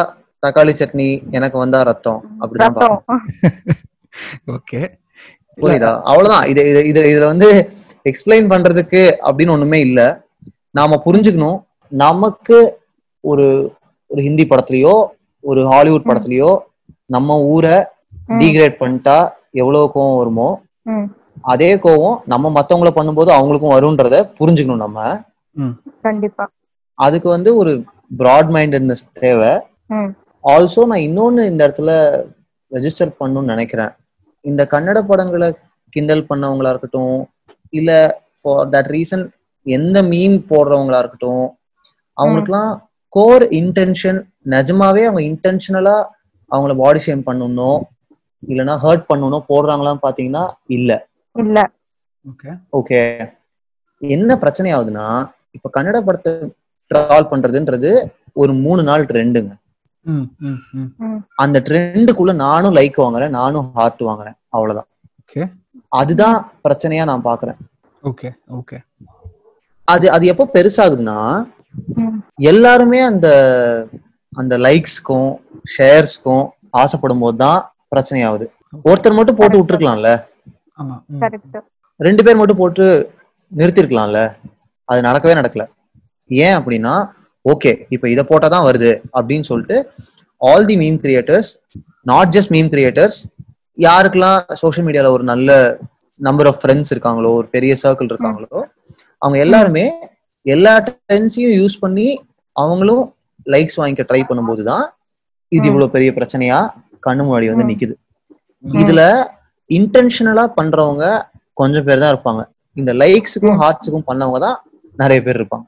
தக்காளி 0.45 0.73
சட்னி 0.79 1.09
எனக்கு 1.31 1.57
வந்தா 1.57 1.81
ரத்தம் 1.81 2.21
அப்படிதான் 2.41 2.75
ஓகே. 4.55 4.79
புரியுதா? 5.57 5.91
அவ்வளவுதான். 6.03 6.45
இது 6.47 6.61
இது 6.69 6.81
இது 6.85 7.01
இதுல 7.11 7.25
வந்து 7.25 7.49
எக்ஸ்பிளைன் 8.05 8.47
பண்றதுக்கு 8.51 9.01
அப்படின்னு 9.27 9.51
ஒண்ணுமே 9.51 9.79
இல்ல. 9.79 9.99
நாம 10.71 11.01
புரிஞ்சுக்கணும். 11.05 11.57
நமக்கு 11.91 12.57
ஒரு 13.23 13.45
ஒரு 14.11 14.21
ஹிந்தி 14.21 14.45
படத்துலயோ 14.45 14.93
ஒரு 15.43 15.61
ஹாலிவுட். 15.65 16.07
படத்துலயோ 16.09 16.51
நம்ம 17.05 17.39
ஊரை. 17.53 17.77
டீக்ரேட் 18.39 18.79
பண்ணிட்டா 18.81 19.17
எவ்வளவு 19.53 19.91
கோவம் 19.95 20.17
வருமோ. 20.17 20.49
அதே 21.41 21.75
கோவம் 21.75 22.17
நம்ம 22.25 22.49
மத்தவங்கள 22.49 22.89
பண்ணும்போது 22.95 23.31
அவங்களுக்கும் 23.37 23.75
வரும்ன்றத 23.75 24.15
புரிஞ்சுக்கணும் 24.39 24.83
நம்ம. 24.85 24.99
கண்டிப்பா. 26.01 26.45
அதுக்கு 26.99 27.29
வந்து 27.29 27.55
ஒரு 27.55 27.71
பிராட் 28.17 28.51
மைண்டட்னஸ் 28.55 29.03
தேவை. 29.19 29.51
ஆல்சோ 30.43 30.85
நான் 30.85 31.05
இன்னொன்னு 31.07 31.41
இந்த 31.45 31.67
இடத்துல 31.67 31.91
ரெஜிஸ்டர் 32.71 33.17
பண்ணணும்னு 33.19 33.53
நினைக்கிறேன். 33.53 33.91
இந்த 34.45 34.67
கன்னட 34.71 34.99
படங்களை 35.07 35.47
கிண்டல் 35.93 36.27
பண்ணவங்களா 36.29 36.69
இருக்கட்டும் 36.69 37.17
இல்ல 37.69 37.91
ஃபார் 38.39 38.69
தட் 38.69 38.91
ரீசன் 38.91 39.23
எந்த 39.65 40.01
மீம் 40.03 40.37
போடுறவங்களா 40.49 40.99
இருக்கட்டும் 40.99 41.45
அவங்களுக்குலாம் 42.17 42.71
கோர் 43.13 43.43
இன்டென்ஷன் 43.59 44.19
நிஜமாவே 44.49 45.03
அவங்க 45.05 45.21
இன்டென்ஷனலா 45.29 45.97
அவங்கள 46.51 46.75
பாடி 46.77 46.99
ஷேம் 46.99 47.27
பண்ணணும் 47.27 47.79
இல்லைன்னா 48.43 48.75
ஹர்ட் 48.83 49.09
பண்ணணும் 49.09 49.47
போடுறாங்களான்னு 49.49 50.03
பாத்தீங்கன்னா 50.03 50.43
இல்ல. 50.67 50.91
இல்ல. 51.35 51.57
ஓகே 52.25 52.49
ஓகே 52.73 52.99
என்ன 54.01 54.37
பிரச்சனை 54.37 54.69
ஆகுதுன்னா 54.73 55.05
இப்ப 55.55 55.69
கன்னட 55.75 55.97
படத்தை 56.01 56.31
ட்ரால் 56.91 57.29
பண்றதுன்றது 57.31 57.89
ஒரு 58.35 58.51
மூணு 58.63 58.81
நாள் 58.83 59.09
ட்ரெண்டுங்க 59.09 59.53
அந்த 61.37 61.57
ட்ரெண்டுக்குள்ள 61.67 62.33
நானும் 62.43 62.75
லைக் 62.75 63.03
வாங்குறேன் 63.03 63.33
நானும் 63.35 63.67
ஹார்ட் 63.75 64.03
வாங்குறேன் 64.07 64.37
அவ்வளவுதான். 64.55 64.87
Okay. 65.23 65.45
அதுதான் 65.91 66.35
பிரச்சனையா 66.65 67.03
நான் 67.09 67.25
பாக்குறேன். 67.27 67.57
ஓகே 68.03 68.29
ஓகே 68.57 68.77
அது 69.87 70.05
அது 70.15 70.23
எப்போ 70.31 70.45
பெருசாகுதுன்னா. 70.55 71.17
எல்லாருமே 72.49 72.99
அந்த 73.09 73.27
அந்த 74.33 74.53
லைக்ஸ்க்கும் 74.65 75.29
ஷேர்ஸ்க்கும் 75.75 76.45
ஆசைப்படும் 76.73 77.23
போது 77.23 77.37
தான் 77.37 77.59
பிரச்சனையாகுது 77.91 78.45
ஒருத்தர் 78.85 79.17
மட்டும் 79.17 79.39
போட்டு 79.39 79.59
விட்டுருக்கலாம்ல? 79.59 80.09
ஆமா 80.77 80.95
ம். 81.07 81.19
கரெக்ட் 81.23 81.57
ரெண்டு 81.99 82.23
பேர் 82.25 82.39
மட்டும் 82.41 82.61
போட்டு 82.61 82.85
நிறுத்திருக்கலாம்ல? 83.51 84.19
அது 84.89 85.01
நடக்கவே 85.07 85.33
நடக்கல 85.39 85.63
ஏன் 86.29 86.55
அப்படின்னா 86.59 86.93
ஓகே 87.45 87.71
இப்போ 87.95 88.07
இதை 88.09 88.23
போட்டால் 88.29 88.53
தான் 88.55 88.67
வருது 88.67 88.89
அப்படின்னு 89.17 89.45
சொல்லிட்டு 89.49 89.77
all 90.41 90.67
the 90.69 90.77
meme 90.81 90.99
creators 91.03 91.49
not 92.05 92.33
just 92.35 92.51
meme 92.55 92.71
creators 92.73 93.17
யாருக்கெல்லாம் 93.77 94.39
சோஷியல் 94.61 94.87
மீடியால 94.87 95.11
ஒரு 95.15 95.23
நல்ல 95.31 95.49
நம்பர் 96.19 96.47
ஆஃப் 96.47 96.59
ஃப்ரெண்ட்ஸ் 96.61 96.91
இருக்காங்களோ 96.93 97.29
ஒரு 97.37 97.47
பெரிய 97.53 97.73
சர்க்கிள் 97.81 98.11
இருக்காங்களோ 98.11 98.59
அவங்க 99.21 99.37
எல்லாருமே 99.45 99.85
எல்லா 100.45 100.73
ட்ரெண்ட்ஸையும் 100.85 101.55
யூஸ் 101.57 101.77
பண்ணி 101.81 102.07
அவங்களும் 102.55 103.03
லைக்ஸ் 103.47 103.79
வாங்கிக்க 103.79 104.03
ட்ரை 104.09 104.21
பண்ணும்போது 104.29 104.63
தான் 104.69 104.85
இது 105.51 105.61
ம். 105.61 105.69
இவ்வளவு 105.69 105.93
பெரிய 105.93 106.09
பிரச்சனையா 106.15 106.57
கண்ணு 107.03 107.21
முன்னாடி 107.23 107.47
வந்து. 107.49 107.65
நிக்குது 107.69 107.95
இதுல 108.63 109.01
இன்டென்ஷனலா 109.69 110.45
பண்றவங்க 110.57 111.05
கொஞ்சம் 111.57 111.85
பேர் 111.87 112.01
தான் 112.03 112.11
இருப்பாங்க 112.13 112.41
இந்த 112.75 112.91
லைக்ஸுக்கும். 113.01 113.57
ஹார்ட்ஸுக்கும் 113.61 114.07
பண்ணவங்க 114.09 114.39
தான் 114.45 114.57
நிறைய 114.99 115.19
பேர் 115.25 115.39
இருப்பாங்க. 115.39 115.65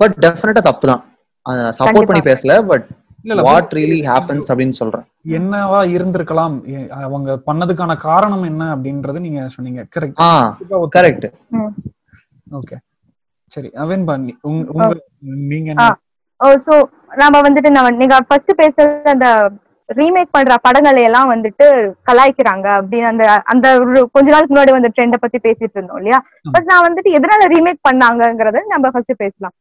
பட் 0.00 0.14
டெஃபினட்டா 0.24 0.62
தப்பு 0.62 0.86
தான் 0.90 1.02
அதை 1.46 1.58
நான் 1.64 1.78
சப்போர்ட் 1.78 2.08
பண்ணி 2.08 2.22
பேசல 2.28 2.54
பட் 2.70 2.86
வாட் 3.46 3.72
ரியலி 3.76 3.98
ஹேப்பன்ஸ் 4.06 4.50
அப்படின்னு 4.50 4.76
சொல்றேன். 4.78 5.04
என்னவா 5.38 5.80
இருந்திருக்கலாம்? 5.94 6.54
அவங்க 7.00 7.30
பண்ணதுக்கான 7.48 7.96
காரணம் 8.04 8.44
என்ன 8.50 8.62
அப்படின்றது 8.74 9.18
நீங்க 9.26 9.40
சொன்னீங்க. 9.56 9.82
கரெக்ட் 9.94 10.22
கரெக்ட் 10.96 11.26
ஓகே 12.58 12.76
சரி 13.52 13.68
அவன் 13.82 14.04
பண்ணி 14.08 14.32
உங்க 14.48 14.86
நீங்க 15.50 15.68
ஆ. 15.70 15.74
என்ன 15.74 15.86
ஓ 16.40 16.48
சோ 16.66 16.74
நாம 17.20 17.40
வந்துட்டு 17.46 17.70
நம்ம 17.76 17.90
நீங்க 18.00 18.16
ஃபர்ஸ்ட் 18.28 18.52
பேசுறது 18.60 19.10
அந்த 19.14 19.28
ரீமேக் 19.90 20.34
பண்ற 20.34 20.56
படங்களை 20.64 21.02
எல்லாம் 21.02 21.32
வந்துட்டு 21.32 21.66
கலாய்க்கிறாங்க 22.08 22.66
அப்படின்னு 22.78 23.08
அந்த 23.12 23.24
அந்த 23.52 23.66
ஒரு 23.80 24.02
கொஞ்ச 24.12 24.28
நாளுக்கு 24.34 24.54
முன்னாடி 24.54 24.76
வந்து 24.76 24.92
ட்ரெண்ட 24.96 25.16
பத்தி 25.16 25.38
பேசிட்டு 25.46 25.76
இருந்தோம் 25.76 26.00
இல்லையா. 26.00 26.18
பட் 26.54 26.68
நான் 26.70 26.86
வந்துட்டு 26.86 27.16
எதனால 27.18 27.48
ரீமேக் 27.54 27.86
பண்ணாங்கங்கறத 27.88 28.62
நம்ம 28.68 28.90
ஃபர்ஸ்ட் 28.94 29.20
பேசலாம். 29.24 29.54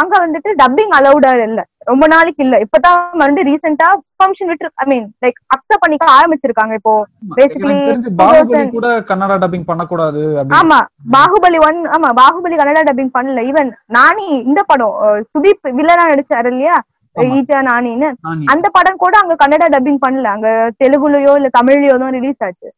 அங்க 0.00 0.14
வந்துட்டு 0.22 0.50
டப்பிங் 0.60 0.92
அலௌடா 0.96 1.30
இல்ல. 1.44 1.60
ரொம்ப 1.90 2.04
நாளைக்கு 2.06 2.42
இல்ல. 2.44 2.56
இப்பதான் 2.64 2.98
வந்து 3.22 3.40
ரீசெண்டா 3.48 3.86
ஃபங்க்ஷன் 4.16 4.50
விட்டு 4.50 4.70
ஐ 4.82 4.86
மீன் 4.90 5.06
லைக் 5.24 5.38
அக்செப்ட் 5.54 5.82
பண்ணிக்க 5.84 6.04
ஆரம்பிச்சிருக்காங்க. 6.16 6.74
இப்போ 6.80 6.92
தெரிஞ்சு 7.38 8.10
பாகுபலி 8.20 8.42
2000 8.50 8.74
கூட 8.76 8.88
கன்னடா 9.10 9.36
டப்பிங் 9.44 9.68
பண்ணக்கூடாது 9.70 10.22
ஆமா. 10.60 10.78
பாகுபலி 11.16 11.60
ஒன் 11.68 11.80
ஆமா 11.96 12.10
பாகுபலி 12.20 12.58
கன்னடா 12.60 12.82
டப்பிங் 12.90 13.14
பண்ணல. 13.16 13.42
ஈவன் 13.50 13.70
நானி 13.98 14.28
இந்த 14.50 14.62
படம் 14.72 14.94
சுதீப் 15.32 15.74
வில்லனா 15.80 16.06
நடிச்சாரு 16.12 16.50
இல்லையா? 16.54 16.76
ஈஜா 17.16 17.58
நானின்னு 17.68 18.08
நானி. 18.26 18.44
அந்த 18.52 18.66
படம் 18.76 19.00
கூட 19.02 19.14
அங்க 19.22 19.34
கன்னடா 19.42 19.66
டப்பிங் 19.74 20.02
பண்ணல. 20.04 20.28
அங்க 20.36 20.48
தெலுங்குலயோ 20.82 21.32
இல்ல 21.38 21.48
தமிழ்லயோ 21.58 21.96
தான் 22.02 22.14
ரிலீஸ் 22.18 22.42
ஆச்சு. 22.46 22.68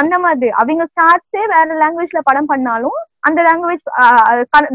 அந்த 0.00 0.16
மாதிரி. 0.24 0.50
அவங்க 0.62 0.84
ஸ்டார்ஸே 0.90 1.42
வேற 1.54 1.68
லாங்குவேஜ்ல 1.82 2.22
படம் 2.28 2.50
பண்ணாலும் 2.52 2.98
அந்த 3.28 3.40
லாங்குவேஜ் 3.48 3.84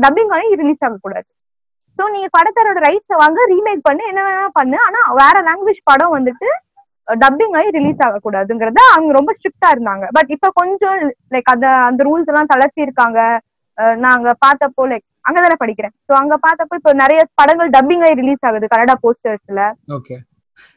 டப்பிங் 0.06 0.34
ஆகி 0.38 0.60
ரிலீஸ் 0.64 0.84
ஆகக்கூடாது 0.88 1.28
சோ 2.00 2.04
நீங்க 2.16 2.28
படத்தரோட 2.36 2.80
ரைட்ஸை 2.88 3.16
வாங்க 3.22 3.40
ரீமேக் 3.54 3.88
பண்ணு 3.88 4.04
என்ன 4.12 4.22
வேணா 4.28 4.46
பண்ணு. 4.60 4.78
ஆனா 4.88 5.00
வேற 5.22 5.38
லாங்குவேஜ் 5.50 5.82
படம் 5.92 6.16
வந்துட்டு 6.18 6.50
டப்பிங் 7.24 7.56
ஆகி 7.60 7.70
ரிலீஸ் 7.78 8.04
ஆகக்கூடாதுங்கிறத 8.08 8.82
அவங்க 8.96 9.12
ரொம்ப 9.18 9.32
ஸ்ட்ரிக்டா 9.38 9.70
இருந்தாங்க. 9.76 10.06
பட் 10.18 10.30
இப்ப 10.36 10.50
கொஞ்சம் 10.60 10.98
லைக் 11.34 11.52
அந்த 11.54 11.68
அந்த 11.90 12.02
ரூல்ஸ் 12.08 12.30
எல்லாம் 12.32 12.52
தளர்த்தி 12.54 12.82
இருக்காங்க. 12.88 13.20
நாங்க 14.06 14.30
பார்த்தப்போ 14.46 14.84
லைக் 14.92 15.06
அங்கதானே 15.28 15.58
படிக்கிறேன். 15.62 15.94
சோ 16.08 16.14
அங்க 16.22 16.36
பார்த்தப்போ 16.46 16.76
இப்போ 16.80 16.92
நிறைய 17.04 17.22
படங்கள் 17.40 17.74
டப்பிங் 17.76 18.04
ஆகி 18.06 18.20
ரிலீஸ் 18.22 18.46
ஆகுது 18.50 18.72
கன்னடா 18.74 18.96
போஸ்டர்ஸ்ல 19.04 19.64
ஓகே 19.98 20.16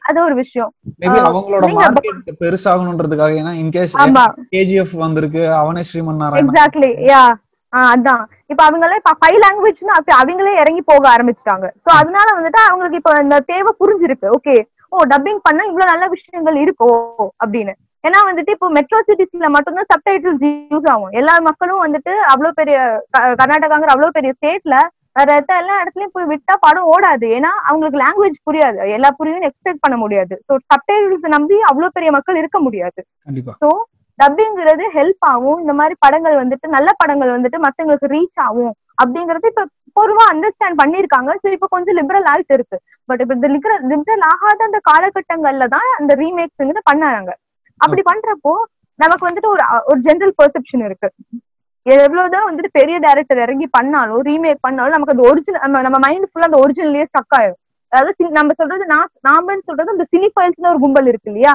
அது 0.09 0.17
ஒரு 0.25 0.35
விஷயம். 0.41 0.71
மேபி 1.01 1.17
அவங்களோட 1.29 1.65
மார்க்கெட் 1.77 2.39
பெருசாகணுன்றதுக்காக 2.43 3.33
ஏன்னா 3.41 3.53
இன்கேஸ் 3.63 3.95
ஆமா. 4.03 4.23
கேஜிஎஃப் 4.53 4.93
வந்திருக்கு 5.05 5.41
அவனே 5.61 5.81
ஸ்ரீமன் 5.89 6.21
நாராயணன் 6.21 6.51
எக்ஸாக்ட்லி 6.51 6.91
யா 7.11 7.23
அதான். 7.73 8.23
இப்ப 8.51 8.61
அவங்களே 8.67 8.99
இப்ப 9.01 9.13
ஃபைவ் 9.21 9.37
லாங்குவேஜ்னா 9.43 9.95
அவங்களே 10.21 10.53
இறங்கி 10.61 10.81
போக 10.91 11.03
ஆரம்பிச்சிட்டாங்க. 11.15 11.65
சோ 11.83 11.89
அதனால 12.01 12.27
வந்துட்டு 12.37 12.61
அவங்களுக்கு 12.67 12.99
இப்ப 13.01 13.13
இந்த 13.23 13.37
தேவை 13.51 13.71
புரிஞ்சிருக்கு. 13.81 14.27
ஓகே 14.37 14.55
ஓ 14.91 15.03
டப்பிங் 15.13 15.41
பண்ணா 15.47 15.63
இவ்வளவு 15.71 15.91
நல்ல 15.91 16.05
விஷயங்கள் 16.13 16.57
இருக்கோ 16.63 16.89
அப்படின்னு. 17.43 17.73
ஏன்னா 18.07 18.19
வந்துட்டு 18.27 18.53
இப்போ 18.55 18.67
மெட்ரோ 18.77 18.97
சிட்டிஸ்ல 19.07 19.47
மட்டும்தான் 19.55 19.89
சப்டைட்டில்ஸ் 19.93 20.43
யூஸ் 20.73 20.89
ஆகும். 20.93 21.13
எல்லா 21.19 21.33
மக்களும் 21.47 21.83
வந்துட்டு 21.85 22.13
அவ்வளவு 22.33 22.57
பெரிய 22.59 22.77
கர்நாடகாங்கிற 23.41 23.93
அவ்வளவு 23.93 24.15
பெரிய 24.17 24.31
ஸ்டேட்ல 24.37 24.77
வேற 25.17 25.35
எல்லா 25.61 25.75
இடத்துலயும் 25.81 26.13
போய் 26.15 26.29
விட்டா 26.31 26.53
படம் 26.65 26.87
ஓடாது. 26.93 27.27
ஏன்னா 27.37 27.51
அவங்களுக்கு 27.67 27.99
லாங்குவேஜ் 28.03 28.37
புரியாது. 28.47 28.77
எல்லா 28.97 29.09
புரியும் 29.19 29.45
எக்ஸ்பெக்ட் 29.49 29.83
பண்ண 29.85 29.97
முடியாது. 30.01 30.35
ஸோ 30.47 30.53
சப்டைட்டில்ஸ் 30.71 31.27
நம்பி 31.35 31.57
அவ்வளவு 31.69 31.95
பெரிய 31.97 32.09
மக்கள் 32.17 32.39
இருக்க 32.41 32.59
முடியாது. 32.65 33.01
ஸோ 33.61 33.69
டப்பிங்கிறது 34.19 34.83
ஹெல்ப் 34.97 35.25
ஆகும். 35.31 35.57
இந்த 35.63 35.73
மாதிரி 35.79 35.95
படங்கள் 36.05 36.35
வந்துட்டு 36.41 36.67
நல்ல 36.75 36.89
படங்கள் 37.01 37.31
வந்துட்டு 37.35 37.57
மத்தவங்களுக்கு 37.65 38.11
ரீச் 38.15 38.41
ஆகும் 38.47 38.73
அப்படிங்கறது 39.03 39.47
இப்ப 39.53 39.65
பொதுவா 39.99 40.23
அண்டர்ஸ்டாண்ட் 40.33 40.79
பண்ணிருக்காங்க 40.81 41.31
சரி 41.41 41.55
இப்ப 41.57 41.69
கொஞ்சம் 41.73 41.97
லிபரல் 41.99 42.29
ஆயிட்டு 42.33 42.55
இருக்கு. 42.57 42.77
பட் 43.09 43.21
இப்ப 43.23 43.33
இந்த 43.39 43.49
லிபரல் 43.55 43.83
லிபரல் 43.93 44.23
ஆகாத 44.33 44.63
அந்த 44.69 44.79
காலகட்டங்கள்ல 44.89 45.67
தான் 45.75 45.89
அந்த 45.99 46.13
ரீமேக்ஸ் 46.23 46.87
பண்ணாங்க. 46.91 47.31
அப்படி 47.81 48.01
பண்றப்போ 48.11 48.53
நமக்கு 48.99 49.27
வந்துட்டு 49.27 49.49
ஒரு 49.53 49.63
ஒரு 49.89 49.99
ஜென்ரல் 50.07 50.33
பெர்செப்ஷன் 50.39 50.83
இருக்கு. 50.87 51.09
எவ்வளவுதான் 51.85 52.47
வந்துட்டு 52.47 52.69
பெரிய 52.79 52.95
டைரக்டர் 52.99 53.41
இறங்கி 53.45 53.67
பண்ணாலும் 53.77 54.21
ரீமேக் 54.27 54.65
பண்ணாலும் 54.67 54.95
நமக்கு 54.95 55.15
அந்த 55.15 55.25
ஒரிஜினல் 55.31 55.85
நம்ம 55.87 55.99
மைண்ட் 56.05 56.27
ஃபுல்லா 56.29 56.49
அந்த 56.49 56.59
ஒரிஜினல்லையே 56.63 57.07
ஸ்டக் 57.09 57.35
ஆயிடும் 57.39 57.61
அதாவது 57.91 58.29
நம்ம 58.37 58.53
சொல்றது 58.59 58.85
நான் 58.91 59.09
நாமன்னு 59.27 59.65
சொல்றது 59.69 59.93
இந்த 59.95 60.05
சினிஃபைல்ஸ்னு 60.13 60.69
ஒரு 60.71 60.79
கும்பல் 60.83 61.09
இருக்கு 61.11 61.29
இல்லையா. 61.31 61.53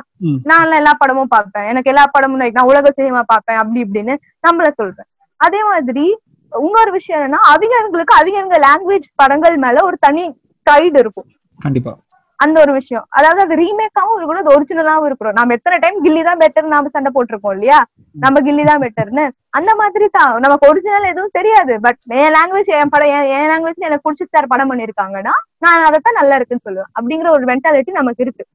நான் 0.50 0.76
எல்லா 0.78 0.92
படமும் 1.00 1.32
பார்ப்பேன். 1.32 1.66
எனக்கு 1.70 1.90
எல்லா 1.92 2.04
படமும் 2.14 2.42
நான் 2.58 2.68
உலக 2.70 2.92
சினிமா 2.98 3.22
பார்ப்பேன். 3.32 3.58
அப்படி 3.62 3.80
இப்படின்னு 3.86 4.14
நம்மள 4.46 4.68
சொல்றேன். 4.80 5.08
அதே 5.40 5.60
மாதிரி 5.70 6.04
இன்னொரு 6.52 6.90
விஷயம் 6.98 7.20
என்னன்னா 7.20 7.40
அவங்களுக்கு 7.50 8.14
அவங்க 8.20 8.56
லாங்குவேஜ் 8.66 9.08
படங்கள் 9.22 9.56
மேல 9.64 9.82
ஒரு 9.88 9.98
தனி 10.06 10.24
கைடு 10.66 10.98
இருக்கும். 11.04 11.28
கண்டிப்பா. 11.58 11.92
அந்த 12.40 12.56
ஒரு 12.60 12.72
விஷயம். 12.72 13.04
அதாவது 13.08 13.40
அது 13.44 13.54
ரீமேக்காவும் 13.62 14.18
இருக்கணும் 14.18 14.42
அது 14.42 14.52
ஒரிஜினலாவும் 14.54 15.08
இருக்கணும். 15.08 15.38
நம்ம 15.38 15.54
எத்தனை 15.54 15.78
டைம் 15.78 15.98
கில்லி 16.04 16.22
தான் 16.24 16.38
பெட்டர் 16.38 16.72
நாம 16.74 16.88
சண்டை 16.88 17.10
போட்டிருக்கோம் 17.14 17.54
இல்லையா? 17.56 17.78
நம்ம 18.24 18.40
கில்லி 18.40 18.64
தான் 18.64 18.82
பெட்டர்னு 18.84 19.24
அந்த 19.50 19.74
மாதிரி 19.74 20.06
தான். 20.12 20.38
நமக்கு 20.38 20.68
ஒரிஜினல் 20.68 21.10
எதுவும் 21.12 21.34
தெரியாது. 21.38 21.80
பட் 21.80 22.00
என் 22.06 22.34
லாங்குவேஜ் 22.36 22.70
என் 22.78 22.92
படம் 22.94 23.08
என்- 23.08 23.50
லாங்குவேஜ் 23.52 23.86
எனக்கு 23.88 24.06
பிடிச்சி 24.06 24.26
சார் 24.30 24.46
படம் 24.46 24.70
பண்ணிருக்காங்கன்னா 24.70 25.34
நான் 25.58 25.84
அதைத்தான் 25.88 26.18
நல்லா 26.20 26.38
இருக்குன்னு 26.40 26.66
சொல்லுவேன். 26.68 26.90
அப்படிங்கிற 27.00 27.30
ஒரு 27.30 27.44
மென்டாலிட்டி 27.52 27.90
நமக்கு 27.90 28.24
இருக்கு. 28.26 28.46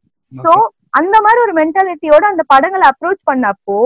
சோ 0.44 0.52
அந்த 0.90 1.16
மாதிரி 1.22 1.42
ஒரு 1.42 1.54
மென்டாலிட்டியோட 1.62 2.26
அந்த 2.32 2.44
படங்களை 2.48 2.90
அப்ரோச் 2.94 3.24
பண்ணப்போ 3.32 3.78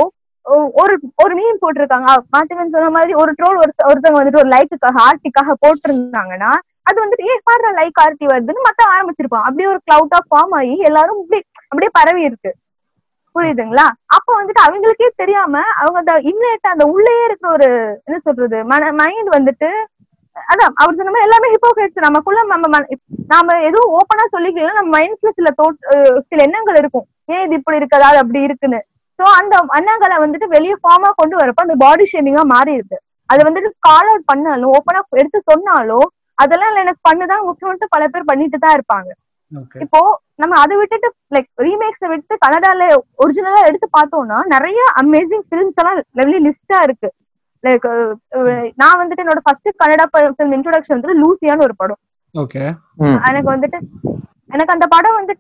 ஒரு 0.81 0.93
ஒரு 1.23 1.33
மீன் 1.35 1.61
போட்டிருக்காங்க. 1.61 2.09
மாத்திவன் 2.35 2.73
சொன்ன 2.73 2.89
மாதிரி 2.89 3.13
ஒரு 3.13 3.31
ட்ரோல் 3.39 3.59
ஒரு 3.63 3.71
ஒருத்தவங்க 3.89 4.19
வந்துட்டு 4.19 4.41
ஒரு 4.43 4.49
லைக்குக்காக 4.49 4.97
ஆர்டிக்காக 5.07 5.53
போட்டிருந்தாங்கன்னா 5.63 6.51
அது 6.89 6.97
வந்துட்டு 7.03 7.27
ஏ 7.29 7.35
பாடுற 7.49 7.69
லைக் 7.79 8.01
ஆர்டி 8.05 8.25
வருதுன்னு 8.31 8.65
மத்த 8.67 8.81
ஆரம்பிச்சிருப்பான் 8.93 9.45
அப்படியே 9.47 9.69
ஒரு 9.73 9.79
கிளவுட் 9.87 10.15
ஆஃப் 10.17 10.29
ஃபார்ம் 10.31 10.55
ஆகி 10.59 10.75
எல்லாரும் 10.89 11.19
இப்படி 11.23 11.39
அப்படியே 11.71 11.91
பரவி 11.99 12.21
இருக்கு. 12.29 12.51
புரியுதுங்களா? 13.35 13.85
அப்ப 14.15 14.27
வந்துட்டு 14.37 14.61
அவங்களுக்கே 14.65 15.07
தெரியாம 15.21 15.55
அவங்க 15.79 15.97
அந்த 16.01 16.13
இன்னேட் 16.31 16.73
அந்த 16.73 16.85
உள்ளே 16.93 17.13
இருக்கிற 17.25 17.49
ஒரு 17.57 17.67
என்ன 18.07 18.17
சொல்றது 18.27 18.59
மன 18.71 18.91
மைண்ட் 19.01 19.29
வந்துட்டு 19.37 19.69
அதான் 20.35 20.73
அவர் 20.81 20.97
சொன்ன 20.97 21.11
மாதிரி 21.13 21.27
எல்லாமே 21.27 21.47
ஹிப்போக்ரேட்ஸ் 21.53 22.05
நமக்குள்ள 22.07 22.41
நம்ம 22.51 22.79
நாம 23.33 23.55
எதுவும் 23.69 23.93
ஓப்பனா 23.97 24.25
சொல்லிக்கலாம் 24.35 24.79
நம்ம 24.79 24.91
மைண்ட்ஸ்ல 24.97 25.31
சில 25.39 25.49
தோட் 25.59 25.77
சில 26.29 26.39
எண்ணங்கள் 26.47 26.79
இருக்கும். 26.81 27.05
ஏன் 27.33 27.43
இது 27.45 27.57
இப்படி 27.59 27.79
இருக்கதா 27.81 28.09
அது 28.11 28.21
அப்படி 28.23 28.41
இருக்குன்னு. 28.47 28.79
சோ 29.19 29.25
அந்த 29.39 29.55
எண்ணங்களை 29.79 30.17
வந்துட்டு 30.23 30.47
வெளியே 30.55 30.75
ஃபார்மா 30.83 31.09
கொண்டு 31.21 31.35
வரப்ப 31.39 31.65
அந்த 31.65 31.75
பாடி 31.83 32.05
ஷேமிங்கா 32.11 32.43
மாறி 32.53 32.73
இருக்கு 32.77 32.97
அதை 33.29 33.41
வந்துட்டு 33.47 33.69
கால் 33.87 34.09
அவுட் 34.11 34.29
பண்ணாலும் 34.31 34.73
ஓப்பனா 34.77 35.01
எடுத்து 35.21 35.39
சொன்னாலும் 35.51 36.07
அதெல்லாம் 36.39 36.83
எனக்கு 36.83 37.01
பண்ணுதான் 37.07 37.47
முக்கியம்ட்டு 37.49 37.93
பல 37.95 38.03
பேர் 38.13 38.29
பண்ணிட்டு 38.29 38.59
தான் 38.65 38.75
இருப்பாங்க 38.77 39.09
இப்போ 39.83 39.99
நம்ம 40.41 40.53
அதை 40.63 40.75
விட்டுட்டு 40.79 41.07
லைக் 41.35 41.47
ரீமேக்ஸை 41.65 42.07
விட்டு 42.11 42.33
கனடால 42.43 42.87
ஒரிஜினலா 43.23 43.61
எடுத்து 43.69 43.87
பார்த்தோம்னா 43.97 44.37
நிறைய 44.53 44.81
அமேசிங் 45.01 45.45
ஃபிலிம்ஸ் 45.47 45.79
எல்லாம் 45.81 45.97
லெவலி 46.19 46.39
லிஸ்டா 46.47 46.79
இருக்கு. 46.87 47.09
லைக் 47.63 47.85
நான் 48.81 48.99
வந்துட்டு 49.01 49.23
என்னோட 49.23 49.41
ஃபர்ஸ்ட் 49.45 49.69
கன்னடா 49.81 50.05
ஃபிலிம் 50.11 50.53
இன்ட்ரோடக்ஷன் 50.57 50.95
வந்துட்டு 50.95 51.21
லூசியான்னு 51.23 51.65
ஒரு 51.67 51.75
படம். 51.81 51.99
எனக்கு 53.29 53.49
வந்துட்டு 53.53 53.79
எனக்கு 54.53 54.73
அந்த 54.75 54.85
படம் 54.93 55.17
வந்து 55.19 55.33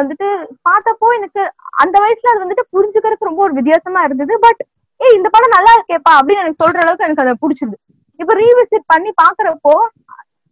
வந்துட்டு 0.00 0.26
பார்த்தப்போ 0.68 1.08
எனக்கு 1.18 1.42
அந்த 1.82 1.96
வயசுல 2.04 2.32
அது 2.32 2.44
வந்துட்டு 2.44 2.64
புரிஞ்சுக்கிறதுக்கு 2.74 3.30
ரொம்ப 3.30 3.42
ஒரு 3.46 3.56
வித்தியாசமா 3.58 4.02
இருந்தது. 4.08 4.34
பட் 4.46 4.62
ஏய் 5.00 5.16
இந்த 5.18 5.28
படம் 5.34 5.56
நல்லா 5.56 5.72
இருக்கேப்பா 5.78 6.12
அப்படின்னு 6.18 6.42
எனக்கு 6.44 6.62
சொல்ற 6.64 6.78
அளவுக்கு 6.84 7.06
எனக்கு 7.08 7.24
அதை 7.24 7.34
பிடிச்சது. 7.42 7.76
இப்ப 8.20 8.32
ரீவிசிட் 8.40 8.90
பண்ணி 8.92 9.10
பாக்குறப்போ 9.20 9.74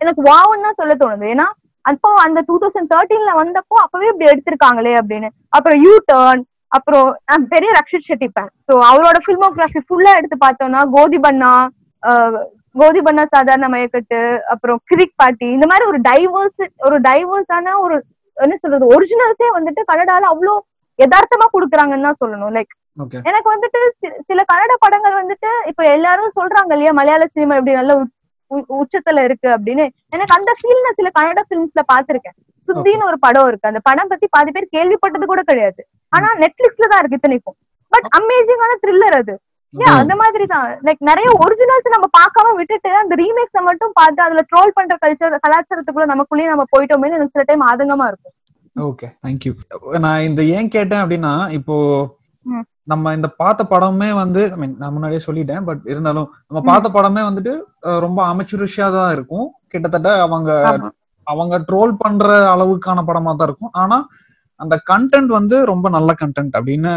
எனக்கு 0.00 0.22
வாவுன்னு 0.26 0.66
தான் 0.66 0.78
சொல்ல 0.78 0.94
தோணுது. 0.96 1.26
ஏன்னா 1.32 1.46
அப்போ 1.84 2.08
அந்த 2.24 2.38
டூ 2.48 2.54
தௌசண்ட் 2.60 2.90
தேர்ட்டீன்ல 2.92 3.32
வந்தப்போ 3.38 3.76
அப்பவே 3.84 4.08
இப்படி 4.10 4.30
எடுத்திருக்காங்களே 4.30 4.94
அப்படின்னு. 5.00 5.28
அப்புறம் 5.56 5.78
யூ 5.84 5.92
டர்ன் 6.08 6.42
அப்புறம் 6.72 7.08
நான் 7.28 7.46
பெரிய 7.48 7.70
ரக்ஷித் 7.78 8.08
ஷெட்டி 8.08 8.28
ஃபேன் 8.30 8.50
ஸோ 8.66 8.74
அவரோட 8.88 9.16
ஃபில்மோகிராஃபி 9.24 9.80
ஃபுல்லா 9.86 10.12
எடுத்து 10.18 10.36
பார்த்தோம்னா 10.38 10.82
கோதி 10.94 11.18
பண்ணா 11.24 11.50
ஆஹ், 12.02 12.38
கோதி 12.76 13.00
பண்ணா 13.02 13.24
சாதாரண 13.32 13.66
மயக்கட்டு 13.68 14.20
அப்புறம் 14.52 14.78
கிரிக் 14.90 15.16
பாட்டி 15.16 15.48
இந்த 15.56 15.66
மாதிரி 15.70 15.84
ஒரு 15.90 15.98
டைவர்ஸ் 16.08 16.62
ஒரு 16.86 16.96
டைவர்ஸான 17.08 17.74
ஒரு 17.82 17.96
என்ன 18.36 18.54
சொல்றது 18.62 18.84
ஒரிஜினல்ஸே 18.94 19.48
வந்துட்டு 19.56 19.82
கன்னடால 19.90 20.30
அவ்வளோ 20.32 20.54
யதார்த்தமா 20.98 21.46
கொடுக்குறாங்கன்னு 21.52 22.08
தான் 22.08 22.20
சொல்லணும். 22.22 22.54
லைக் 22.56 22.72
எனக்கு 23.30 23.48
வந்துட்டு 23.54 23.80
சில 24.28 24.40
கன்னட 24.50 24.74
படங்கள் 24.84 25.20
வந்துட்டு 25.20 25.50
இப்ப 25.70 25.82
எல்லாரும் 25.96 26.36
சொல்றாங்க 26.38 26.72
இல்லையா 26.76 26.92
மலையாள 26.98 27.26
சினிமா 27.34 27.56
இப்படி 27.58 27.76
நல்ல 27.80 27.92
உச்சத்துல 28.82 29.22
இருக்கு 29.26 29.48
அப்படின்னு. 29.56 29.84
எனக்கு 30.14 30.34
அந்த 30.38 30.50
ஃபீல் 30.58 30.82
நான் 30.86 30.98
சில 30.98 31.10
கன்னட 31.18 31.42
பிலிம்ஸ்ல 31.50 31.82
பாத்திருக்கேன் 31.92 32.36
சுத்தின்னு 32.68 33.06
ஒரு 33.10 33.18
படம் 33.24 33.48
இருக்கு. 33.50 33.70
அந்த 33.70 33.80
படம் 33.88 34.10
பத்தி 34.10 34.26
பாதி 34.34 34.50
பேர் 34.56 34.74
கேள்விப்பட்டது 34.76 35.26
கூட 35.30 35.42
கிடையாது. 35.50 35.80
ஆனா 36.12 36.28
நெட்ஃபிளிக்ஸ்ல 36.42 36.88
தான் 36.92 37.00
இருக்கு 37.02 37.18
இத்தனைக்கும். 37.18 37.56
பட் 37.92 38.06
அமேசிங்கான 38.18 38.76
த்ரில்லர் 38.82 39.16
அது. 39.20 39.34
ஏன் 39.74 39.96
அந்த 40.00 40.14
மாதிரி 40.22 40.44
தான். 40.52 40.66
லைக் 40.86 41.02
நிறைய 41.10 41.28
ஒரிஜினல்ஸ் 41.44 41.94
நம்ம 41.94 42.08
பார்க்காம 42.18 42.52
விட்டுட்டு 42.58 42.90
அந்த 43.02 43.14
ரீமேக்ஸ 43.22 43.60
மட்டும் 43.68 43.94
பார்த்து 44.00 44.20
அதுல 44.26 44.42
ட்ரோல் 44.50 44.76
பண்ற 44.78 44.96
கல்ச்சர் 45.04 45.36
கலாச்சாரத்துக்குள்ள 45.46 46.06
நமக்குள்ளேயே 46.12 46.50
நம்ம 46.52 46.66
போயிட்டோமே 46.74 47.10
எனக்கு 47.18 47.34
சில 47.36 47.44
டைம் 47.50 47.64
ஆதங்கமா 47.70 48.06
இருக்கும். 48.12 48.34
ஓகே 48.76 49.08
தேங்க்யூ 49.24 49.52
நான் 50.06 50.26
இந்த 50.28 50.42
ஏன் 50.58 50.72
கேட்டேன் 50.76 51.02
அப்படின்னா 51.04 51.32
இப்போ. 51.58 51.76
நம்ம 52.88 53.12
இந்த 53.16 53.28
பார்த்த 53.42 53.62
படமே 53.72 54.08
வந்து 54.20 54.42
ஐ 54.54 54.56
மீன் 54.60 54.76
நான் 54.80 54.94
முன்னாடியே 54.94 55.20
சொல்லிட்டேன் 55.26 55.66
பட் 55.68 55.82
இருந்தாலும் 55.92 56.28
நம்ம 56.46 56.60
பார்த்த 56.70 56.88
படமே 56.96 57.22
வந்துட்டு 57.28 57.52
ரொம்ப 58.04 58.20
அமைச்சுரிஷியா 58.32 58.86
தான் 58.96 59.12
இருக்கும். 59.16 59.46
கிட்டத்தட்ட 59.72 60.10
அவங்க. 60.26 60.50
அவங்க 61.26 61.56
ட்ரோல் 61.68 61.92
பண்ற 62.02 62.28
அளவுக்கான 62.54 63.04
படமா 63.08 63.32
தான் 63.34 63.48
இருக்கும். 63.48 63.74
ஆனா 63.82 63.98
அந்த 64.60 64.74
கண்டென்ட் 64.90 65.30
வந்து 65.38 65.56
ரொம்ப 65.72 65.86
நல்ல 65.96 66.10
கண்டென்ட் 66.22 66.56
அப்படின்னு 66.58 66.94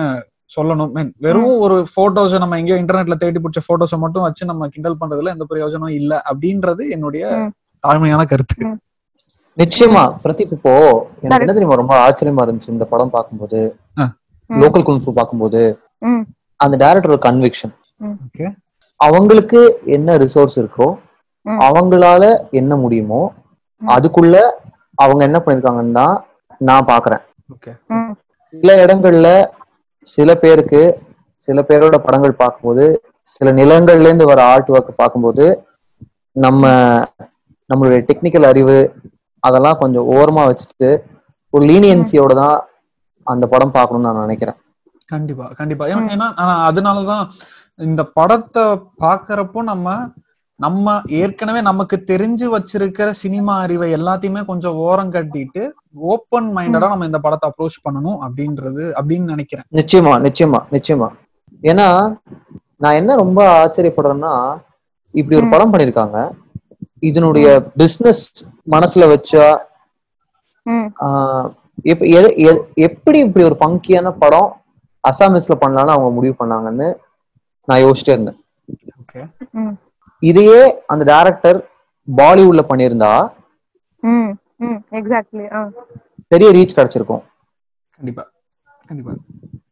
சொல்லணும். 0.55 0.91
மீன் 0.95 1.11
வெறும் 1.25 1.53
ஒரு 1.65 1.77
போட்டோஸ் 1.95 2.33
நம்ம 2.43 2.57
எங்கேயோ 2.61 2.79
இன்டர்நெட்ல 2.81 3.15
தேடி 3.21 3.39
பிடிச்ச 3.43 3.61
போட்டோஸை 3.67 3.97
மட்டும் 4.03 4.25
வச்சு 4.25 4.49
நம்ம 4.51 4.67
கிண்டல் 4.73 4.99
பண்றதுல 5.01 5.33
எந்த 5.35 5.47
பிரயோஜனம் 5.51 5.95
இல்ல 5.99 6.21
அப்படின்றது 6.31 6.83
என்னுடைய. 6.95 7.23
தாழ்மையான 7.83 8.21
கருத்து. 8.33 8.59
நிச்சயமா 9.57 10.03
பிரதீப் 10.23 10.53
இப்போ 10.57 10.71
எனக்கு 11.25 11.43
என்ன 11.45 11.55
தெரியுமா 11.57 11.81
ரொம்ப 11.81 11.95
ஆச்சரியமா 12.05 12.43
இருந்துச்சு 12.45 12.73
இந்த 12.75 12.85
படம் 12.93 13.13
பார்க்கும்போது. 13.15 13.59
லோக்கல் 14.49 14.85
குன்ஃபு 14.87 15.11
பார்க்கும்போது. 15.17 15.61
அந்த 16.59 16.75
டேரக்டர் 16.83 17.25
கன்விக்ஷன் 17.27 17.73
அவங்களுக்கு 18.99 19.59
என்ன 19.95 20.17
ரிசோர்ஸ் 20.23 20.57
இருக்கோ. 20.61 20.87
அவங்களால 21.67 22.23
என்ன 22.59 22.75
முடியுமோ. 22.83 23.21
அதுக்குள்ள 23.81 24.35
அவங்க 25.03 25.21
என்ன 25.27 25.37
பண்ணிருக்காங்கன்னு 25.43 25.97
தான் 26.01 26.15
நான் 26.61 26.89
பாக்குறேன். 26.91 27.23
சில 28.53 28.71
இடங்கள்ல 28.83 29.29
சில 30.07 30.29
பேருக்கு 30.43 30.81
சில 31.41 31.59
பேரோட 31.69 31.95
படங்கள் 32.05 32.39
பார்க்கும்போது 32.41 32.85
சில 33.27 33.51
நிலங்கள்ல 33.59 34.07
இருந்து 34.09 34.29
வர 34.31 34.39
ஆர்ட் 34.53 34.71
ஒர்க் 34.73 34.99
பார்க்கும்போது 35.01 35.45
நம்ம 36.35 36.63
நம்மளுடைய 37.69 38.01
டெக்னிக்கல் 38.09 38.47
அறிவு 38.51 38.77
அதெல்லாம் 39.43 39.79
கொஞ்சம் 39.81 40.07
ஓரமா 40.15 40.43
வச்சுட்டு 40.49 40.89
ஒரு 41.53 41.63
லீனியன்சியோட 41.71 42.33
தான் 42.43 42.57
அந்த 43.25 43.47
படம் 43.47 43.71
பார்க்கணும்னு 43.71 44.09
நான் 44.11 44.19
நினைக்கிறேன். 44.19 44.55
கண்டிப்பா 45.05 45.45
கண்டிப்பா. 45.45 45.85
ஏன்னா- 45.85 46.33
அதனாலதான் 46.71 47.27
இந்த 47.75 48.03
படத்தை 48.03 48.63
பாக்குறப்போ 48.99 49.57
நம்ம 49.57 50.07
நம்ம 50.55 51.01
ஏற்கனவே 51.05 51.61
நமக்கு 51.61 52.03
தெரிஞ்சு 52.07 52.57
வச்சிருக்கிற 52.57 53.09
சினிமா 53.09 53.59
அறிவை 53.59 53.93
எல்லாத்தையுமே 53.93 54.45
கொஞ்சம் 54.45 54.73
ஓரம் 54.73 55.11
கட்டிட்டு 55.11 55.71
ஓப்பன் 55.93 56.55
மைண்டடா 56.55 56.87
நம்ம 56.87 57.05
இந்த 57.05 57.19
படத்தை 57.19 57.49
அப்ரோச் 57.49 57.87
பண்ணணும் 57.89 58.17
அப்படின்றது 58.21 58.93
அப்படின்னு 59.01 59.23
நினைக்கிறேன். 59.23 59.65
நிச்சயமா 59.71 60.25
நிச்சயமா 60.27 60.59
நிச்சயமா. 60.71 61.07
ஏன்னா 61.61 62.17
நான் 62.77 62.93
என்ன 62.93 63.15
ரொம்ப 63.15 63.65
ஆச்சரியப்படுறேன்னா 63.65 64.61
இப்படி 65.11 65.41
ஒரு. 65.41 65.49
படம் 65.49 65.73
பண்ணிருக்காங்க 65.73 66.31
இதனுடைய 66.99 67.63
பிசினஸ் 67.77 68.45
மனசுல 68.71 69.17
வச்சா 69.17 69.57
எப்படி 71.77 73.17
இப்படி 73.19 73.43
ஒரு 73.43 73.57
ஃபங்கியான 73.59 74.11
படம் 74.19 74.49
அசாமிஸ்ல 75.03 75.55
பண்ணலாம்னு 75.61 75.95
அவங்க 75.95 76.09
முடிவு 76.09 76.35
பண்ணாங்கன்னு 76.39 76.87
நான் 77.67 77.83
யோசிச்சிட்டே 77.83 78.15
இருந்தேன். 78.15 78.39
இதையே 80.23 80.59
அந்த 80.87 81.03
டைரக்டர் 81.05 81.57
பாலிவுட்ல 82.07 82.61
பண்ணியிருந்தா 82.69 83.11
ம் 84.03 84.31
ம் 84.59 84.79
எக்ஸாக்ட்லி 84.91 85.45
ஆ. 85.53 85.59
பெரிய 86.31 86.51
ரீச் 86.51 86.75
கிடைச்சிருக்கும். 86.75 87.23
கண்டிப்பா 87.99 88.23
கண்டிப்பா. 88.91 89.13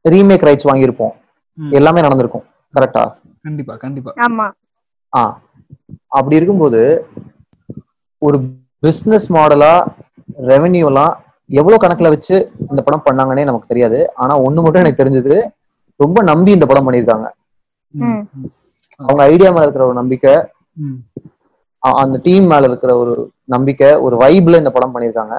ரீமேக் 0.09 0.45
ரைட்ஸ் 0.47 0.69
வாங்கியிருப்போம். 0.69 1.13
எல்லாமே 1.57 2.01
நடந்திருக்கும் 2.01 2.45
கரெக்டா 2.73 3.03
கண்டிப்பா 3.45 3.73
கண்டிப்பா. 3.75 4.11
ஆமா. 4.25 4.47
ஆ. 5.13 5.23
அப்படி 6.09 6.35
இருக்கும்போது 6.35 6.81
ஒரு 8.21 8.37
பிசினஸ் 8.83 9.27
மாடலா 9.33 9.73
ரெவென்யூலாம் 10.47 11.13
எவ்வளவு 11.53 11.81
கணக்குல 11.81 12.11
வச்சு 12.13 12.35
இந்த 12.71 12.81
படம் 12.85 13.05
பண்ணாங்கன்னே 13.07 13.47
நமக்கு 13.49 13.71
தெரியாது. 13.71 13.99
ஆனா 14.21 14.33
ஒண்ணு 14.45 14.63
மட்டும் 14.63 14.83
எனக்கு 14.83 15.01
தெரிஞ்சது 15.01 15.35
ரொம்ப 15.99 16.19
நம்பி 16.29 16.51
இந்த 16.57 16.65
படம் 16.69 16.85
பண்ணியிருக்காங்க. 16.85 17.27
ம், 17.93 18.21
அவங்க 18.99 19.21
ஐடியா 19.31 19.49
மேல 19.51 19.65
இருக்கிற 19.65 19.85
ஒரு 19.89 19.97
நம்பிக்கை 20.01 20.33
அந்த 21.83 22.17
டீம் 22.25 22.45
மேல 22.51 22.67
இருக்கிற 22.69 22.91
ஒரு 22.99 23.13
நம்பிக்கை 23.53 23.89
ஒரு 24.05 24.15
வைப்ல 24.21 24.61
இந்த 24.61 24.71
படம் 24.75 24.93
பண்ணியிருக்காங்க. 24.93 25.35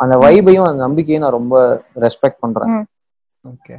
அந்த 0.00 0.14
வைபையும் 0.24 0.68
அந்த 0.68 0.80
நம்பிக்கையும் 0.86 1.24
நான் 1.24 1.36
ரொம்ப 1.38 1.54
ரெஸ்பெக்ட் 2.04 2.42
பண்றேன். 2.44 2.74
ஓகே. 3.44 3.76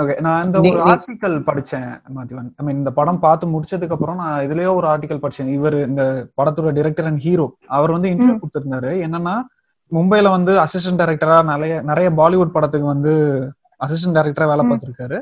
ஓகே. 0.00 0.14
நான் 0.26 0.44
இந்த 0.46 0.58
ஒரு 0.62 0.78
ஆர்டிக்கல் 0.92 1.36
படிச்சேன் 1.48 1.86
மாத்திவன் 2.16 2.48
ஐ 2.60 2.64
மீன் 2.66 2.80
இந்த 2.80 2.92
படம் 2.98 3.20
பார்த்து 3.26 3.52
முடிச்சதுக்கு 3.54 3.94
அப்புறம் 3.96 4.20
நான் 4.22 4.44
இதுலயே 4.46 4.70
ஒரு 4.78 4.86
ஆர்டிக்கல் 4.92 5.22
படிச்சேன். 5.24 5.52
இவர் 5.58 5.76
இந்த 5.88 6.02
படத்தோட 6.40 6.72
டைரக்டர் 6.78 7.08
அண்ட் 7.10 7.22
ஹீரோ 7.26 7.46
அவர் 7.78 7.94
வந்து 7.96 8.10
இன்டர்வியூ. 8.14 8.40
கொடுத்திருந்தாரு. 8.42 8.92
என்னன்னா 9.06 9.36
மும்பைல 9.92 10.30
வந்து 10.30 10.52
அசிஸ்டன்ட் 10.64 11.00
டைரக்டரா 11.02 11.44
நிறைய 11.44 11.74
நிறைய 11.80 12.08
பாலிவுட் 12.10 12.54
படத்துக்கு 12.56 12.86
வந்து 12.86 13.12
அசிஸ்டன்ட் 13.84 14.16
டைரக்டரா 14.18 14.46
வேலை. 14.52 14.64
பார்த்திருக்காரு. 14.70 15.18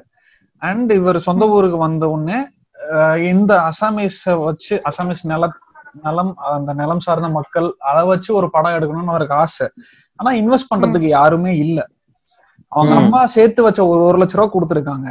அண்ட் 0.63 0.91
இவர் 0.91 1.19
சொந்த 1.19 1.49
ஊருக்கு 1.49 1.77
வந்த 1.77 2.05
உடனே 2.09 2.39
இந்த 3.31 3.53
அசாமீஸ் 3.71 4.45
வச்சு 4.45 4.75
அசாமீஸ் 4.91 5.23
நில 5.23 5.49
நிலம் 6.03 6.33
அந்த 6.37 6.73
நிலம் 6.73 6.99
சார்ந்த 6.99 7.29
மக்கள் 7.29 7.69
அதை 7.91 8.03
வச்சு 8.07 8.31
ஒரு 8.35 8.51
படம் 8.51 8.73
எடுக்கணும்னு 8.73 9.13
அவருக்கு 9.13 9.35
ஆசை. 9.35 9.67
ஆனா 10.17 10.31
இன்வெஸ்ட் 10.41 10.73
பண்றதுக்கு 10.75 11.09
யாருமே 11.19 11.57
இல்ல. 11.57 11.79
அவங்க. 12.69 12.95
அம்மா 12.95 13.21
சேர்த்து 13.27 13.63
வச்ச 13.63 13.87
ஒரு 13.87 14.01
ஒரு 14.01 14.19
லட்ச 14.19 14.37
ரூபா 14.39 14.51
கொடுத்துருக்காங்க. 14.55 15.09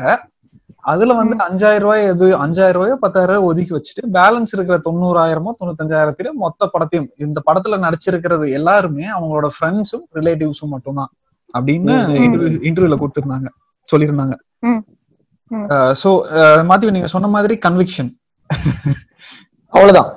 அதுல 0.91 1.13
வந்து 1.19 1.36
அஞ்சாயிரம் 1.45 1.83
ரூபாய் 1.86 2.03
எது 2.13 2.25
அஞ்சாயிரம் 2.45 2.77
ரூபாயோ 2.77 2.95
பத்தாயிரம் 3.03 3.31
ரூபாய் 3.31 3.47
ஒதுக்கி 3.49 3.73
வச்சுட்டு 3.75 4.01
பேலன்ஸ் 4.17 4.53
இருக்கிற 4.55 4.77
தொண்ணூறாயிரமோ 4.88 5.51
தொண்ணூத்தஞ்சாயிரத்தில 5.59 6.31
மொத்த 6.43 6.69
படத்தையும் 6.73 7.07
இந்த 7.25 7.41
படத்துல 7.47 7.79
நடிச்சிருக்கிறது 7.86 8.47
எல்லாருமே 8.59 9.05
அவங்களோட 9.17 9.49
ஃப்ரெண்ட்ஸும் 9.55 10.05
ரிலேட்டிவ்ஸும் 10.17 10.73
மட்டும்தான் 10.75 11.11
அப்படின்னு. 11.57 11.95
இன்டர்வியூல 12.67 12.97
கொடுத்திருந்தாங்க 13.01 13.49
சொல்லியிருந்தாங்க. 13.89 14.36
சோ 16.01 16.09
மாத்தி 16.69 16.93
நீங்க 16.97 17.09
சொன்ன 17.15 17.27
மாதிரி 17.36 17.55
கன்விக்ஷன் 17.65 18.11
அவ்வளவுதான். 19.73 20.11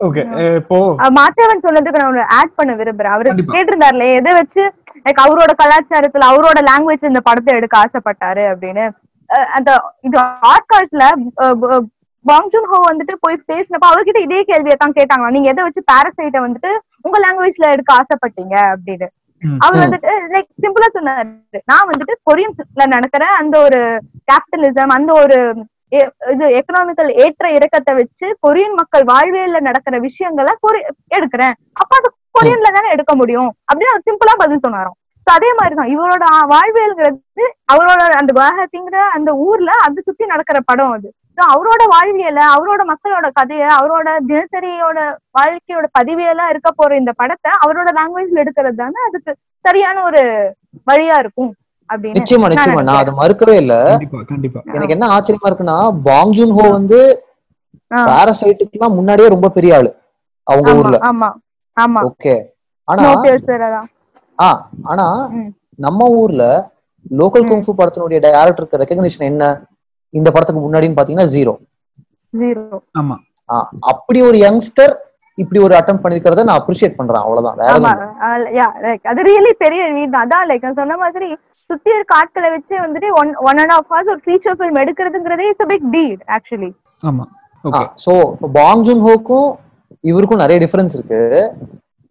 ஓகே 0.00 0.22
இப்போ 0.60 0.78
மாத்தவன் 1.18 1.64
சொன்னதுக்கு 1.66 2.02
நான் 2.02 2.32
ஆட் 2.38 2.56
பண்ண 2.58 2.72
விரும்புறேன். 2.80 3.14
அவரு. 3.16 3.34
கேட்டிருந்தாருல 3.54 4.06
எதை 4.18 4.32
வச்சு 4.38 4.62
லைக் 5.06 5.20
அவரோட 5.24 5.52
கலாச்சாரத்துல 5.62 6.28
அவரோட 6.32 6.60
லாங்குவேஜ் 6.70 7.10
இந்த 7.10 7.22
படத்தை 7.28 7.52
எடுக்க 7.58 7.76
ஆசைப்பட்டாரு 7.82 8.44
அப்படின்னு. 8.52 8.86
அந்த 9.56 9.70
இது 10.04 10.16
ஆஸ்கார்ஸ்ல 10.50 11.04
பாங் 12.24 12.48
ஜூன் 12.52 12.68
ஹோ 12.70 12.78
வந்துட்டு 12.88 13.14
போய் 13.20 13.36
பேசினப்ப 13.50 13.86
அவர்கிட்ட 13.90 14.20
இதே 14.24 14.40
கேள்வியை 14.48 14.76
தான் 14.78 14.96
கேட்டாங்க 14.96 15.28
நீங்க 15.34 15.48
எதை 15.50 15.64
வச்சு 15.66 15.82
பாரசைட்டை 15.90 16.40
வந்துட்டு 16.44 16.70
உங்க 17.04 17.16
லாங்குவேஜ்ல 17.24 17.66
எடுக்க 17.74 17.90
ஆசைப்பட்டீங்க 17.98 18.54
அப்படின்னு. 18.72 19.08
அவர். 19.62 19.80
வந்துட்டு 19.82 20.12
லைக் 20.32 20.50
சிம்பிளா 20.62 20.88
சொன்னாரு 20.90 21.30
நான் 21.70 21.88
வந்துட்டு 21.90 22.14
கொரியன்ஸ்ல 22.28 22.84
நடக்கிற 22.94 23.24
அந்த 23.40 23.56
ஒரு 23.60 23.80
கேபிட்டலிசம் 24.30 24.94
அந்த 24.96 25.10
ஒரு 25.22 25.38
இது 26.32 26.46
எக்கனாமிக்கல் 26.58 27.10
ஏற்ற 27.24 27.46
இறக்கத்தை 27.56 27.92
வச்சு 27.94 28.26
கொரியன் 28.44 28.78
மக்கள் 28.78 29.04
வாழ்வியல்ல 29.10 29.58
நடக்கிற 29.66 29.98
விஷயங்களை 30.06 30.52
எடுக்கிறேன் 31.16 31.54
அப்ப 31.80 31.90
அது 31.98 32.08
கொரியன்ல 32.34 32.70
தானே 32.76 32.88
எடுக்க 32.94 33.12
முடியும் 33.16 33.50
அப்படின்னு 33.68 34.06
சிம்பிளா 34.08 34.34
பதில் 34.42 34.64
சொன்னாராம் 34.64 34.96
அதே 35.26 35.50
மாதிரிதான். 35.52 35.92
இவரோட 35.94 36.24
வாழ்வியல்ங்கிறது 36.52 37.44
அவரோட 37.72 38.00
அந்த 38.20 38.32
குவாஹத்திங்கிற 38.32 38.98
அந்த 39.12 39.30
ஊர்ல 39.46 39.70
அது 39.82 40.02
சுத்தி 40.04 40.24
நடக்கிற 40.24 40.60
படம் 40.64 40.92
அது. 40.92 41.08
அவரோட 41.48 41.82
வாழ்வியல 41.90 42.40
அவரோட 42.52 42.82
மக்களோட 42.90 43.26
கதைய 43.34 43.64
அவரோட 43.76 44.08
தினசரியோட 44.28 44.98
வாழ்க்கையோட 45.34 45.86
பதிவியெல்லாம் 45.98 46.48
இருக்க 46.48 46.70
போற 46.72 46.96
இந்த 46.96 47.12
படத்தை 47.16 47.50
அவரோட 47.64 47.88
லாங்குவேஜ்ல 47.98 48.42
எடுக்கிறது 48.44 48.76
தானே 48.76 49.00
அதுக்கு 49.08 49.32
சரியான 49.64 50.02
ஒரு 50.04 50.22
வழியா 50.86 51.18
இருக்கும் 51.18 51.52
அப்படின்னு 51.90 52.18
நிச்சயமா 52.18 52.48
நிச்சயமா. 52.48 52.82
நான். 52.82 53.00
அதை 53.02 53.12
மறுக்கவே 53.14 53.56
இல்ல. 53.56 53.74
கண்டிப்பா 53.90 54.20
கண்டிப்பா. 54.24 54.60
எனக்கு 54.74 54.92
என்ன 54.92 55.08
ஆச்சரியமா 55.08 55.50
இருக்குன்னா 55.50 55.76
பாங் 56.04 56.32
ஜூன் 56.32 56.52
ஹோ 56.52 56.64
வந்து 56.70 57.00
ஆ. 57.90 57.98
பாரசைட்டுக்குலாம் 58.08 58.94
முன்னாடியே 58.94 59.28
ரொம்ப 59.28 59.48
பெரிய 59.50 59.76
ஆளு. 59.76 59.90
அவங்க 60.46 60.72
ஊர்ல. 60.74 60.98
ஆமா 61.06 61.28
ஆமா. 61.76 62.00
ஓகே. 62.08 62.34
ஆனா 62.88 63.04
ஆ 64.38 64.48
ஆனா. 64.84 65.06
நம்ம 65.78 66.08
ஊர்ல 66.18 66.42
லோக்கல். 67.18 67.46
குங்ஃபு 67.48 67.72
படத்தினுடைய 67.78 68.18
டைரக்டருக்கு 68.26 68.82
ரெகக்னிஷன் 68.82 69.26
என்ன? 69.26 69.44
இந்த 70.14 70.28
படத்துக்கு 70.30 70.62
முன்னாடின்னு 70.62 70.98
பாத்தீங்கன்னா 70.98 71.32
ஜீரோ 71.34 71.54
ஜீரோ 72.32 72.78
ஆமா. 73.00 73.16
அப்படி 73.90 74.18
ஒரு 74.22 74.38
யங்ஸ்டர் 74.40 74.94
இப்படி 75.38 75.58
ஒரு 75.60 75.74
அட்டம் 75.78 76.00
பண்ணிருக்கிறத 76.02 76.44
நான் 76.46 76.60
அப்ரிஷியேட் 76.60 76.96
பண்றேன் 76.98 77.22
அவ்வளவுதான். 77.22 77.58
வேற 77.60 77.72
அது 79.04 79.20
ரியலி 79.28 79.52
பெரிய 79.56 79.82
அதான் 80.22 80.46
லைக் 80.48 80.64
நான் 80.64 80.80
சொன்ன 80.80 80.96
மாதிரி 80.96 81.28
சுத்தி 81.70 81.90
இருக்க 81.94 82.12
ஆட்களை 82.16 82.48
வச்சு 82.50 82.74
வந்துட்டு 82.82 83.08
one 83.20 83.30
one 83.48 83.60
and 83.62 83.72
half 83.74 83.88
hours 83.90 84.10
ஒரு 84.12 84.20
ஃபீச்சர் 84.26 84.56
ஃபில்ம் 84.58 84.80
எடுக்கிறதுங்கிறதே 84.82 85.46
இட்ஸ் 85.50 85.70
பிக் 85.72 85.88
டீட் 85.94 86.22
ஆக்சுவலி 86.36 86.70
ஆமா. 87.00 87.24
சோ 88.04 88.12
பாங் 88.56 88.82
ஜூன் 88.82 89.02
ஹோக்கும் 89.06 89.48
இவருக்கும் 90.04 90.42
நிறைய 90.42 90.58
டிஃபரன்ஸ் 90.64 90.94
இருக்கு. 90.96 91.20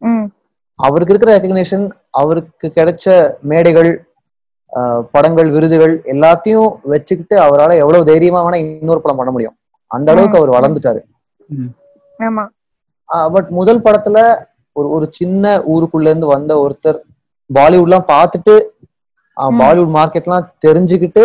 ம். 0.01 0.25
அவருக்கு 0.79 1.13
இருக்கிற 1.13 1.31
ரெகக்னேஷன் 1.35 1.85
அவருக்கு 2.11 2.67
கிடைச்ச 2.77 3.05
மேடைகள் 3.43 3.91
படங்கள் 5.13 5.49
விருதுகள் 5.51 5.93
எல்லாத்தையும் 6.13 6.71
வச்சுக்கிட்டு 6.85 7.35
அவரால 7.41 7.75
எவ்வளவு 7.83 8.09
தைரியமா 8.09 8.39
வேணா 8.41 8.57
இன்னொரு 8.63 9.01
படம் 9.01 9.19
பண்ண 9.19 9.31
முடியும். 9.31 9.55
அந்த 9.91 10.07
அளவுக்கு 10.13 10.39
அவர் 10.39 10.55
வளர்ந்துட்டாரு. 10.55 11.01
ஆமா. 12.19 12.43
பட் 13.29 13.49
முதல் 13.51 13.83
படத்துல 13.83 14.19
ஒரு 14.75 14.87
ஒரு 14.89 15.05
சின்ன 15.11 15.43
ஊருக்குள்ள 15.73 16.07
இருந்து 16.09 16.27
வந்த 16.27 16.53
ஒருத்தர் 16.63 16.99
பாலிவுட்லாம் 17.49 18.07
பார்த்துட்டு. 18.13 18.55
பாலிவுட் 19.59 19.93
மார்க்கெட்லாம் 19.95 20.47
தெரிஞ்சுக்கிட்டு 20.65 21.23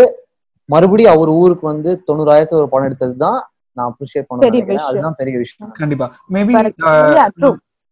மறுபடியும் 0.68 1.14
அவர் 1.14 1.30
ஊருக்கு 1.38 1.66
வந்து 1.66 1.90
தொண்ணூறாயிரத்து 2.08 2.58
ஒரு 2.58 2.68
படம் 2.68 2.88
எடுத்தது 2.88 3.16
தான் 3.24 3.38
நான் 3.76 3.88
அப்ரிஷியேட் 3.90 4.28
பண்ண. 4.28 4.40
அதுதான் 4.90 5.18
பெரிய 5.20 5.34
விஷயம். 5.38 5.72
கண்டிப்பா. 5.80 6.06
மேபி. 6.34 6.54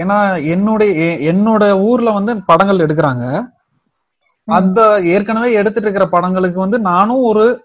ஏன்னா 0.00 0.40
என்னோட 0.42 0.80
எ- 0.80 1.32
என்னோட 1.32 1.80
ஊர்ல 1.80 2.10
வந்து 2.10 2.44
படங்கள் 2.44 2.86
எடுக்கிறாங்க. 2.86 3.44
அந்த 4.44 5.00
ஏற்கனவே 5.02 5.52
எடுத்துட்டு 5.52 5.88
இருக்கிற 5.88 6.06
படங்களுக்கு 6.06 6.60
வந்து 6.60 6.78
நானும் 6.78 7.22
ஒரு 7.22 7.62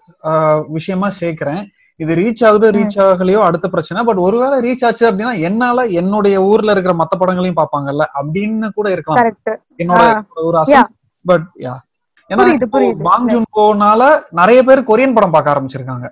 விஷயமா 0.68 1.08
சேர்க்கிறேன். 1.20 1.64
இது 1.96 2.14
ரீச் 2.14 2.46
ஆகுது. 2.46 2.70
ரீச் 2.70 2.98
ஆகலையோ 2.98 3.38
அடுத்த 3.38 3.68
பிரச்சனை. 3.68 4.04
பட் 4.04 4.16
ஒருவேளை 4.16 4.70
ரீச் 4.70 4.86
ஆச்சு 4.86 5.10
அப்படின்னா 5.10 5.38
என்னால 5.38 5.84
என்னுடைய 5.84 6.42
ஊர்ல 6.42 6.70
இருக்கிற 6.70 6.96
மத்த 6.96 7.18
படங்களையும் 7.18 7.56
பார்ப்பாங்கல்ல 7.56 8.04
அப்படின்னு 8.22 8.68
கூட 8.70 8.90
இருக்கலாம். 8.90 9.24
என்னோட 9.78 10.22
ஒரு 10.34 10.58
Yeah. 10.58 10.84
பட் 11.24 11.44
யா 11.58 11.74
ஏன்னா. 12.28 12.46
பாங் 13.04 13.24
ஜூன் 13.24 13.44
போனால 13.56 14.20
நிறைய 14.30 14.62
பேர் 14.62 14.80
கொரியன் 14.80 15.14
படம் 15.14 15.30
பார்க்க 15.30 15.52
ஆரம்பிச்சிருக்காங்க. 15.52 16.08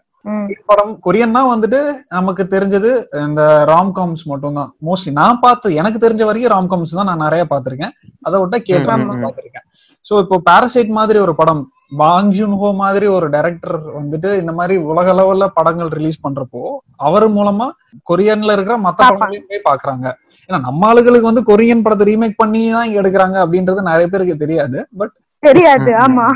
படம் 0.68 0.92
கொரியன்னா 1.04 1.40
வந்துட்டு 1.48 1.80
நமக்கு 2.10 2.42
தெரிஞ்சது 2.52 2.90
இந்த 3.24 3.42
ராம்காம்ஸ் 3.70 4.24
மட்டும் 4.28 4.58
தான் 4.58 4.70
மோஸ்ட்லி 4.86 5.12
நான் 5.18 5.42
பார்த்து 5.42 5.74
எனக்கு 5.80 5.98
தெரிஞ்ச 6.04 6.22
வரைக்கும் 6.28 6.54
ராம்காம்ஸ் 6.54 6.98
தான் 6.98 7.10
நான் 7.10 7.24
நிறைய 7.24 7.44
பார்த்திருக்கேன். 7.50 7.94
அதை 8.26 8.36
விட்ட 8.40 8.56
ம், 8.58 8.66
கேட்ராம் 8.68 9.04
ம், 9.04 9.12
ம். 9.12 9.22
பார்த்திருக்கேன். 9.24 9.66
சோ 10.06 10.20
இப்போ 10.22 10.36
பாரசைட் 10.46 10.90
மாதிரி 10.96 11.18
ஒரு 11.24 11.34
படம் 11.40 11.62
பாங் 11.98 12.30
ஜூன் 12.36 12.54
ஹோ 12.60 12.68
மாதிரி 12.78 13.06
ஒரு 13.16 13.26
டைரக்டர் 13.34 13.76
வந்துட்டு 13.96 14.28
இந்த 14.40 14.52
மாதிரி 14.58 14.74
உலக 14.88 15.08
அளவுல 15.14 15.46
படங்கள் 15.56 15.90
ரிலீஸ் 15.96 16.22
பண்றப்போ 16.24 16.62
அவர் 17.00 17.26
மூலமா 17.36 17.66
கொரியன்ல 18.10 18.54
இருக்கிற 18.56 18.76
மத்த. 18.86 19.00
படங்களையும் 19.04 19.48
போய் 19.50 19.66
பாக்குறாங்க 19.68 20.06
ஏன்னா 20.50 20.60
நம்ம 20.64 20.88
ஆளுகளுக்கு 20.88 21.30
வந்து 21.30 21.44
கொரியன் 21.50 21.84
படத்தை 21.84 22.06
ரீமேக் 22.10 22.40
பண்ணி 22.40 22.62
தான் 22.70 22.94
எடுக்கிறாங்க 22.98 23.36
அப்படின்றது 23.44 23.88
நிறைய 23.90 24.08
பேருக்கு 24.08 24.42
தெரியாது 24.44 24.80
பட் 25.00 25.14
தெரியாது. 25.42 25.92
ஆமா. 26.02 26.26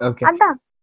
ஓகே 0.00 0.24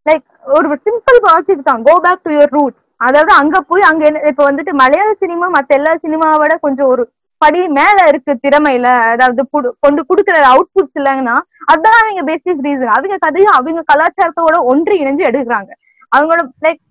லைக் 0.10 0.26
ஒரு 0.58 0.68
சிம்பிள் 0.88 1.20
ப்ராஜெக்ட் 1.26 1.68
தான். 1.70 1.84
Go 1.88 1.93
back 2.05 2.26
to 2.26 2.32
your 2.36 2.53
root 2.58 2.76
அதாவது 3.08 3.32
அங்க 3.41 3.58
போய் 3.70 3.89
அங்க 3.89 4.03
என்ன 4.10 4.24
இப்ப 4.32 4.43
வந்துட்டு 4.49 4.72
மலையாள 4.82 5.10
சினிமா 5.24 5.47
மத்த 5.55 5.78
எல்லா 5.80 5.91
சினிமாவோட 6.05 6.53
கொஞ்சம் 6.66 6.89
ஒரு 6.93 7.03
படி 7.41 7.60
மேல 7.78 7.97
இருக்கு 8.12 8.34
திறமையில. 8.45 8.88
அதாவது 9.14 9.41
கொண்டு 9.84 10.01
குடுக்கிற 10.10 10.38
அவுட்புட்ஸ் 10.53 10.97
இல்லைங்கன்னா 10.99 11.36
அதான் 11.74 11.99
அவங்க 12.01 12.22
பேசிக் 12.30 12.64
ரீசன் 12.68 12.95
அவங்க 12.95 13.18
கதையும் 13.26 13.55
அவங்க 13.58 13.82
கலாச்சாரத்தோட 13.91 14.55
ஒன்று 14.72 14.93
இணைஞ்சு 15.01 15.28
எடுக்கிறாங்க. 15.30 15.72
அவங்களோட 16.12 16.43
லைக் 16.66 16.82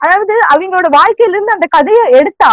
அதாவது 0.00 0.34
அவங்களோட 0.52 0.86
வாழ்க்கையில 0.98 1.36
இருந்து 1.36 1.56
அந்த 1.56 1.66
கதையை 1.76 2.04
எடுத்தா 2.20 2.52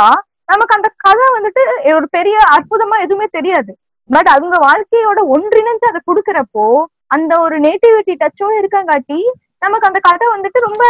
நமக்கு 0.51 0.75
அந்த 0.77 0.89
கதை 1.05 1.27
வந்துட்டு 1.35 1.63
ஒரு 1.97 2.07
பெரிய 2.15 2.37
அற்புதமா 2.55 2.95
எதுவுமே 3.05 3.27
தெரியாது. 3.37 3.71
பட் 4.09 4.29
அவங்க 4.35 4.55
வாழ்க்கையோட 4.67 5.19
ஒன்றிணைஞ்சு 5.35 5.85
அதை 5.91 6.01
கொடுக்குறப்போ 6.09 6.65
அந்த 7.15 7.33
ஒரு 7.45 7.55
நேட்டிவிட்டி 7.65 8.13
டச்சும் 8.21 8.57
இருக்காங்காட்டி 8.59 9.19
நமக்கு 9.61 9.89
அந்த 9.89 9.99
கதை 10.07 10.27
வந்துட்டு 10.35 10.67
ரொம்ப 10.67 10.83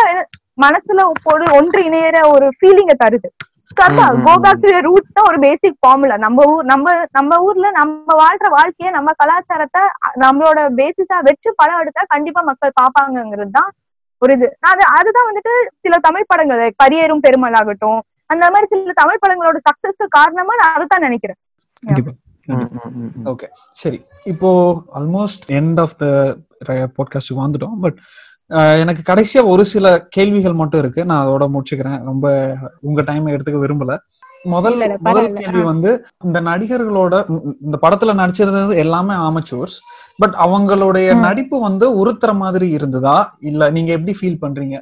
மனசுல 0.64 1.04
ஒரு 1.32 1.46
ஒன்று 1.58 1.82
இணையற 1.90 2.18
ஒரு 2.34 2.48
ஃபீலிங்க 2.58 2.94
தருது. 3.04 3.30
ரூட்ஸ் 4.88 5.16
தான் 5.18 5.28
ஒரு 5.30 5.38
பேசிக் 5.46 5.78
ஃபார்முலா 5.82 6.16
நம்ம 6.24 6.46
ஊர் 6.54 6.66
நம்ம 6.72 6.94
நம்ம 7.18 7.38
ஊர்ல 7.48 7.68
நம்ம 7.78 8.16
வாழ்ற 8.22 8.48
வாழ்க்கைய 8.56 8.90
நம்ம 8.98 9.10
கலாச்சாரத்தை 9.22 9.84
நம்மளோட 10.24 10.60
பேசிஸா 10.80 11.18
வச்சு 11.28 11.50
படம் 11.62 11.82
எடுத்தா 11.84 12.04
கண்டிப்பா 12.14 12.42
மக்கள் 12.50 12.78
பாப்பாங்கங்கிறது 12.82 13.54
தான் 13.60 13.70
ஒரு 14.22 14.32
இது. 14.38 14.48
அது 14.72 14.84
அதுதான் 14.98 15.30
வந்துட்டு 15.30 15.54
சில 15.84 15.96
தமிழ் 16.08 16.30
படங்கள் 16.32 16.64
கரியரும் 16.84 17.24
பெருமல் 17.26 17.58
ஆகட்டும் 17.60 18.02
அந்த 18.34 18.46
மாதிரி 18.54 18.68
சில 18.74 18.94
தமிழ் 19.02 19.22
படங்களோட 19.24 19.60
சக்சஸ்க்கு 19.70 20.08
காரணமா 20.18 20.54
நான் 20.62 20.76
அதுதான் 20.78 21.06
நினைக்கிறேன். 21.08 21.40
ஓகே 23.32 23.48
சரி. 23.82 24.00
இப்போ 24.32 24.50
almost 25.00 25.46
end 25.60 25.80
of 25.86 25.96
the 26.04 26.06
podcast 26.98 27.34
வந்துட்டோம். 27.42 27.78
பட் 27.86 27.98
எனக்கு 28.84 29.04
கடைசியா 29.10 29.42
ஒரு 29.54 29.64
சில 29.74 29.86
கேள்விகள் 30.16 30.60
மட்டும் 30.62 30.82
இருக்கு. 30.84 31.02
நான் 31.10 31.24
அதோட 31.26 31.46
முடிச்சுக்கிறேன். 31.56 32.02
ரொம்ப 32.10 32.26
உங்க 32.82 33.02
டைம் 33.10 33.28
எடுத்துக்க 33.28 33.60
விரும்பல. 33.66 33.96
முதல் 34.44 34.78
முதல். 35.08 35.28
கேள்வி 35.34 35.64
வந்து 35.70 35.90
இந்த 36.26 36.40
நடிகர்களோட 36.42 37.16
இந்த 37.66 37.78
படத்துல 37.84 38.14
நடிச்சிருந்தது 38.22 38.76
எல்லாமே 38.84 39.16
ஆமச்சூர்ஸ் 39.28 39.76
பட் 40.22 40.36
அவங்களுடைய. 40.46 41.08
நடிப்பு 41.26 41.58
வந்து 41.68 41.86
உறுத்துற 42.02 42.32
மாதிரி 42.44 42.68
இருந்ததா? 42.78 43.18
இல்ல 43.50 43.70
நீங்க 43.76 43.92
எப்படி 43.98 44.16
ஃபீல் 44.22 44.42
பண்றீங்க. 44.44 44.76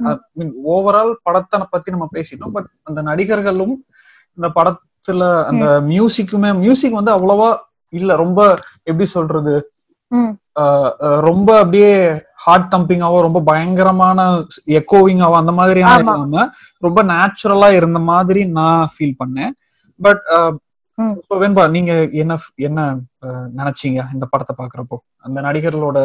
ஓவரால் 0.76 1.12
படத்தை 1.28 1.60
பத்தி 1.74 1.92
நம்ம 1.96 2.08
பேசிட்டோம். 2.16 2.54
பட் 2.58 2.70
அந்த 2.84 3.02
நடிகர்களும் 3.10 3.76
இந்த 4.38 4.50
படத்துல 4.58 5.28
அந்த 5.52 5.66
மியூசிக்குமே 5.92 6.52
மியூசிக் 6.64 6.98
வந்து 7.00 7.14
அவ்வளவா 7.18 7.52
இல்ல. 7.94 8.16
ரொம்ப 8.24 8.40
எப்படி 8.84 9.08
சொல்றது? 9.18 9.56
ரொம்ப 11.30 11.50
அப்படியே 11.58 11.94
ஹார்ட் 12.50 12.72
தம்பிங்காவோ 12.74 13.20
ரொம்ப 13.26 13.40
பயங்கரமான 13.48 14.20
எக்கோவிங்காவோ 14.78 15.36
அந்த 15.40 15.54
மாதிரி. 15.58 15.82
இல்லாம 15.88 16.46
ரொம்ப 16.84 17.00
நேச்சுரலா 17.10 17.70
இருந்த 17.78 18.02
மாதிரி 18.10 18.44
நான் 18.56 18.90
ஃபீல் 18.94 19.20
பண்ணேன் 19.22 19.54
பட் 20.00 20.24
ம். 20.98 21.16
வெண்பா 21.42 21.64
நீங்க 21.74 21.92
என்ன 22.22 22.34
என்ன 22.68 22.80
நினைச்சீங்க 23.60 24.00
இந்த 24.16 24.26
படத்தை 24.32 24.54
பாக்குறப்போ 24.56 24.96
அந்த 25.26 25.40
நடிகர்களோட 25.46 26.00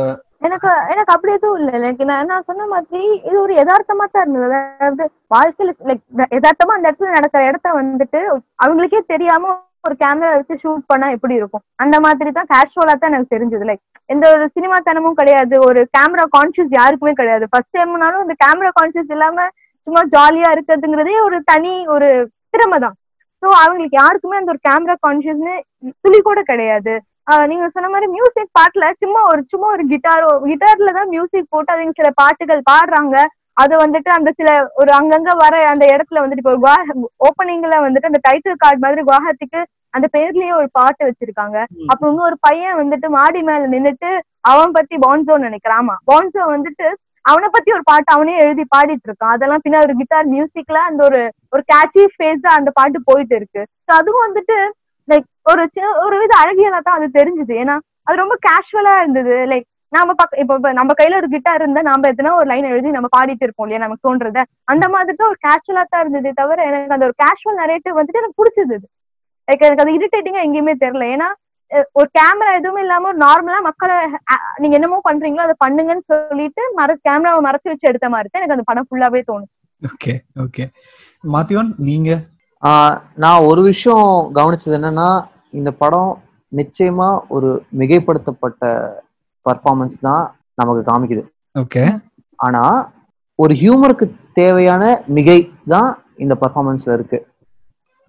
எனக்கு 0.44 0.70
எனக்கு 0.92 1.12
அப்படி 1.14 1.32
எதுவும் 1.34 1.58
இல்ல 1.58 1.70
எனக்கு 1.78 2.04
நான் 2.08 2.28
நான் 2.30 2.46
சொன்ன 2.48 2.66
மாதிரி 2.72 3.00
இது 3.20 3.36
ஒரு 3.42 3.52
யதார்த்தமா 3.58 4.06
தான் 4.06 4.24
இருந்தது 4.24 4.46
அதாவது 4.78 5.04
வாழ்க்கையில 5.30 5.74
லைக் 5.88 6.02
யதார்த்தமா 6.36 6.74
அந்த 6.76 6.88
இடத்துல 6.90 7.14
நடக்கிற 7.16 7.42
இடத்த 7.48 7.68
வந்துட்டு 7.78 8.20
அவங்களுக்கே 8.64 9.00
தெரியாம 9.12 9.54
ஒரு 9.84 9.94
கேமரா 10.02 10.30
வச்சு 10.34 10.54
ஷூட் 10.62 10.84
பண்ணா 10.90 11.06
எப்படி 11.16 11.34
இருக்கும்? 11.40 11.62
அந்த 11.82 11.96
மாதிரி 12.04 12.30
தான் 12.38 12.50
கேஷுவலா 12.52 12.94
தான் 12.94 13.12
எனக்கு 13.12 13.34
தெரிஞ்சது. 13.34 13.64
லைக் 13.70 13.82
எந்த 14.10 14.24
ஒரு 14.34 14.44
சினிமா 14.56 14.76
தனமும் 14.88 15.18
கிடையாது. 15.20 15.54
ஒரு 15.68 15.80
கேமரா 15.96 16.24
கான்சியஸ் 16.36 16.72
யாருக்குமே 16.80 17.12
கிடையாது. 17.20 17.44
ஃபர்ஸ்ட் 17.52 17.76
டைம்னாலும் 17.78 18.24
இந்த 18.24 18.36
கேமரா 18.44 18.70
கான்சியஸ் 18.78 19.12
இல்லாம 19.16 19.46
சும்மா 19.86 20.02
ஜாலியா 20.14 20.50
இருக்கிறதுங்கிறதே 20.54 21.16
ஒரு 21.26 21.38
தனி 21.52 21.74
ஒரு 21.94 22.08
திறமை 22.54 22.78
தான். 22.84 22.96
ஸோ 23.42 23.48
அவங்களுக்கு 23.62 23.96
யாருக்குமே 24.02 24.38
அந்த 24.40 24.52
ஒரு 24.54 24.60
கேமரா 24.68 24.94
கான்சியஸ்னு 25.06 25.54
துளி 26.04 26.20
கூட 26.28 26.40
கிடையாது. 26.50 26.94
ஆஹ் 27.30 27.46
நீங்க 27.50 27.66
சொன்ன 27.74 27.90
மாதிரி 27.94 28.06
மியூசிக் 28.16 28.54
பாட்டுல 28.58 28.86
சும்மா 29.02 29.20
ஒரு 29.32 29.42
சும்மா 29.52 29.68
ஒரு 29.74 29.84
கிட்டாரோ 29.92 30.30
கிட்டார்ல 30.50 30.92
தான் 30.98 31.12
மியூசிக் 31.14 31.52
போட்டு 31.54 31.72
அவங்க 31.74 31.94
சில 32.00 32.10
பாட்டுகள் 32.22 32.68
பாடுறாங்க. 32.72 33.16
அது 33.56 33.74
வந்துட்டு 33.76 34.10
அந்த 34.10 34.30
சில 34.38 34.48
ஒரு 34.74 34.90
அங்கங்க 34.98 35.32
வர 35.42 35.54
அந்த 35.72 35.84
இடத்துல 35.86 36.22
வந்துட்டு 36.22 36.42
இப்போ 36.44 36.54
குவா 36.56 36.76
ஓப்பனிங்ல 37.28 37.76
வந்துட்டு 37.84 38.10
அந்த 38.10 38.20
டைட்டில் 38.26 38.62
கார்டு 38.62 38.84
மாதிரி 38.84 39.02
குவாஹாத்திக்கு 39.08 39.60
அந்த 39.94 40.06
பேர்லயே 40.14 40.52
ஒரு 40.60 40.68
பாட்டு 40.72 41.02
வச்சிருக்காங்க. 41.08 41.58
ம். 41.74 41.88
அப்புறம் 41.90 42.12
இன்னொரு 42.12 42.36
பையன் 42.40 42.78
வந்துட்டு 42.80 43.08
மாடி 43.16 43.40
மேல 43.42 43.66
நின்னுட்டு 43.74 44.10
அவன் 44.50 44.72
பத்தி 44.72 44.94
பான்சோன்னு 45.04 45.48
நினைக்கிறான். 45.48 45.82
ஆமா. 45.82 45.96
பான்சோ 46.10 46.44
வந்துட்டு 46.54 46.86
அவனை 47.24 47.48
பத்தி 47.48 47.70
ஒரு 47.72 47.84
பாட்டு 47.90 48.10
அவனே 48.14 48.34
எழுதி 48.44 48.64
பாடிட்டு 48.74 49.06
இருக்கான். 49.08 49.34
அதெல்லாம் 49.36 49.62
பின்ன 49.64 49.82
ஒரு 49.84 49.94
கிட்டார் 50.00 50.26
மியூசிக்ல 50.32 50.80
அந்த 50.88 51.00
ஒரு 51.08 51.20
ஒரு 51.52 51.62
கேட்சி 51.72 52.02
ஃபேஸா 52.14 52.50
அந்த 52.58 52.70
பாட்டு 52.78 52.98
போயிட்டு 53.10 53.36
இருக்கு. 53.36 53.62
ஸோ 53.86 53.92
அதுவும் 54.00 54.26
வந்துட்டு 54.26 54.56
லைக் 55.08 55.26
ஒரு 55.52 55.62
சின்ன 55.74 55.92
ஒரு 56.04 56.16
வித 56.22 56.34
அழகியலா 56.42 56.80
தான் 56.80 56.98
அது 56.98 57.08
தெரிஞ்சுது. 57.18 57.54
ஏன்னா 57.62 57.76
அது 58.06 58.22
ரொம்ப 58.22 58.36
கேஷுவலா 58.46 58.94
இருந்தது. 59.02 59.36
லைக் 59.52 59.66
நாம 59.94 60.14
பக்க 60.14 60.42
இப்போ 60.42 60.72
நம்ம 60.78 60.92
கையில 60.98 61.18
ஒரு 61.20 61.28
கிட்டார் 61.32 61.62
இருந்தா 61.62 61.82
நாம 61.88 62.08
எத்தனா 62.10 62.32
ஒரு 62.38 62.48
லைன் 62.50 62.70
எழுதி 62.70 62.90
நம்ம 62.96 63.08
பாடிட்டு 63.14 63.44
இருப்போம் 63.46 63.66
இல்லையா? 63.66 63.82
நமக்கு 63.84 64.06
தோன்றத. 64.06 64.38
அந்த 64.72 64.84
மாதிரி 64.92 65.14
தான் 65.14 65.30
ஒரு 65.32 65.38
கேஷுவலா 65.46 65.82
தான் 65.86 66.02
இருந்ததே 66.04 66.32
தவிர 66.40 66.58
எனக்கு 66.68 66.96
அந்த 66.96 67.06
ஒரு 67.08 67.16
கேஷுவல் 67.22 67.60
நரேட்டிவ் 67.62 67.98
வந்துட்டு 67.98 68.20
எனக்கு 68.22 68.40
பிடிச்சது 68.40 68.76
லைக் 69.48 69.64
எனக்கு 69.66 69.84
அது 69.84 69.96
இரிட்டேட்டிங்கா 69.96 70.44
எங்கேயுமே 70.46 70.74
தெரியல. 70.84 71.06
ஏன்னா 71.14 71.28
ஒரு 71.98 72.08
கேமரா 72.16 72.50
எதுவுமே 72.58 72.80
இல்லாம 72.84 73.08
ஒரு 73.10 73.18
நார்மலா 73.22 73.58
மக்களை 73.66 73.94
நீங்க 74.62 74.74
என்னமோ 74.78 74.98
பண்றீங்களோ 75.06 75.44
அதை 75.46 75.54
பண்ணுங்கன்னு 75.62 76.04
சொல்லிட்டு 76.10 76.62
மற 76.78 76.96
கேமராவை 77.06 77.40
மறைச்சு 77.46 77.72
வச்சு 77.72 77.90
எடுத்த 77.90 78.08
மாதிரி 78.14 78.28
தான் 78.28 78.40
எனக்கு 78.40 78.56
அந்த 78.56 78.66
படம் 78.70 78.86
ஃபுல்லாவே 78.88 79.22
தோணும் 79.28 79.50
ஓகே 79.82 80.12
ஓகே 80.44 80.64
மாத்திவன் 81.24 81.70
நீங்க? 81.88 82.10
நான் 83.22 83.46
ஒரு 83.48 83.62
விஷயம் 83.64 84.06
கவனிச்சது 84.38 84.76
என்னன்னா 84.78 85.08
இந்த 85.58 85.70
படம் 85.80 86.12
நிச்சயமா 86.52 87.08
ஒரு 87.36 87.48
மிகைப்படுத்தப்பட்ட 87.80 88.62
பர்ஃபார்மன்ஸ் 89.46 89.98
தான் 90.00 90.24
நமக்கு 90.54 90.92
காமிக்குது. 90.92 91.22
ஓகே. 91.54 91.84
ஆனா 92.38 92.62
ஒரு 93.38 93.54
ஹியூமருக்கு 93.54 94.06
தேவையான 94.32 95.02
மிகை 95.08 95.38
தான் 95.68 95.90
இந்த 96.16 96.34
பர்ஃபார்மன்ஸ்ல 96.40 96.92
இருக்கு. 96.92 97.18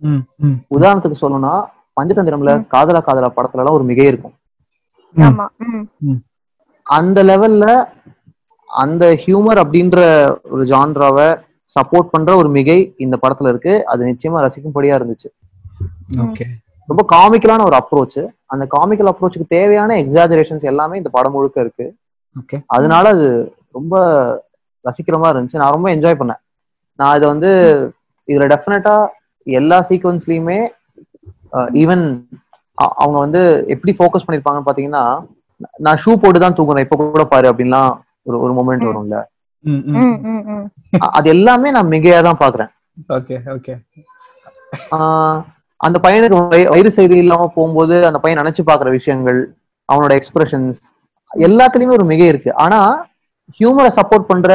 ம் 0.01 0.23
ம் 0.39 0.57
உதாரணத்துக்கு 0.69 1.21
சொல்லணும்னா 1.21 1.53
பஞ்சதந்திரம்ல. 1.97 2.65
காதலா 2.67 2.99
காதலா 2.99 3.31
படத்துல 3.37 3.59
எல்லாம் 3.59 3.73
ஒரு 3.73 3.83
மிகை 3.83 4.05
இருக்கும். 4.05 4.35
ம். 5.15 5.23
ஆமா 5.23 5.45
ம். 6.01 6.19
அந்த 6.87 7.23
லெவல்ல 7.23 7.65
அந்த 8.69 9.05
ஹியூமர் 9.13 9.59
அப்படின்ற 9.63 9.99
ஒரு 10.49 10.63
ஜான்ராவை 10.65 11.27
சப்போர்ட் 11.71 12.11
பண்ற 12.11 12.35
ஒரு 12.35 12.49
மிகை 12.49 12.95
இந்த 12.97 13.17
படத்துல 13.21 13.47
இருக்கு. 13.47 13.85
அது 13.85 14.05
நிச்சயமா 14.05 14.41
ரசிக்கும்படியா 14.41 14.97
இருந்துச்சு. 14.99 15.29
ஓகே. 16.21 16.45
ரொம்ப 16.87 17.03
காமிக்கலான 17.11 17.63
ஒரு 17.63 17.77
அப்ரோச் 17.79 18.19
அந்த 18.53 18.63
காமிக்கல் 18.73 19.11
அப்ரோச்சுக்கு 19.11 19.53
தேவையான 19.55 19.95
எக்ஸாஜரேஷன்ஸ் 20.03 20.69
எல்லாமே 20.71 20.95
இந்த 20.97 21.09
படம் 21.09 21.35
முழுக்க 21.35 21.57
இருக்கு. 21.59 21.85
ஓகே 22.35 22.57
அதனால 22.75 23.05
அது 23.09 23.27
ரொம்ப 23.73 23.93
ரசிக்கிற 24.85 25.17
மாதிரி 25.17 25.35
இருந்துச்சு. 25.35 25.61
நான் 25.61 25.75
ரொம்ப 25.75 25.87
என்ஜாய் 25.95 26.19
பண்ணேன். 26.19 26.41
நான் 26.99 27.15
இதை 27.17 27.27
வந்து 27.29 27.51
இதுல 28.27 28.45
டெஃபினட்டா 28.53 28.95
எல்லா 29.47 29.77
சீக்வன்ஸ்லயுமே 29.89 30.59
ஈவன் 31.81 32.03
அவங்க 32.97 33.17
வந்து 33.19 33.41
எப்படி 33.73 33.91
ஃபோக்கஸ் 33.97 34.25
பண்ணிருப்பாங்கன்னு 34.25 34.67
பாத்தீங்கன்னா 34.67 35.03
நான் 35.79 36.01
ஷூ 36.03 36.11
போட்டு 36.15 36.39
தான் 36.39 36.57
தூங்குறேன் 36.57 36.85
இப்ப 36.85 36.95
கூட 36.97 37.23
பாரு 37.25 37.47
அப்படின்லாம் 37.51 37.91
ஒரு 38.27 38.37
ஒரு 38.43 38.53
மூமெண்ட். 38.53 38.87
வரும்ல. 38.89 39.17
அது 41.15 41.27
எல்லாமே 41.29 41.69
நான் 41.71 41.91
மிகையா 41.93 42.19
தான் 42.21 42.41
பாக்குறேன். 42.41 42.71
ஓகே 43.17 43.35
ஓகே 43.55 43.73
ஆஹ் 44.97 45.39
அந்த 45.85 45.99
பையனுக்கு 46.03 46.47
வய- 46.47 46.69
வயிறு 46.69 46.91
சரி 46.91 47.17
இல்லாம 47.17 47.51
போகும்போது 47.55 48.05
அந்த 48.05 48.19
பையன் 48.19 48.45
நினைச்சு 48.45 48.61
பாக்குற 48.71 48.89
விஷயங்கள் 48.89 49.39
அவனோட 49.89 50.13
எக்ஸ்பிரஷன்ஸ் 50.17 50.79
எல்லாத்துலயுமே 51.35 51.87
ஒரு 51.87 52.03
மிகை 52.03 52.27
இருக்கு. 52.27 52.55
ஆனா 52.55 52.79
ஹியூமரை 53.59 53.89
சப்போர்ட் 53.95 54.29
பண்ற. 54.31 54.51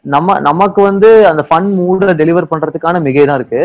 நம்ம 0.00 0.40
நமக்கு 0.40 0.82
வந்து 0.82 1.26
அந்த 1.26 1.46
ஃபன் 1.50 1.74
மூட 1.74 2.14
டெலிவர் 2.14 2.50
பண்றதுக்கான 2.50 3.00
மிகை 3.00 3.26
தான் 3.26 3.38
இருக்கு. 3.38 3.62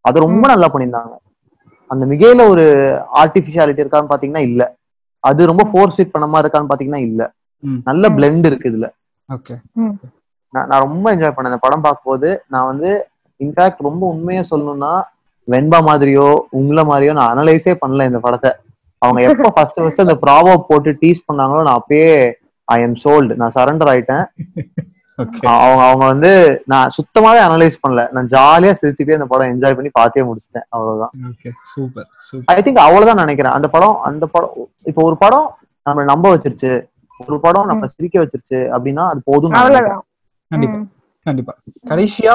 அது 0.00 0.20
ரொம்ப 0.20 0.48
நல்லா 0.48 0.68
பண்ணியிருந்தாங்க. 0.68 1.14
அந்த 1.90 2.06
மிகையில 2.06 2.48
ஒரு 2.48 2.64
ஆர்டிபிஷியாலிட்டி 3.14 3.82
இருக்கான்னு 3.84 4.10
பாத்தீங்கன்னா 4.10 4.38
இல்ல. 4.38 4.62
அது 5.20 5.46
ரொம்ப 5.46 5.64
ஃபோர்ஸ் 5.64 6.00
ஃபிட் 6.00 6.12
பண்ண 6.12 6.26
மாதிரி 6.28 6.48
இருக்கான்னு 6.48 6.66
பாத்தீங்கன்னா 6.74 7.00
இல்ல. 7.00 7.22
நல்ல. 7.84 8.08
பிளெண்ட் 8.08 8.46
இருக்கு 8.46 8.70
இதுல. 8.70 8.86
ஓகே. 9.28 9.54
நான் 10.52 10.66
நான் 10.66 10.80
ரொம்ப 10.80 11.16
என்ஜாய் 11.16 11.34
பண்ணேன் 11.36 11.44
இந்த 11.44 11.56
படம் 11.56 11.80
பார்க்கும்போது. 11.80 12.42
நான் 12.48 12.66
வந்து 12.66 12.90
இன்ஃபேக்ட் 13.44 13.76
ரொம்ப 13.78 14.06
உண்மையா 14.06 14.42
சொல்லணும்னா 14.50 14.92
வெண்பா 15.48 15.78
மாதிரியோ 15.88 16.28
உங்களை 16.58 16.82
மாதிரியோ 16.90 17.12
நான் 17.18 17.32
அனலைஸே 17.34 17.74
பண்ணல 17.82 18.06
இந்த 18.10 18.20
படத்தை. 18.26 18.50
அவங்க 19.02 19.20
எப்போ 19.28 19.50
ஃபர்ஸ்ட் 19.56 19.80
ஃபர்ஸ்ட் 19.82 20.04
அந்த 20.04 20.16
ப்ராவோ 20.24 20.52
போட்டு 20.68 20.90
டீஸ் 21.02 21.26
பண்ணாங்களோ 21.28 21.62
நான் 21.68 21.78
அப்பயே 21.80 22.10
ஐ 22.68 22.78
எம் 22.86 22.98
சோல்டு 23.04 23.38
நான் 23.40 23.54
சரண்டர் 23.56 23.90
ஆயிட்டேன். 23.92 24.24
ஓகே 25.18 25.42
அவங்க 25.64 25.82
அவங்க 25.88 26.04
வந்து 26.12 26.30
நான் 26.72 26.92
சுத்தமாவே 26.94 27.40
அனலைஸ் 27.48 27.76
பண்ணல. 27.82 28.04
நான் 28.14 28.30
ஜாலியா 28.34 28.72
சிரிச்சுட்டே 28.80 29.18
அந்த 29.18 29.28
படம் 29.32 29.50
என்ஜாய் 29.52 29.76
பண்ணி 29.78 29.90
பார்த்தே 29.98 30.24
முடிச்சிட்டேன். 30.28 30.66
அவ்வளவுதான். 30.74 31.12
Okay 31.30 31.50
super 31.72 32.08
super 32.30 32.56
I 32.56 32.64
think 32.68 32.80
அவ்வளவுதான் 32.86 33.22
நினைக்கிறேன். 33.24 33.54
அந்த 33.58 33.68
படம் 33.74 33.96
அந்த 34.08 34.26
படம் 34.34 34.54
இப்போ 34.92 35.02
ஒரு 35.10 35.18
படம் 35.24 35.46
நம்ம 35.86 36.04
நம்ப 36.12 36.26
வச்சிருச்சு. 36.34 36.72
ஒரு 37.20 37.36
படம் 37.46 37.68
நம்ம 37.70 37.86
சிரிக்க 37.94 38.16
வச்சிருச்சு 38.22 38.60
அப்படின்னா 38.74 39.04
அது 39.12 39.20
போதும் 39.30 39.54
அவ்வளவுதான். 39.60 40.02
கண்டிப்பா. 40.50 40.80
கண்டிப்பா. 41.26 41.52
கடைசியா 41.90 42.34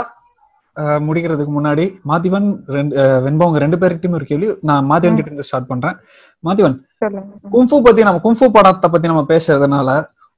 முடிக்கிறதுக்கு 1.05 1.53
முன்னாடி 1.55 1.85
மாத்திவன் 2.05 2.45
ரெண்டு 2.69 2.93
அஹ், 3.01 3.19
வெண்பா 3.25 3.45
உங்க 3.45 3.59
ரெண்டு 3.59 3.77
பேருக்கிட்டையும் 3.77 4.17
ஒரு 4.17 4.25
கேள்வி. 4.25 4.49
நான் 4.63 4.87
மாத்திவன் 4.89 5.17
கிட்ட 5.17 5.31
இருந்து 5.31 5.47
ஸ்டார்ட் 5.47 5.67
பண்றேன். 5.67 5.95
மாத்திவன் 6.43 6.75
சொல்லுங்க. 7.01 7.23
குங்ஃபு 7.53 7.77
பத்தி 7.81 8.03
நம்ம 8.03 8.21
குங்ஃபு 8.25 8.47
படத்தை 8.51 8.89
பத்தி 8.89 9.07
நம்ம 9.07 9.25
பேசுறதுனால 9.29 9.89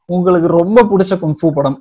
உங்களுக்கு 0.09 0.47
ரொம்ப 0.57 0.79
பிடிச்ச 0.89 1.15
குங்ஃபு 1.21 1.49
படம் 1.51 1.77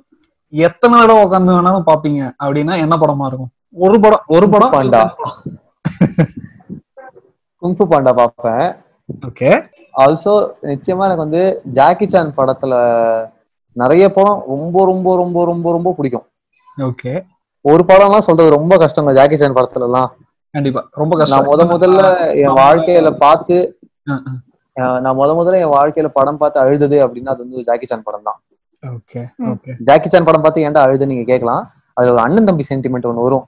எத்தனை 0.53 0.95
தடவை 0.99 1.21
உட்காந்து 1.25 1.55
வேணாலும் 1.55 1.87
பாப்பீங்க 1.87 2.21
அப்படின்னா 2.41 2.75
என்ன 2.79 2.95
படமா 2.97 3.27
இருக்கும்? 3.27 3.51
ஒரு 3.77 3.97
படம் 3.99 4.23
ஒரு 4.29 4.47
படம் 4.49 4.73
பாண்டா. 4.73 5.01
குங்ஃபு 7.61 7.85
பாண்டா 7.87 8.13
பார்ப்பேன். 8.15 8.65
ஓகே. 9.09 9.49
ஆல்சோ 9.95 10.33
நிச்சயமா 10.63 11.05
எனக்கு 11.07 11.25
வந்து 11.25 11.41
ஜாக்கி 11.71 12.05
சான் 12.07 12.37
படத்துல 12.37 12.73
நிறைய 13.75 14.05
படம் 14.11 14.39
ரொம்ப 14.51 14.85
ரொம்ப 14.85 15.15
ரொம்ப 15.15 15.45
ரொம்ப 15.45 15.71
ரொம்ப 15.71 15.89
பிடிக்கும். 15.93 16.25
ஓகே. 16.77 17.13
ஒரு 17.65 17.83
படம்லாம் 17.87 18.27
சொல்றது 18.27 18.55
ரொம்ப 18.55 18.73
கஷ்டங்க 18.81 19.13
ஜாக்கி 19.17 19.37
சான் 19.37 19.57
படத்துல 19.57 19.87
எல்லாம் 19.89 20.09
கண்டிப்பா 20.53 20.81
ரொம்ப 21.01 21.11
நான் 21.13 21.21
கஷ்டம் 21.23 21.49
முத 21.49 21.65
முதல்ல 21.71 22.01
என் 22.41 22.55
வாழ்க்கையில 22.61 23.09
பார்த்து 23.21 23.57
நான் 25.03 25.17
முத 25.19 25.29
முதல்ல 25.37 25.61
என் 25.63 25.75
வாழ்க்கையில 25.75 26.09
படம் 26.15 26.39
பார்த்து 26.41 26.61
அழுதது 26.61 26.97
அப்படின்னா 27.05 27.33
அது 27.33 27.43
வந்து 27.43 27.65
ஜாக்கி 27.67 27.87
சான் 27.87 28.07
படம் 28.07 28.27
தான். 28.27 28.39
ஓகே 28.83 29.21
ம். 29.39 29.47
ஓகே. 29.51 29.71
ஜாக்கி 29.87 30.09
சான் 30.09 30.27
படம் 30.27 30.43
பார்த்து 30.43 30.63
ஏன்டா 30.67 30.83
அழுது 30.85 31.09
நீங்க 31.09 31.25
கேட்கலாம். 31.25 31.63
அதுல 31.97 32.13
ஒரு 32.13 32.21
அண்ணன் 32.23 32.47
தம்பி 32.49 32.65
சென்டிமெண்ட் 32.69 33.07
ஒன்று 33.09 33.25
வரும். 33.25 33.45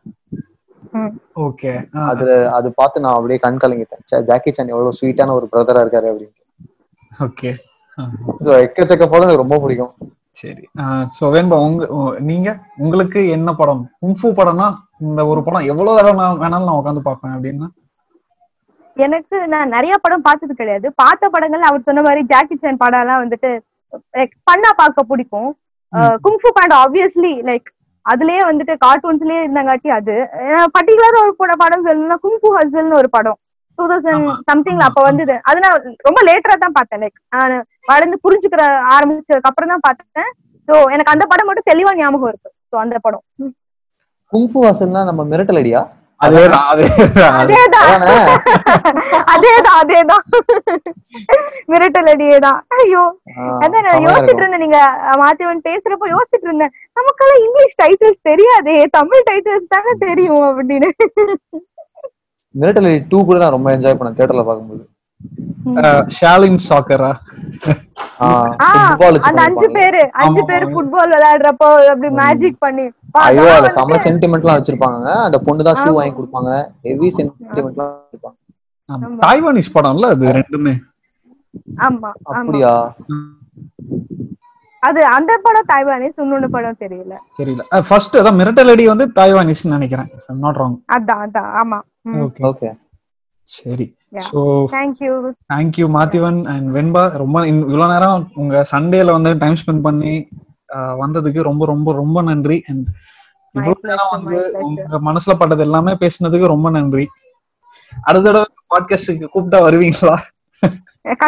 ஓகே 1.43 1.71
அது 2.07 2.25
அது 2.57 2.67
பார்த்து 2.79 3.03
நான் 3.03 3.17
அப்படியே 3.17 3.39
கண் 3.43 3.61
கலங்கிட்டேன். 3.63 4.01
ஜாக்கி 4.29 4.51
சான் 4.51 4.73
எவ்வளவு 4.73 4.97
ஸ்வீட்டான 4.97 5.35
ஒரு 5.39 5.47
பிரதரா 5.53 5.83
இருக்காரு 5.85 6.09
அப்படின்னு 6.11 6.41
ஓகே 7.25 7.51
எக்கச்சக்க 8.61 9.05
படம் 9.07 9.25
எனக்கு 9.25 9.43
ரொம்ப 9.43 9.57
பிடிக்கும். 9.63 9.93
சரி. 10.35 10.63
சோ 11.15 11.23
வேண்பா 11.35 11.57
உங்க 11.67 11.83
நீங்க 12.29 12.49
உங்களுக்கு 12.83 13.19
என்ன 13.37 13.49
படம்? 13.59 13.83
குங்ஃபு 14.03 14.29
படம்னா 14.39 14.67
இந்த 15.07 15.21
ஒரு 15.31 15.41
படம் 15.47 15.67
எவ்வளவு 15.71 15.97
தடவை 15.97 16.13
நான் 16.21 16.39
வேணாலும் 16.43 16.69
நான் 16.69 16.79
உட்காந்து 16.81 17.07
பார்ப்பேன் 17.07 17.35
அப்படின்னா? 17.35 17.67
எனக்கு 18.97 19.35
நான் 19.53 19.73
நிறைய 19.75 19.93
படம் 20.01 20.25
பார்த்தது 20.25 20.53
கிடையாது. 20.61 20.87
பார்த்த 21.01 21.29
படங்கள் 21.35 21.67
அவர் 21.69 21.85
சொன்ன 21.87 22.03
மாதிரி 22.07 22.23
ஜாக்கி 22.31 22.55
சான் 22.55 22.81
படம் 22.83 23.03
எல்லாம் 23.03 23.21
வந்துட்டு 23.23 23.51
லைக் 24.17 24.33
பண்ணா 24.49 24.71
பார்க்க 24.81 25.09
பிடிக்கும். 25.11 25.49
குங்ஃபு 26.25 26.49
பாண்ட் 26.57 26.75
ஆப்வியஸ்லி 26.81 27.33
லைக் 27.49 27.67
அதுலயே 28.05 28.41
வந்துட்டு 28.49 28.73
கார்ட்டூன்ஸ்லயே 28.85 29.41
இருந்தங்காட்டி 29.43 29.89
அது 29.97 30.15
பர்டிகுலரா 30.75 31.19
ஒரு 31.25 31.33
படம் 31.41 31.61
படம் 31.63 31.85
சொல்லணும்னா 31.87 32.17
குங்ஃபு 32.25 32.49
ஹசல்னு 32.57 32.99
ஒரு 33.01 33.09
படம். 33.17 33.37
Two 33.77 33.83
thousand. 33.91 34.27
சம்திங்ல 34.49 34.87
அப்ப. 34.89 35.01
வந்தது. 35.07 35.35
அது 35.49 35.63
நான் 35.65 35.77
ரொம்ப 36.07 36.19
லேட்டரா 36.29 36.55
தான் 36.63 36.77
பார்த்தேன் 36.77 37.01
லைக் 37.03 37.17
நான் 37.35 37.55
வளர்ந்து 37.91 38.17
புரிஞ்சுக்கிற 38.25 38.63
ஆரம்பிச்சதுக்கு 38.95 39.51
அப்புறம் 39.51 39.73
தான் 39.73 39.85
பார்த்தேன். 39.87 40.31
சோ 40.67 40.75
எனக்கு 40.95 41.13
அந்த 41.15 41.25
படம் 41.31 41.49
மட்டும் 41.49 41.69
தெளிவா 41.71 41.93
ஞாபகம் 42.01 42.31
இருக்கு. 42.33 42.51
சோ 42.71 42.77
அந்த 42.85 42.97
படம். 43.07 43.23
குங்ஃபு 44.33 44.59
வாசல்னா 44.65 45.03
நம்ம 45.09 45.23
மிரட்டல் 45.33 45.61
அடியா 45.63 45.83
மிரட்டல் 51.71 52.09
அடியேதான் 52.13 52.59
ஐயோ. 52.77 53.03
அதான் 53.63 53.85
நான் 53.87 54.05
யோசிச்சுட்டு. 54.05 54.41
இருந்தேன் 54.41 54.63
நீங்க 54.65 54.79
மாத்திவன் 55.23 55.65
பேசுறப்போ 55.67 56.07
யோசிச்சுட்டு 56.13 56.47
இருந்தேன். 56.49 56.73
நமக்கெல்லாம் 56.99 57.41
இங்கிலீஷ் 57.45 57.79
டைட்டில்ஸ் 57.81 58.27
தெரியாதே. 58.29 58.77
தமிழ் 58.97 59.27
டைட்டில்ஸ் 59.29 59.73
தானே 59.75 59.93
தெரியும் 60.05 60.45
அப்படின்னு. 60.49 60.89
மிலிட்டரி 62.55 62.93
டூ 63.11 63.19
கூட 63.25 63.37
நான் 63.39 63.55
ரொம்ப 63.55 63.69
என்ஜாய் 63.75 63.97
பண்ணேன் 63.97 64.17
தியேட்டர்ல 64.17 64.43
பார்க்கும்போது. 64.47 64.83
ஷாலின் 66.15 66.57
சாக்கரா 66.65 67.11
ஆ, 68.19 68.27
ஃபுட்பால் 68.63 69.17
அந்த 69.27 69.41
அஞ்சு 69.45 69.67
பேரு 69.75 70.01
அஞ்சு 70.21 70.41
பேரு. 70.49 70.65
ஃபுட்பால் 70.73 71.11
விளையாடுறப்போ 71.13 71.69
அப்படி 71.91 72.09
மேஜிக் 72.19 72.59
பண்ணி 72.61 72.85
ஐயோ 73.23 73.45
செம்ம 73.75 73.99
சென்டிமெண்ட்லாம் 74.05 74.57
வச்சிருப்பாங்க 74.59 74.97
அந்த 75.25 75.37
பொண்ணு 75.45 75.67
தான் 75.67 75.79
ஷூ. 75.81 75.91
வாங்கி 75.97 76.15
கொடுப்பாங்க. 76.17 76.51
ஹெவி 76.87 77.09
சென்டிமெண்ட்லாம் 77.17 77.91
வச்சிருப்பாங்க. 77.93 78.37
தாய்வானிஸ் 79.23 79.73
படம்ல 79.75 80.11
அது 80.15 80.33
ரெண்டுமே. 80.39 80.73
ஆமா 81.85 82.09
அப்படியா? 82.31 82.73
அது 84.83 85.01
அந்த 85.11 85.31
படம் 85.43 85.69
தாய்வானிஸ் 85.69 86.17
இன்னொன்னு 86.21 86.47
படம் 86.51 86.79
தெரியல. 86.81 87.13
தெரியல. 87.39 87.61
ஃபர்ஸ்ட் 87.89 88.17
அதான் 88.21 88.39
மிரட்டலடி 88.39 88.85
வந்து 88.89 89.05
தாய்வானிஸ் 89.19 89.65
நினைக்கிறேன். 89.75 90.09
நாட் 90.41 90.59
ராங் 90.61 90.77
அதான் 90.95 91.21
அதான். 91.25 91.49
ஆமா. 91.61 91.79
ஓகே 92.05 92.43
ஓகே 92.45 92.69
சரி. 93.49 93.85
So 94.25 94.39
thank you 94.73 95.11
thank you 95.51 95.85
Mathivan 95.95 96.39
and 96.51 96.67
Venba. 96.75 97.03
ரொம்ப 97.21 97.37
இவ்வளவு 97.51 97.91
நேரம் 97.93 98.23
உங்க 98.35 98.63
சண்டேல 98.71 99.15
வந்து 99.15 99.31
டைம் 99.39 99.59
ஸ்பெண்ட் 99.61 99.85
பண்ணி 99.85 100.13
ஆஹ், 100.69 100.95
வந்ததுக்கு 100.99 101.41
ரொம்ப 101.43 101.63
ரொம்ப 101.65 101.89
ரொம்ப 101.93 102.17
நன்றி. 102.21 102.57
அண்ட் 102.69 102.87
இவ்வளவு 103.55 103.87
நேரம் 103.89 104.13
வந்து. 104.15 104.37
உங்க 104.63 104.99
மனசுல 105.07 105.33
பட்டது 105.35 105.63
எல்லாமே 105.63 105.93
பேசினதுக்கு 105.99 106.47
ரொம்ப 106.47 106.67
நன்றி. 106.71 107.05
அடுத்த 108.03 108.25
தடவை 108.27 108.43
பாட்காஸ்டுக்கு 108.71 109.27
கூப்பிட்டா 109.33 109.59
வருவீங்களா? 109.65 110.15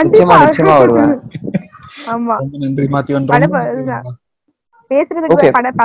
நிச்சயமா 0.03 0.35
நிச்சயமா 0.43 0.75
வருவேன். 0.81 1.13
ஆமா. 2.11 2.35
ரொம்ப 2.41 2.57
நன்றி 2.63 2.87
மாத்திவன். 2.89 3.27
பேசுறதுக்கு 4.91 5.51
படம் 5.57 5.77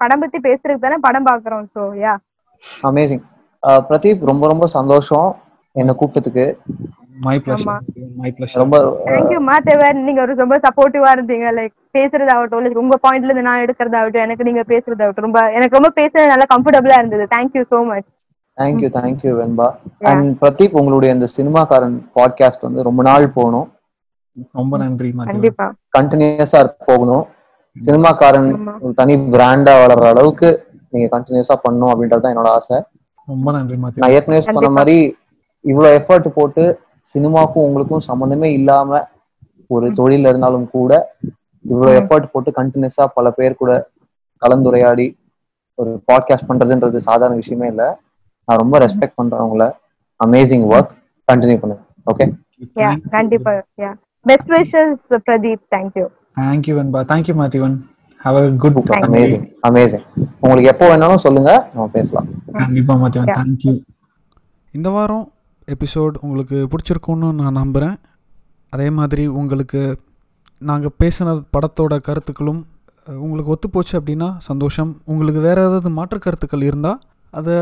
படம் 0.00 0.22
பத்தி 0.22 0.38
பேசுறதுக்கு 0.44 0.84
தானே 0.84 0.98
படம் 1.04 1.26
பாக்குறோம் 1.26 1.64
சோ 1.74 1.82
யா 2.00 2.12
அமேசிங் 2.84 3.24
பிரதீப் 3.88 4.26
ரொம்ப 4.30 4.44
ரொம்ப 4.52 4.66
சந்தோஷம் 4.76 5.28
என்ன 5.80 5.94
கூப்பிட்டதுக்கு. 6.00 6.46
மை 7.24 7.36
பிளஷர் 7.44 8.62
ரொம்ப 8.62 8.78
தேங்க்யூ 9.08 9.38
மாத்தேவன் 9.48 10.02
நீங்க 10.06 10.20
ஒரு 10.24 10.32
ரொம்ப 10.42 10.56
சப்போர்ட்டிவா 10.66 11.10
இருந்தீங்க. 11.16 11.46
லைக் 11.58 11.74
பேசுறதாகட்டும் 11.96 12.60
இல்ல 12.60 12.82
உங்க 12.82 12.96
பாயிண்ட்ல 13.04 13.30
இருந்து 13.30 13.46
நான் 13.48 13.62
எடுக்கிறதாகட்டும் 13.64 14.24
எனக்கு 14.26 14.46
நீங்க 14.48 14.62
பேசுறதாகட்டும் 14.72 15.26
ரொம்ப 15.26 15.40
எனக்கு 15.58 15.78
ரொம்ப 15.78 15.90
பேச 16.00 16.26
நல்லா 16.32 16.46
கம்ஃபர்டபுளா 16.54 16.98
இருந்தது. 17.00 17.26
Thank you 17.34 17.62
so 17.72 17.78
much 17.90 18.08
thank you 18.58 18.88
thank you 18.98 19.30
Venba. 19.38 19.68
Yeah. 19.76 20.08
And 20.10 20.28
Pradeep 20.42 20.76
உங்களுடைய 20.80 21.14
இந்த 21.16 21.26
சினிமாக்காரன் 21.36 21.96
பாட்காஸ்ட் 22.18 22.66
வந்து 22.66 22.86
ரொம்ப 22.88 23.00
நாள் 23.08 23.26
போகணும். 23.38 23.66
ரொம்ப 24.60 24.74
நன்றி 24.82 25.08
கண்டிப்பா. 25.32 25.66
கண்டினியூஸா 25.98 26.60
போகணும். 26.90 27.24
சினிமாக்காரன் 27.76 28.48
தனி 29.00 29.14
பிராண்டா 29.34 29.74
வளர்ற 29.82 30.06
அளவுக்கு 30.14 30.48
நீங்க 30.92 31.06
கண்டினியூஸா 31.16 31.56
பண்ணணும் 31.64 31.90
அப்படின்றது 31.92 32.24
தான் 32.24 32.34
என்னோட 32.34 32.50
ஆசை. 32.58 32.78
ரொம்ப 33.28 33.52
நன்றி 33.52 33.76
நான் 33.76 34.10
ஏற்கனவே 34.10 34.40
சொன்ன. 34.40 34.70
மாதிரி 34.70 34.96
இவ்வளவு 35.64 35.98
எஃபர்ட் 35.98 36.28
போட்டு 36.28 36.64
சினிமாக்கும் 37.14 37.66
உங்களுக்கும் 37.66 38.06
சம்மந்தமே 38.08 38.48
இல்லாம 38.52 39.00
ஒரு 39.70 39.92
தொழில் 39.92 40.26
இருந்தாலும் 40.26 40.70
கூட 40.70 40.92
இவ்வளவு 41.64 41.94
ம். 41.94 41.98
எஃபர்ட் 42.00 42.30
போட்டு 42.32 42.50
கண்டினியூஸா 42.50 43.06
பல 43.14 43.30
பேர் 43.30 43.54
கூட 43.54 43.72
கலந்துரையாடி 44.42 45.06
ஒரு 45.78 46.02
பாட்காஸ்ட் 46.06 46.48
பண்றதுன்றது 46.48 46.96
சாதாரண 46.96 47.34
விஷயமே 47.34 47.66
இல்ல. 47.66 47.82
நான் 48.48 48.58
ரொம்ப 48.58 48.78
ரெஸ்பெக்ட் 48.78 49.14
பண்றேன் 49.14 49.40
உங்களை. 49.40 49.68
அமேசிங் 50.20 50.66
ஒர்க் 50.70 50.92
கண்டினியூ 51.28 51.58
பண்ணுங்க. 51.58 51.82
ஓகே 52.06 52.24
யா 52.76 52.90
கண்டிப்பா. 53.10 53.52
Ya 53.78 53.90
best 54.26 54.50
wishes 54.50 54.94
Pradeep 55.26 55.64
thank you 55.74 56.06
thank you 56.36 56.74
Venba 56.78 57.00
thank you 57.12 57.34
Mathivan 57.34 57.74
have 58.20 58.36
a 58.40 58.42
good. 58.62 58.76
Amazing 59.06 59.44
amazing 59.68 60.04
உங்களுக்கு 60.40 60.70
எப்போ 60.72 60.84
வேணாலும் 60.90 61.22
சொல்லுங்க 61.24 61.50
நம்ம 61.74 61.86
பேசலாம். 61.88 62.28
கண்டிப்பா 62.52 62.94
Yeah. 62.94 63.26
தேங்க்யூ 63.38 63.72
இந்த 64.74 64.88
வாரம் 64.90 65.26
எபிசோட் 65.68 66.14
உங்களுக்கு 66.20 66.68
பிடிச்சிருக்கும்னு 66.72 67.28
நான் 67.32 67.52
நம்புகிறேன் 67.52 67.96
அதே 68.72 68.90
மாதிரி 68.90 69.26
உங்களுக்கு 69.26 69.80
நாங்கள் 70.62 70.94
பேசின 71.04 71.34
படத்தோட 71.56 72.00
கருத்துக்களும் 72.00 72.60
உங்களுக்கு 73.06 73.52
ஒத்துப்போச்சு 73.54 73.94
அப்படின்னா 73.98 74.28
சந்தோஷம். 74.38 74.92
உங்களுக்கு 75.04 75.40
வேறு 75.40 75.60
ஏதாவது 75.60 75.90
மாற்று 75.90 76.18
கருத்துக்கள் 76.18 76.62
இருந்தால் 76.62 77.00
அதை 77.32 77.56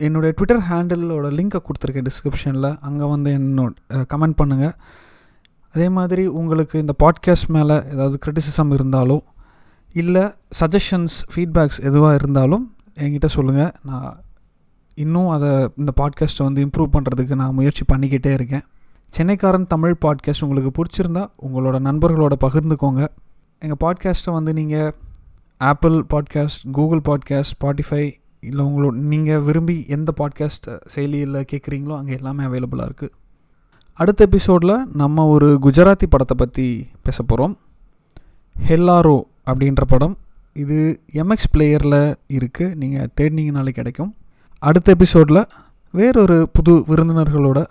என்னுடைய 0.00 0.32
ட்விட்டர் 0.36 0.62
ஹேண்டிலோட 0.70 1.26
லிங்கை 1.38 1.60
கொடுத்துருக்கேன் 1.60 2.08
டிஸ்கிரிப்ஷனில் 2.08 2.70
அங்கே 2.80 3.04
வந்து 3.04 3.30
என்னோட 3.38 3.72
கமெண்ட் 4.12 4.38
பண்ணுங்கள் 4.40 4.74
அதே 5.74 5.88
மாதிரி 5.88 6.26
உங்களுக்கு 6.26 6.78
இந்த 6.78 6.94
பாட்காஸ்ட் 7.02 7.48
மேலே 7.48 7.76
ஏதாவது 7.94 8.18
கிரிட்டிசிசம் 8.26 8.72
இருந்தாலோ 8.72 9.18
இல்லை 9.92 10.22
சஜஷன்ஸ் 10.60 11.16
ஃபீட்பேக்ஸ் 11.34 11.80
எதுவாக 11.82 12.14
இருந்தாலும் 12.14 12.76
என்கிட்ட 12.94 13.26
சொல்லுங்கள் 13.26 13.72
நான் 13.84 14.20
இன்னும் 14.94 15.28
அதை 15.28 15.68
இந்த 15.76 15.92
பாட்காஸ்ட்டை 16.00 16.42
வந்து 16.42 16.66
இம்ப்ரூவ் 16.66 16.90
பண்ணுறதுக்கு 16.92 17.34
நான் 17.34 17.54
முயற்சி 17.54 17.84
பண்ணிக்கிட்டே 17.92 18.32
இருக்கேன். 18.32 18.64
சென்னைக்காரன் 19.16 19.66
தமிழ் 19.66 19.94
பாட்காஸ்ட் 20.00 20.42
உங்களுக்கு 20.42 20.82
பிடிச்சிருந்தா 20.82 21.26
உங்களோட 21.42 21.80
நண்பர்களோட 21.80 22.32
பகிர்ந்துக்கோங்க. 22.40 23.06
எங்கள் 23.58 23.80
பாட்காஸ்ட்டை 23.84 24.32
வந்து 24.32 24.52
நீங்கள் 24.52 24.94
Apple 25.58 26.04
podcast 26.14 26.70
Google 26.72 27.00
podcast 27.04 27.54
Spotify 27.60 28.12
இல்லை 28.40 28.64
உங்களோட 28.64 28.92
நீங்கள் 28.92 29.40
விரும்பி 29.40 29.84
எந்த 29.88 30.12
பாட்காஸ்ட் 30.20 30.68
செயலியில் 30.94 31.46
கேட்குறீங்களோ 31.52 31.96
அங்கே 31.96 32.12
எல்லாமே 32.12 32.44
அவைலபிளாக 32.44 32.88
இருக்குது 32.88 33.12
அடுத்த 33.92 34.24
எபிசோடில் 34.24 34.86
நம்ம 34.92 35.26
ஒரு 35.26 35.58
குஜராத்தி 35.62 36.06
படத்தை 36.08 36.36
பற்றி 36.38 36.86
பேச 37.02 37.22
போகிறோம் 37.22 37.58
ஹெல்லாரோ 38.68 39.18
அப்படின்ற 39.46 39.82
படம். 39.86 40.16
இது 40.52 41.00
எம்எக்ஸ் 41.12 41.50
பிளேயரில் 41.56 42.14
இருக்குது 42.28 42.74
நீங்கள் 42.74 43.08
தேடினீங்கனாலே 43.20 43.68
கிடைக்கும். 43.68 44.14
அடுத்த 44.58 44.92
எபிசோடில் 44.92 45.46
வேறொரு 45.92 46.48
புது 46.52 46.72
விருந்தினர்களோட 46.72 47.66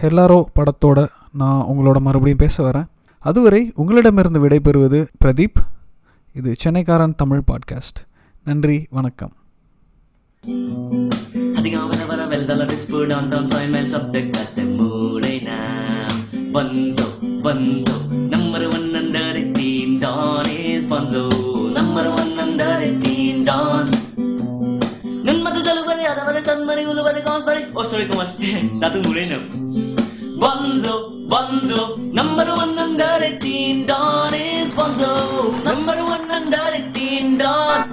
ஹெல்லாரோ 0.00 0.44
படத்தோட 0.54 1.08
நான் 1.32 1.62
உங்களோட 1.62 1.98
மறுபடியும் 1.98 2.38
பேச 2.38 2.70
வரேன். 2.70 2.86
அதுவரை 3.18 3.72
உங்களிடமிருந்து 3.74 4.48
விடைபெறுவது 4.48 5.06
பிரதீப். 5.24 5.60
இது 6.34 6.54
சென்னைக்காரன் 6.64 7.14
தமிழ் 7.14 7.42
பாட்காஸ்ட். 7.52 8.06
நன்றி 8.44 8.86
வணக்கம். 8.90 9.32
அதிகாவன 11.54 12.02
வெல்தல 12.28 12.66
Alfonso, 20.86 21.20
number 21.70 22.10
one 22.12 22.38
under 22.38 22.72
18 22.82 23.44
Don. 23.46 23.84
ನನ್ನ 25.26 25.38
ಮತ್ತು 25.44 25.60
ತಲುಪರೆ 25.66 26.04
ಅದವರೆ 26.10 26.40
ತನ್ಮರಿ 26.48 26.82
ಉಲುವರೆ 26.90 27.20
ಕಾನ್ಪರಿ 27.26 27.62
ಓಸರಿ 27.80 28.04
ಕುಮಸ್ತೆ 28.08 28.48
ತಾತು 28.80 28.98
ಮುಳೇನು 29.04 29.38
banjo 30.42 30.94
banjo 31.32 31.80
number 32.18 32.50
one 32.56 32.74
under 32.84 33.24
eighteen 33.28 33.80
Don 33.90 34.36
is 34.42 34.74
banjo 34.80 35.12
number 35.68 36.02
one 36.08 36.28
under 36.38 36.76
eighteen 36.80 37.32
Don 37.40 37.86